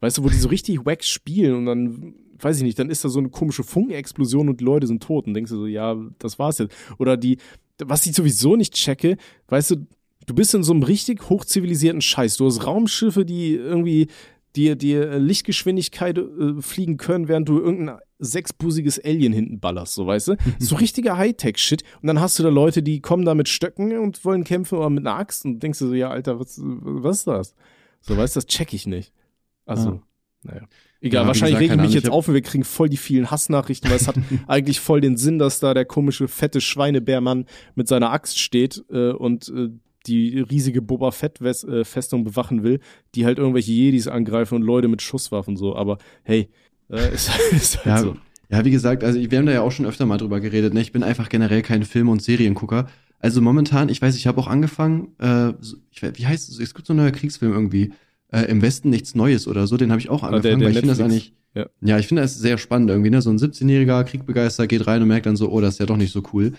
[0.00, 3.04] Weißt du, wo die so richtig wack spielen und dann, weiß ich nicht, dann ist
[3.04, 5.96] da so eine komische Funkenexplosion und die Leute sind tot und denkst du so, ja,
[6.18, 6.74] das war's jetzt.
[6.98, 7.38] Oder die,
[7.84, 9.16] was ich sowieso nicht checke,
[9.48, 9.86] weißt du,
[10.26, 12.36] du bist in so einem richtig hochzivilisierten Scheiß.
[12.36, 14.08] Du hast Raumschiffe, die irgendwie
[14.56, 20.28] dir dir Lichtgeschwindigkeit äh, fliegen können, während du irgendein sechsbusiges Alien hinten ballerst, so weißt
[20.28, 20.36] du?
[20.58, 21.82] So richtiger Hightech-Shit.
[22.02, 24.90] Und dann hast du da Leute, die kommen da mit Stöcken und wollen kämpfen oder
[24.90, 27.54] mit einer Axt und denkst du so, ja, Alter, was, was ist das?
[28.00, 29.12] So, weißt du, das check ich nicht.
[29.66, 30.02] Also, Ja.
[30.44, 30.62] naja.
[31.00, 33.30] Egal, Ja, wahrscheinlich gesagt, rege ich mich jetzt auf und wir kriegen voll die vielen
[33.30, 34.16] Hassnachrichten, weil es hat
[34.48, 37.46] eigentlich voll den Sinn, dass da der komische, fette Schweinebärmann
[37.76, 39.68] mit seiner Axt steht äh, und äh,
[40.06, 42.80] die riesige Boba Fett-Festung bewachen will,
[43.14, 45.76] die halt irgendwelche Jedis angreifen und Leute mit Schusswaffen so.
[45.76, 46.48] Aber hey,
[46.90, 48.16] äh, ist, ist halt Ja, so.
[48.48, 50.74] ja, wie gesagt, also wir haben da ja auch schon öfter mal drüber geredet.
[50.74, 50.80] Ne?
[50.80, 52.88] Ich bin einfach generell kein Film- und Seriengucker.
[53.20, 55.50] Also momentan, ich weiß, ich habe auch angefangen, äh,
[55.90, 56.58] ich, wie heißt es?
[56.58, 57.92] Es gibt so einen neuen Kriegsfilm irgendwie.
[58.30, 60.66] Äh, Im Westen nichts Neues oder so, den habe ich auch Ah, der- angefangen, der
[60.66, 61.66] weil ich finde das eigentlich, Ja.
[61.80, 63.22] ja, ich finde das sehr spannend irgendwie, ne?
[63.22, 65.96] So ein 17-jähriger Kriegbegeistert geht rein und merkt dann so, oh, das ist ja doch
[65.96, 66.52] nicht so cool.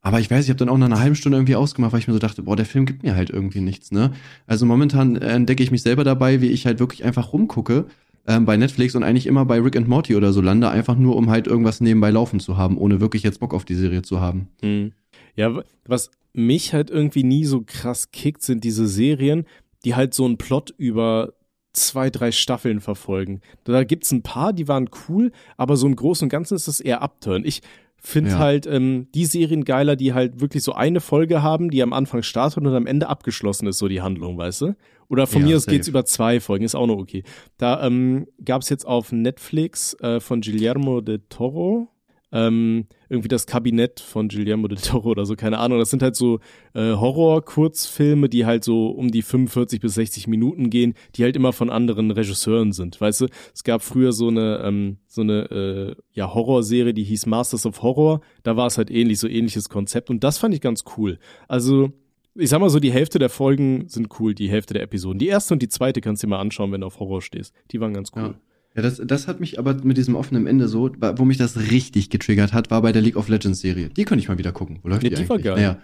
[0.00, 2.08] Aber ich weiß, ich habe dann auch nach einer halben Stunde irgendwie ausgemacht, weil ich
[2.08, 4.10] mir so dachte, boah, der Film gibt mir halt irgendwie nichts, ne?
[4.46, 7.86] Also momentan äh, entdecke ich mich selber dabei, wie ich halt wirklich einfach rumgucke
[8.26, 11.16] ähm, bei Netflix und eigentlich immer bei Rick and Morty oder so lande, einfach nur
[11.16, 14.20] um halt irgendwas nebenbei laufen zu haben, ohne wirklich jetzt Bock auf die Serie zu
[14.20, 14.48] haben.
[14.62, 14.92] Hm.
[15.36, 19.44] Ja, was mich halt irgendwie nie so krass kickt, sind diese Serien,
[19.84, 21.32] die halt so einen Plot über
[21.72, 23.40] zwei, drei Staffeln verfolgen.
[23.64, 26.80] Da gibt's ein paar, die waren cool, aber so im Großen und Ganzen ist das
[26.80, 27.44] eher Upturn.
[27.44, 27.62] Ich
[27.98, 28.38] finde Ja.
[28.38, 32.22] halt ähm, die Serien geiler, die halt wirklich so eine Folge haben, die am Anfang
[32.22, 34.76] startet und am Ende abgeschlossen ist, so die Handlung, weißt du?
[35.08, 35.76] Oder von Ja, mir aus safe.
[35.76, 37.24] geht's über zwei Folgen, ist auch noch okay.
[37.58, 41.88] Da ähm, gab's jetzt auf Netflix äh, von Guillermo del Toro
[42.34, 45.78] ähm, irgendwie das Kabinett von Guillermo del Toro oder so, keine Ahnung.
[45.78, 46.40] Das sind halt so
[46.74, 51.52] äh, Horror-Kurzfilme, die halt so um die 45 bis 60 Minuten gehen, die halt immer
[51.52, 53.00] von anderen Regisseuren sind.
[53.00, 57.26] Weißt du, es gab früher so eine ähm, so eine äh, ja Horrorserie, die hieß
[57.26, 58.20] Masters of Horror.
[58.42, 61.20] Da war es halt ähnlich, so ähnliches Konzept und das fand ich ganz cool.
[61.46, 61.92] Also
[62.34, 65.20] ich sag mal so, die Hälfte der Folgen sind cool, die Hälfte der Episoden.
[65.20, 67.54] Die erste und die zweite kannst du dir mal anschauen, wenn du auf Horror stehst.
[67.70, 68.22] Die waren ganz cool.
[68.22, 68.34] Ja.
[68.76, 72.10] Ja, das, das hat mich aber mit diesem offenen Ende so, wo mich das richtig
[72.10, 73.88] getriggert hat, war bei der League of Legends Serie.
[73.88, 74.80] Die könnte ich mal wieder gucken.
[74.82, 75.44] Wo läuft Ja, die, die war eigentlich?
[75.44, 75.54] geil.
[75.56, 75.78] Naja,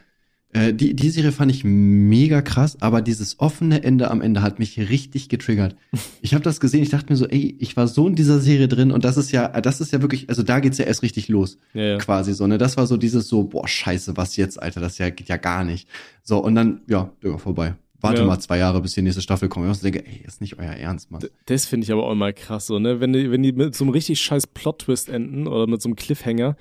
[0.52, 4.58] äh, die, die Serie fand ich mega krass, aber dieses offene Ende am Ende hat
[4.58, 5.76] mich richtig getriggert.
[6.22, 8.66] Ich habe das gesehen, ich dachte mir so, ey, ich war so in dieser Serie
[8.68, 11.28] drin und das ist ja, das ist ja wirklich, also da geht's ja erst richtig
[11.28, 11.98] los, Ja, ja.
[11.98, 12.58] quasi so, ne?
[12.58, 15.64] Das war so dieses so, boah, scheiße, was jetzt, Alter, das ja, geht ja gar
[15.64, 15.88] nicht.
[16.22, 17.74] So, und dann, ja, ja vorbei.
[18.00, 18.26] Warte Ja.
[18.26, 19.70] mal zwei Jahre, bis die nächste Staffel kommt.
[19.70, 21.22] Ich denke, ey, ist nicht euer Ernst, Mann.
[21.46, 23.00] Das finde ich aber auch immer krass, so, ne?
[23.00, 25.96] Wenn die, wenn die mit so einem richtig scheiß Plot-Twist enden oder mit so einem
[25.96, 26.56] Cliffhanger,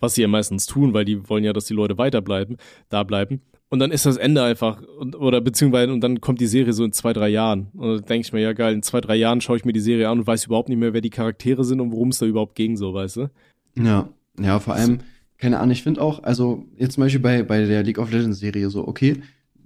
[0.00, 2.56] was sie ja meistens tun, weil die wollen ja, dass die Leute weiterbleiben,
[2.88, 3.42] da bleiben.
[3.68, 6.84] Und dann ist das Ende einfach, und, oder beziehungsweise, und dann kommt die Serie so
[6.84, 7.68] in zwei, drei Jahren.
[7.72, 9.80] Und dann denke ich mir, ja geil, in zwei, drei Jahren schaue ich mir die
[9.80, 12.26] Serie an und weiß überhaupt nicht mehr, wer die Charaktere sind und worum es da
[12.26, 13.30] überhaupt ging, so, weißt du?
[13.76, 14.08] Ja,
[14.38, 15.00] ja, vor allem,
[15.38, 18.40] keine Ahnung, ich finde auch, also jetzt zum Beispiel bei, bei der League of Legends
[18.40, 19.22] Serie so, okay,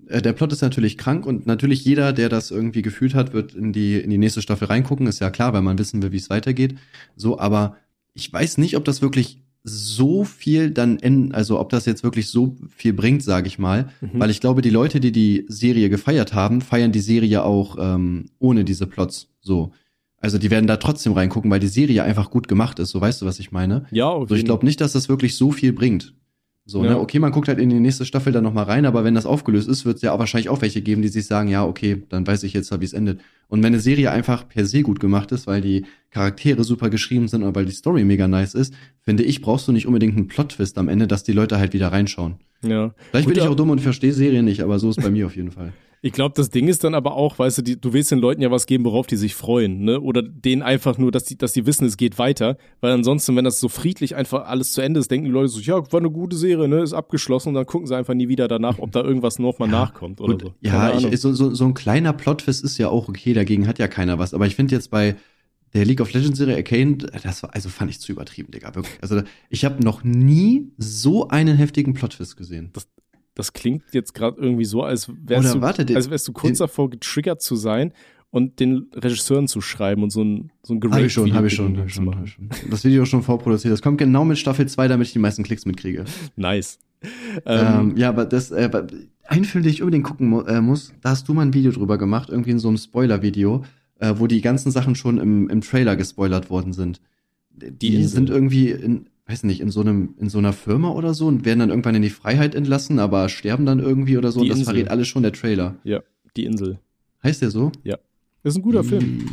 [0.09, 3.72] der Plot ist natürlich krank und natürlich jeder, der das irgendwie gefühlt hat, wird in
[3.72, 6.30] die, in die nächste Staffel reingucken, ist ja klar, weil man wissen will, wie es
[6.30, 6.76] weitergeht.
[7.16, 7.76] So, aber
[8.14, 12.28] ich weiß nicht, ob das wirklich so viel dann in, also ob das jetzt wirklich
[12.28, 14.11] so viel bringt, sage ich mal, mhm.
[14.14, 18.26] weil ich glaube, die Leute, die die Serie gefeiert haben, feiern die Serie auch ähm,
[18.38, 19.28] ohne diese Plots.
[19.40, 19.72] So,
[20.18, 22.90] also die werden da trotzdem reingucken, weil die Serie einfach gut gemacht ist.
[22.90, 23.86] So weißt du, was ich meine?
[23.90, 24.11] Ja.
[24.11, 24.22] Okay.
[24.22, 26.14] Also ich glaube nicht, dass das wirklich so viel bringt.
[26.68, 26.88] So, ne?
[26.88, 26.94] ja.
[26.94, 29.24] ne, okay, man guckt halt in die nächste Staffel dann nochmal rein, aber wenn das
[29.24, 32.02] aufgelöst ist, wird es ja auch wahrscheinlich auch welche geben, die sich sagen, ja, okay,
[32.08, 33.20] dann weiß ich jetzt, wie es endet.
[33.46, 37.28] Und wenn eine Serie einfach per se gut gemacht ist, weil die Charaktere super geschrieben
[37.28, 40.26] sind oder weil die Story mega nice ist, finde ich, brauchst du nicht unbedingt einen
[40.26, 42.34] Plot-Twist am Ende, dass die Leute halt wieder reinschauen.
[42.62, 42.92] Ja.
[43.10, 45.36] Vielleicht bin ich auch dumm und verstehe Serien nicht, aber so ist bei mir auf
[45.36, 45.72] jeden Fall.
[46.07, 48.40] Ich glaube, das Ding ist dann aber auch, weißt du, die, du willst den Leuten
[48.40, 50.00] ja was geben, worauf die sich freuen, ne?
[50.00, 52.59] Oder denen einfach nur, dass die, dass die wissen, es geht weiter.
[52.80, 55.59] Weil ansonsten, wenn das so friedlich einfach alles zu Ende ist, denken die Leute so,
[55.59, 56.80] ja, war eine gute Serie, ne?
[56.80, 59.66] Ist abgeschlossen und dann gucken sie einfach nie wieder danach, ob da irgendwas noch mal
[59.66, 60.54] ja, nachkommt oder gut, so.
[60.61, 63.88] ja, ich, so, so, so ein kleiner Plotfest ist ja auch okay, dagegen hat ja
[63.88, 64.32] keiner was.
[64.32, 65.16] Aber ich finde jetzt bei
[65.74, 68.96] der League of Legends Serie Arcane, das war, also fand ich zu übertrieben, Digga, wirklich.
[69.02, 72.70] Also ich habe noch nie so einen heftigen Plotfist gesehen.
[72.74, 72.86] Das,
[73.37, 76.59] das klingt jetzt gerade irgendwie so, als wärst, du, warte, den, als wärst du kurz
[76.59, 77.93] den, davor, getriggert zu sein
[78.30, 81.55] und den Regisseuren zu schreiben und so ein, so ein Habe ich schon, habe ich
[81.55, 82.49] schon, hab ich schon, hab ich schon.
[82.70, 83.72] Das Video schon vorproduziert.
[83.72, 86.07] Das kommt genau mit Staffel 2, damit ich die meisten Klicks mitkriege.
[86.34, 86.78] Nice.
[87.45, 88.70] Ähm, ähm, ja, aber das, äh,
[89.24, 91.72] ein Film, den ich unbedingt gucken mu äh, muss, da hast du mal ein Video
[91.72, 93.64] drüber gemacht, irgendwie in so einem Spoiler-Video,
[93.99, 97.03] äh, wo die ganzen Sachen schon im, im Trailer gespoilert worden sind.
[97.51, 101.14] Die, die sind irgendwie in, weiß nicht, in so einem, in so einer Firma oder
[101.14, 104.40] so und werden dann irgendwann in die Freiheit entlassen, aber sterben dann irgendwie oder so.
[104.40, 104.74] Die und das Insel.
[104.74, 105.76] verrät alles schon der Trailer.
[105.84, 106.00] Ja,
[106.36, 106.78] die Insel.
[107.22, 107.72] Heißt der so?
[107.82, 107.98] Ja.
[108.42, 109.26] Das ist ein guter die Film.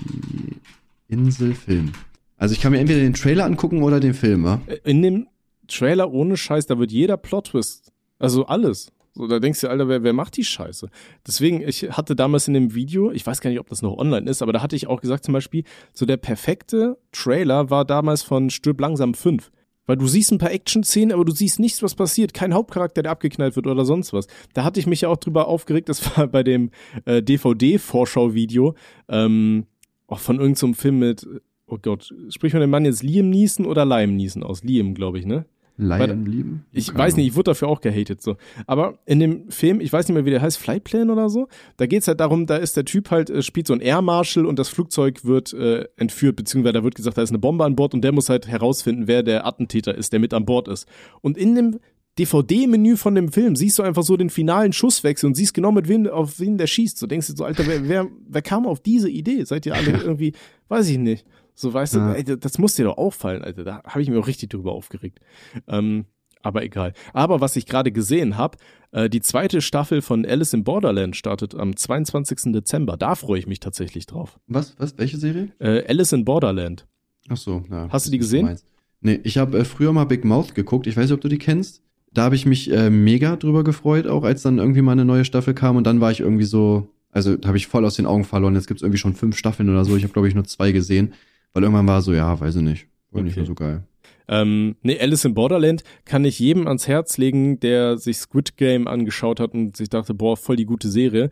[1.08, 1.92] Inselfilm.
[2.38, 4.60] Also ich kann mir entweder den Trailer angucken oder den Film, wa?
[4.84, 5.28] In dem
[5.68, 7.92] Trailer ohne Scheiß, da wird jeder Plot-Twist.
[8.18, 8.92] Also alles.
[9.14, 10.90] So, da denkst du, Alter, wer, wer macht die Scheiße?
[11.28, 14.28] Deswegen, ich hatte damals in dem Video, ich weiß gar nicht, ob das noch online
[14.28, 15.64] ist, aber da hatte ich auch gesagt zum Beispiel,
[15.94, 19.52] so der perfekte Trailer war damals von Stirb langsam 5.
[19.86, 22.34] Weil du siehst ein paar Action-Szenen, aber du siehst nichts, was passiert.
[22.34, 24.28] Kein Hauptcharakter, der abgeknallt wird oder sonst was.
[24.54, 26.72] Da hatte ich mich ja auch drüber aufgeregt, das war bei dem
[27.06, 28.76] äh, DVD-Vorschau-Video
[29.10, 29.66] ähm,
[30.08, 31.28] auch von irgendeinem so Film mit,
[31.68, 34.64] oh Gott, spricht man den Mann jetzt Liam Neeson oder Liam Neeson aus?
[34.64, 35.46] Liam, glaube ich, ne?
[35.78, 36.66] Lion lieben?
[36.72, 38.38] Ich Keine weiß nicht, ich wurde dafür auch gehatet so.
[38.68, 41.48] Aber in dem Film, ich weiß nicht mehr, wie der heißt, Flightplan oder so,
[41.78, 44.46] da geht's halt darum, da ist der Typ halt, äh, spielt so ein Air Marshal
[44.46, 47.76] und das Flugzeug wird äh, entführt, beziehungsweise da wird gesagt, da ist eine Bombe an
[47.76, 50.88] Bord und der muss halt herausfinden, wer der Attentäter ist, der mit an Bord ist.
[51.22, 51.80] Und in dem
[52.20, 55.88] DVD-Menü von dem Film siehst du einfach so den finalen Schusswechsel und siehst genau, mit
[55.88, 56.98] wem, auf wen der schießt.
[57.00, 59.44] So denkst du so, Alter, wer, wer, wer kam auf diese Idee?
[59.46, 60.34] Seid ihr alle irgendwie,
[60.68, 61.26] weiß ich nicht.
[61.56, 62.14] So, weißt ja.
[62.14, 63.64] du, ey, das muss dir doch auffallen, Alter.
[63.64, 65.20] Da habe ich mir auch richtig drüber aufgeregt.
[65.68, 66.06] Ähm,
[66.44, 66.94] aber egal.
[67.14, 68.58] Aber was ich gerade gesehen habe,
[68.92, 72.52] äh, die zweite Staffel von Alice in Borderland startet am 22.
[72.52, 72.98] Dezember.
[72.98, 74.40] Da freue ich mich tatsächlich drauf.
[74.48, 74.76] Was?
[74.78, 74.98] Was?
[74.98, 75.50] Welche Serie?
[75.60, 76.86] Äh, Alice in Borderland.
[77.30, 77.88] Ach so, ja.
[77.90, 78.58] Hast du die gesehen?
[79.00, 80.86] Nee, ich habe äh, früher mal Big Mouth geguckt.
[80.86, 81.82] Ich weiß nicht, ob du die kennst.
[82.14, 85.26] Da habe ich mich äh, mega drüber gefreut, auch als dann irgendwie mal eine neue
[85.26, 85.78] Staffel kam.
[85.78, 88.54] Und dann war ich irgendwie so, also da habe ich voll aus den Augen verloren.
[88.56, 89.96] Jetzt gibt's irgendwie schon fünf Staffeln oder so.
[89.96, 91.14] Ich habe, glaube ich, nur zwei gesehen.
[91.54, 92.88] Weil irgendwann war so, ja, weiß ich nicht.
[93.12, 93.26] War okay.
[93.26, 93.84] nicht mehr so geil.
[94.28, 98.88] Ähm, nee, Alice in Borderland kann ich jedem ans Herz legen, der sich Squid Game
[98.88, 101.30] angeschaut hat und sich dachte, boah, voll die gute Serie.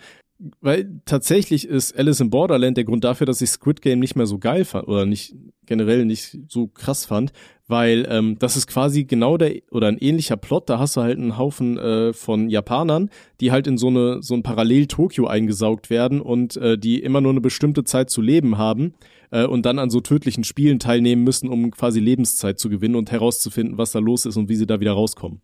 [0.59, 4.25] Weil tatsächlich ist Alice in Borderland der Grund dafür, dass ich Squid Game nicht mehr
[4.25, 5.35] so geil fand oder nicht
[5.65, 7.31] generell nicht so krass fand,
[7.67, 10.69] weil ähm, das ist quasi genau der oder ein ähnlicher Plot.
[10.69, 14.33] Da hast du halt einen Haufen äh, von Japanern, die halt in so eine so
[14.33, 18.57] ein Parallel Tokio eingesaugt werden und äh, die immer nur eine bestimmte Zeit zu leben
[18.57, 18.93] haben
[19.29, 23.11] äh, und dann an so tödlichen Spielen teilnehmen müssen, um quasi Lebenszeit zu gewinnen und
[23.11, 25.41] herauszufinden, was da los ist und wie sie da wieder rauskommen.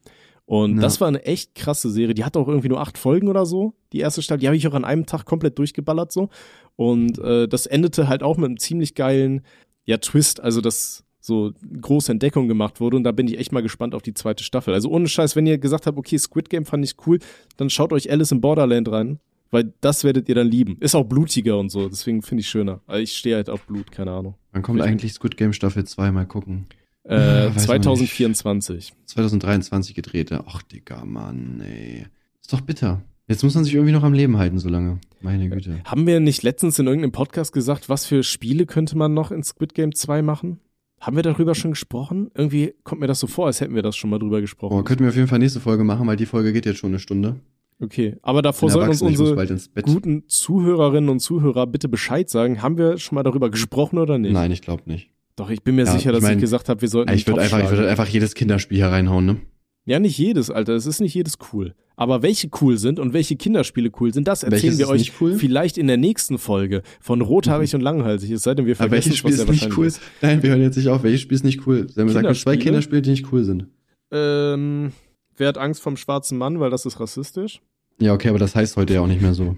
[0.47, 0.81] Und ja.
[0.81, 2.15] das war eine echt krasse Serie.
[2.15, 3.73] Die hatte auch irgendwie nur acht Folgen oder so.
[3.91, 6.29] Die erste Staffel, die habe ich auch an einem Tag komplett durchgeballert so.
[6.77, 9.41] Und äh, das endete halt auch mit einem ziemlich geilen
[9.83, 13.61] ja, Twist, also dass so große Entdeckung gemacht wurde und da bin ich echt mal
[13.61, 14.73] gespannt auf die zweite Staffel.
[14.73, 17.19] Also ohne Scheiß, wenn ihr gesagt habt, okay, Squid Game fand ich cool,
[17.57, 19.19] dann schaut euch Alice in Borderland rein,
[19.51, 20.77] weil das werdet ihr dann lieben.
[20.79, 22.79] Ist auch blutiger und so, deswegen finde ich schöner.
[22.87, 24.35] Also ich stehe halt auf Blut, keine Ahnung.
[24.53, 26.67] Wann kommt eigentlich Squid Game Staffel 2 mal gucken?
[27.07, 28.93] Äh, 2024.
[29.05, 30.31] 2023 gedreht.
[30.31, 32.05] Ach, Digga, Mann, ey.
[32.41, 33.01] Ist doch bitter.
[33.27, 34.99] Jetzt muss man sich irgendwie noch am Leben halten, so lange.
[35.21, 35.81] Meine Güte.
[35.83, 39.43] Haben wir nicht letztens in irgendeinem Podcast gesagt, was für Spiele könnte man noch in
[39.43, 40.59] Squid Game 2 machen?
[40.99, 42.31] Haben wir darüber schon gesprochen?
[42.33, 44.73] Irgendwie kommt mir das so vor, als hätten wir das schon mal drüber gesprochen.
[44.73, 46.91] Oh, könnten wir auf jeden Fall nächste Folge machen, weil die Folge geht jetzt schon
[46.91, 47.35] eine Stunde.
[47.79, 49.35] Okay, aber davor sollten uns unsere
[49.83, 52.63] guten Zuhörerinnen und Zuhörer bitte Bescheid sagen.
[52.63, 54.33] Haben wir schon mal darüber gesprochen oder nicht?
[54.33, 55.11] Nein, ich glaube nicht.
[55.37, 57.13] Doch, ich bin mir ja, sicher, dass ich, mein, ich gesagt habe, wir sollten.
[57.13, 59.37] Ich würde einfach, ich würde einfach jedes Kinderspiel hier reinhauen, ne?
[59.85, 60.73] Ja, nicht jedes, Alter.
[60.73, 61.73] Es ist nicht jedes cool.
[61.95, 65.35] Aber welche cool sind und welche Kinderspiele cool sind, das erzählen Welches wir euch cool?
[65.35, 68.31] vielleicht in der nächsten Folge von Rothaarig und Langhalsig.
[68.31, 69.85] Es sei denn, wir Aber vergessen welches Spiel ist nicht cool?
[69.85, 70.01] ist.
[70.21, 71.03] Nein, wir hören jetzt nicht auf.
[71.03, 71.87] Welches Spiel ist nicht cool?
[71.87, 72.63] Sie haben gesagt, zwei Kinderspiele?
[72.63, 73.67] Kinderspiele, die nicht cool sind.
[74.11, 74.91] Ähm,
[75.37, 77.61] wer hat Angst vom schwarzen Mann, weil das ist rassistisch?
[77.99, 79.55] Ja, okay, aber das heißt heute ja auch nicht mehr so.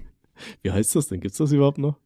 [0.62, 1.22] Wie heißt das denn?
[1.22, 1.98] Gibt's das überhaupt noch?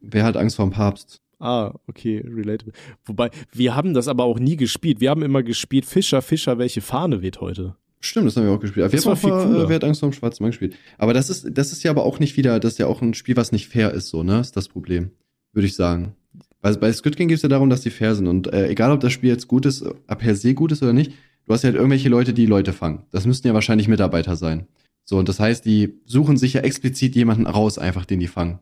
[0.00, 1.20] Wer hat Angst vor dem Papst?
[1.40, 2.72] Ah, okay, relatable.
[3.04, 5.00] Wobei, wir haben das aber auch nie gespielt.
[5.00, 7.76] Wir haben immer gespielt, Fischer, Fischer, welche Fahne weht heute?
[8.02, 8.84] Stimmt, das haben wir auch gespielt.
[8.84, 9.64] Aber Das wir haben viel auch mal, cooler.
[9.64, 10.74] äh, Wer hat Angst vor dem schwarzen Mann gespielt.
[10.98, 13.14] Aber das ist, das ist ja aber auch nicht wieder, das ist ja auch ein
[13.14, 14.40] Spiel, was nicht fair ist, so, ne?
[14.40, 15.10] Ist das Problem.
[15.52, 16.14] Würde ich sagen.
[16.62, 18.26] Weil bei Squid Game geht es ja darum, dass die fair sind.
[18.26, 20.92] Und äh, egal, ob das Spiel jetzt gut ist, äh, per se gut ist oder
[20.92, 21.12] nicht,
[21.46, 23.02] du hast ja halt irgendwelche Leute, die Leute fangen.
[23.10, 24.66] Das müssten ja wahrscheinlich Mitarbeiter sein.
[25.04, 28.60] So, und das heißt, die suchen sich ja explizit jemanden raus, einfach den die fangen.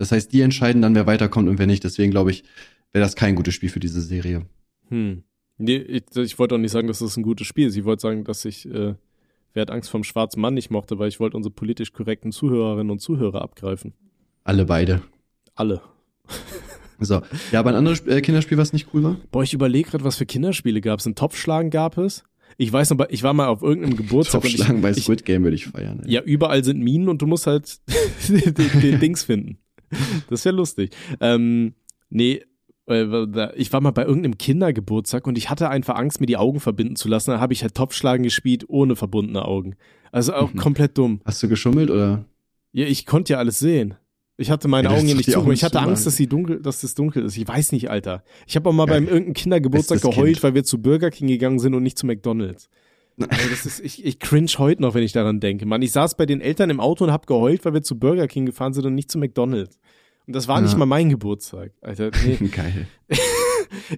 [0.00, 1.84] Das heißt, die entscheiden dann, wer weiterkommt und wer nicht.
[1.84, 2.42] Deswegen glaube ich,
[2.90, 4.46] wäre das kein gutes Spiel für diese Serie.
[4.88, 5.24] Hm.
[5.58, 7.76] Nee, ich, ich wollte auch nicht sagen, dass das ein gutes Spiel ist.
[7.76, 8.94] Ich wollte sagen, dass ich, äh,
[9.52, 12.90] wer hat Angst vom schwarzen Mann nicht mochte, weil ich wollte unsere politisch korrekten Zuhörerinnen
[12.90, 13.92] und Zuhörer abgreifen.
[14.42, 15.02] Alle beide.
[15.54, 15.82] Alle.
[17.02, 17.22] So.
[17.50, 19.16] Ja, aber ein anderes äh, Kinderspiel, was nicht cool war?
[19.30, 21.06] Boah, ich überlege gerade, was für Kinderspiele gab es.
[21.06, 22.24] Ein Topfschlagen gab es.
[22.58, 25.24] Ich weiß noch, ich war mal auf irgendeinem Geburtstag und Topfschlagen bei ich, ich, Squid
[25.24, 26.02] Game würde ich feiern.
[26.04, 26.12] ey.
[26.12, 27.78] Ja, überall sind Minen und du musst halt
[28.28, 29.56] den, den Dings finden.
[30.30, 30.90] Das wäre lustig.
[31.20, 31.74] Ähm,
[32.08, 32.42] nee,
[32.88, 36.60] äh, ich war mal bei irgendeinem Kindergeburtstag und ich hatte einfach Angst, mir die Augen
[36.60, 37.30] verbinden zu lassen.
[37.32, 39.76] Da habe ich halt Topfschlagen gespielt ohne verbundene Augen.
[40.12, 40.58] Also auch Mhm.
[40.58, 41.20] komplett dumm.
[41.24, 42.24] Hast du geschummelt oder?
[42.72, 43.94] Ja, ich konnte ja alles sehen.
[44.36, 45.50] Ich hatte meine Ja, Augen ja doch nicht zu.
[45.52, 47.36] Ich hatte zu Angst, dass sie dunkel, dass das dunkel ist.
[47.36, 48.24] Ich weiß nicht, Alter.
[48.46, 49.00] Ich habe auch mal Geil.
[49.02, 50.42] beim irgendeinem Kindergeburtstag geheult, Kind.
[50.42, 52.70] weil wir zu Burger King gegangen sind und nicht zu McDonald's.
[53.28, 55.66] Also das ist, ich, ich cringe heute noch, wenn ich daran denke.
[55.66, 58.26] Mann, ich saß bei den Eltern im Auto und hab geheult, weil wir zu Burger
[58.28, 59.78] King gefahren sind und nicht zu McDonald's.
[60.26, 60.62] Und das war Ja.
[60.62, 61.72] nicht mal mein Geburtstag.
[61.80, 62.36] Alter, nee.
[62.52, 62.86] Geil.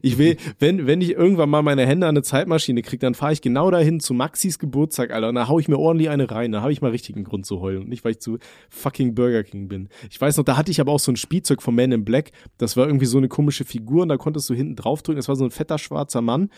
[0.03, 3.33] Ich will, wenn, wenn ich irgendwann mal meine Hände an eine Zeitmaschine krieg, dann fahre
[3.33, 5.31] ich genau dahin zu Maxis Geburtstag, Alter.
[5.31, 6.53] Und da hau ich mir ordentlich eine rein.
[6.53, 7.85] Da habe ich mal richtigen Grund zu heulen.
[7.85, 9.89] Und nicht, weil ich zu fucking Burger King bin.
[10.11, 12.33] Ich weiß noch, da hatte ich aber auch so ein Spielzeug von Man in Black.
[12.59, 15.17] Das war irgendwie so eine komische Figur und da konntest du hinten draufdrücken.
[15.19, 16.51] Das war so ein fetter schwarzer Mann.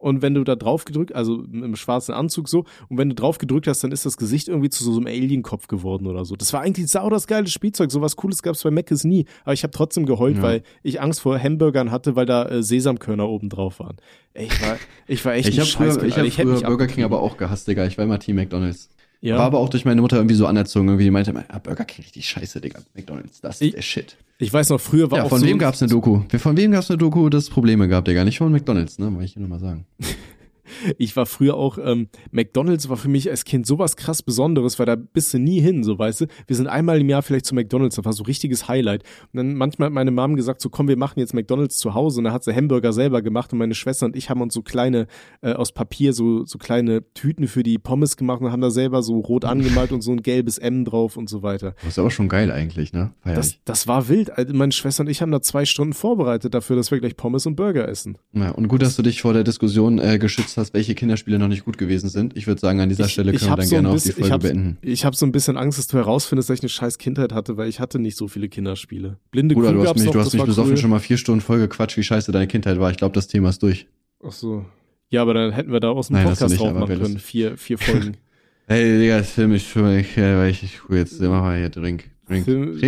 [0.00, 3.36] Und wenn du da drauf gedrückt, also im schwarzen Anzug so, und wenn du drauf
[3.38, 6.36] gedrückt hast, dann ist das Gesicht irgendwie zu so einem Alien-Kopf geworden oder so.
[6.36, 7.90] Das war eigentlich sau das geile Spielzeug.
[7.92, 9.26] Sowas Cooles gab's bei Mc's nie.
[9.44, 10.42] Aber ich habe trotzdem geheult, Ja.
[10.42, 13.98] weil ich Angst vor Hamburgern hatte, weil da äh, Sesamkörner oben drauf waren.
[14.32, 16.36] Ich war, ich war echt Ich ein habe früher, Scheißkind, ich hab Alter.
[16.38, 17.84] hätte früher Burger King aber auch gehasst, Digga.
[17.86, 18.88] Ich war immer Team McDonalds.
[19.22, 19.36] Ja.
[19.36, 20.88] War aber auch durch meine Mutter irgendwie so anerzogen.
[20.88, 22.80] Irgendwie die meinte ja, Burger King richtig scheiße, Digga.
[22.94, 24.16] McDonalds, das ist der Shit.
[24.38, 26.22] Ich weiß noch, früher war Ja, auch von so, wem gab's eine Doku?
[26.38, 28.24] Von wem gab's eine Doku, das Probleme gab, Digga?
[28.24, 29.12] Nicht von McDonalds, ne?
[29.12, 29.84] Wollte ich nur mal sagen.
[30.98, 34.86] ich war früher auch, ähm, McDonalds war für mich als Kind sowas krass Besonderes, weil
[34.86, 36.26] da bist du nie hin, so weißt du.
[36.46, 39.02] Wir sind einmal im Jahr vielleicht zu McDonalds, das war so richtiges Highlight.
[39.32, 42.18] Und dann manchmal hat meine Mom gesagt, so komm, wir machen jetzt McDonalds zu Hause
[42.18, 44.62] und dann hat sie Hamburger selber gemacht und meine Schwester und ich haben uns so
[44.62, 45.06] kleine,
[45.42, 49.02] äh, aus Papier, so, so kleine Tüten für die Pommes gemacht und haben da selber
[49.02, 51.74] so rot angemalt und so ein gelbes M drauf und so weiter.
[51.82, 53.12] Das ist aber schon geil eigentlich, ne?
[53.24, 54.30] Das, das war wild.
[54.36, 57.46] Also meine Schwester und ich haben da zwei Stunden vorbereitet dafür, dass wir gleich Pommes
[57.46, 58.18] und Burger essen.
[58.32, 61.48] Ja, und gut, dass du dich vor der Diskussion äh, geschützt hast, welche Kinderspiele noch
[61.48, 62.36] nicht gut gewesen sind.
[62.36, 63.96] Ich würde sagen, an dieser Ich- Stelle ich können wir dann so gerne auch die
[63.96, 64.78] bisschen- ich Folge hab- beenden.
[64.82, 67.56] Ich habe so ein bisschen Angst, dass du herausfindest, dass ich eine scheiß Kindheit hatte,
[67.56, 69.16] weil ich hatte nicht so viele Kinderspiele.
[69.30, 70.76] Blinde Bruder, Kuh du hast mich, noch, du hast mich besoffen cool.
[70.76, 72.90] schon mal vier Stunden voll gequatscht, wie scheiße deine Kindheit war.
[72.90, 73.86] Ich glaube, das Thema ist durch.
[74.24, 74.64] Ach so.
[75.08, 77.18] Ja, aber dann hätten wir da aus dem Nein, hast Podcast nicht, drauf machen können.
[77.18, 78.16] Vier, vier Folgen.
[78.66, 82.09] Hey, Digga, das Film ist für mich, weil ich, ich jetzt mach mal hier Drink.
[82.30, 82.78] Trinken.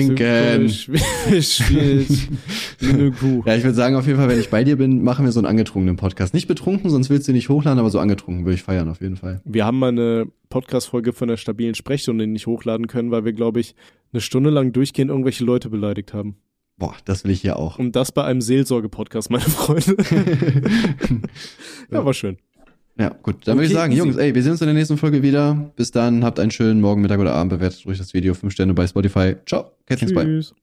[3.18, 3.42] Kuh.
[3.44, 5.40] Ja, ich würde sagen, auf jeden Fall, wenn ich bei dir bin, machen wir so
[5.40, 6.32] einen angetrunkenen Podcast.
[6.32, 9.16] Nicht betrunken, sonst willst du nicht hochladen, aber so angetrunken würde ich feiern, auf jeden
[9.16, 9.40] Fall.
[9.44, 13.58] Wir haben mal eine Podcast-Folge von der stabilen Sprechstunde nicht hochladen können, weil wir, glaube
[13.60, 13.74] ich,
[14.12, 16.36] eine Stunde lang durchgehend irgendwelche Leute beleidigt haben.
[16.78, 17.78] Boah, das will ich hier auch.
[17.78, 19.96] Und das bei einem Seelsorge-Podcast, meine Freunde.
[21.90, 22.38] ja, war schön.
[22.98, 23.46] Ja, gut.
[23.46, 23.92] Dann würde ich Okay, sagen.
[23.92, 25.72] Jungs, ey, wir sehen uns in der nächsten Folge wieder.
[25.76, 27.50] Bis dann, habt einen schönen Morgen, Mittag oder Abend.
[27.50, 28.34] Bewertet durch das Video.
[28.34, 29.36] Fünf Sterne bei Spotify.
[29.46, 29.72] Ciao.
[29.86, 29.96] Bye.
[29.96, 30.54] Tschüss.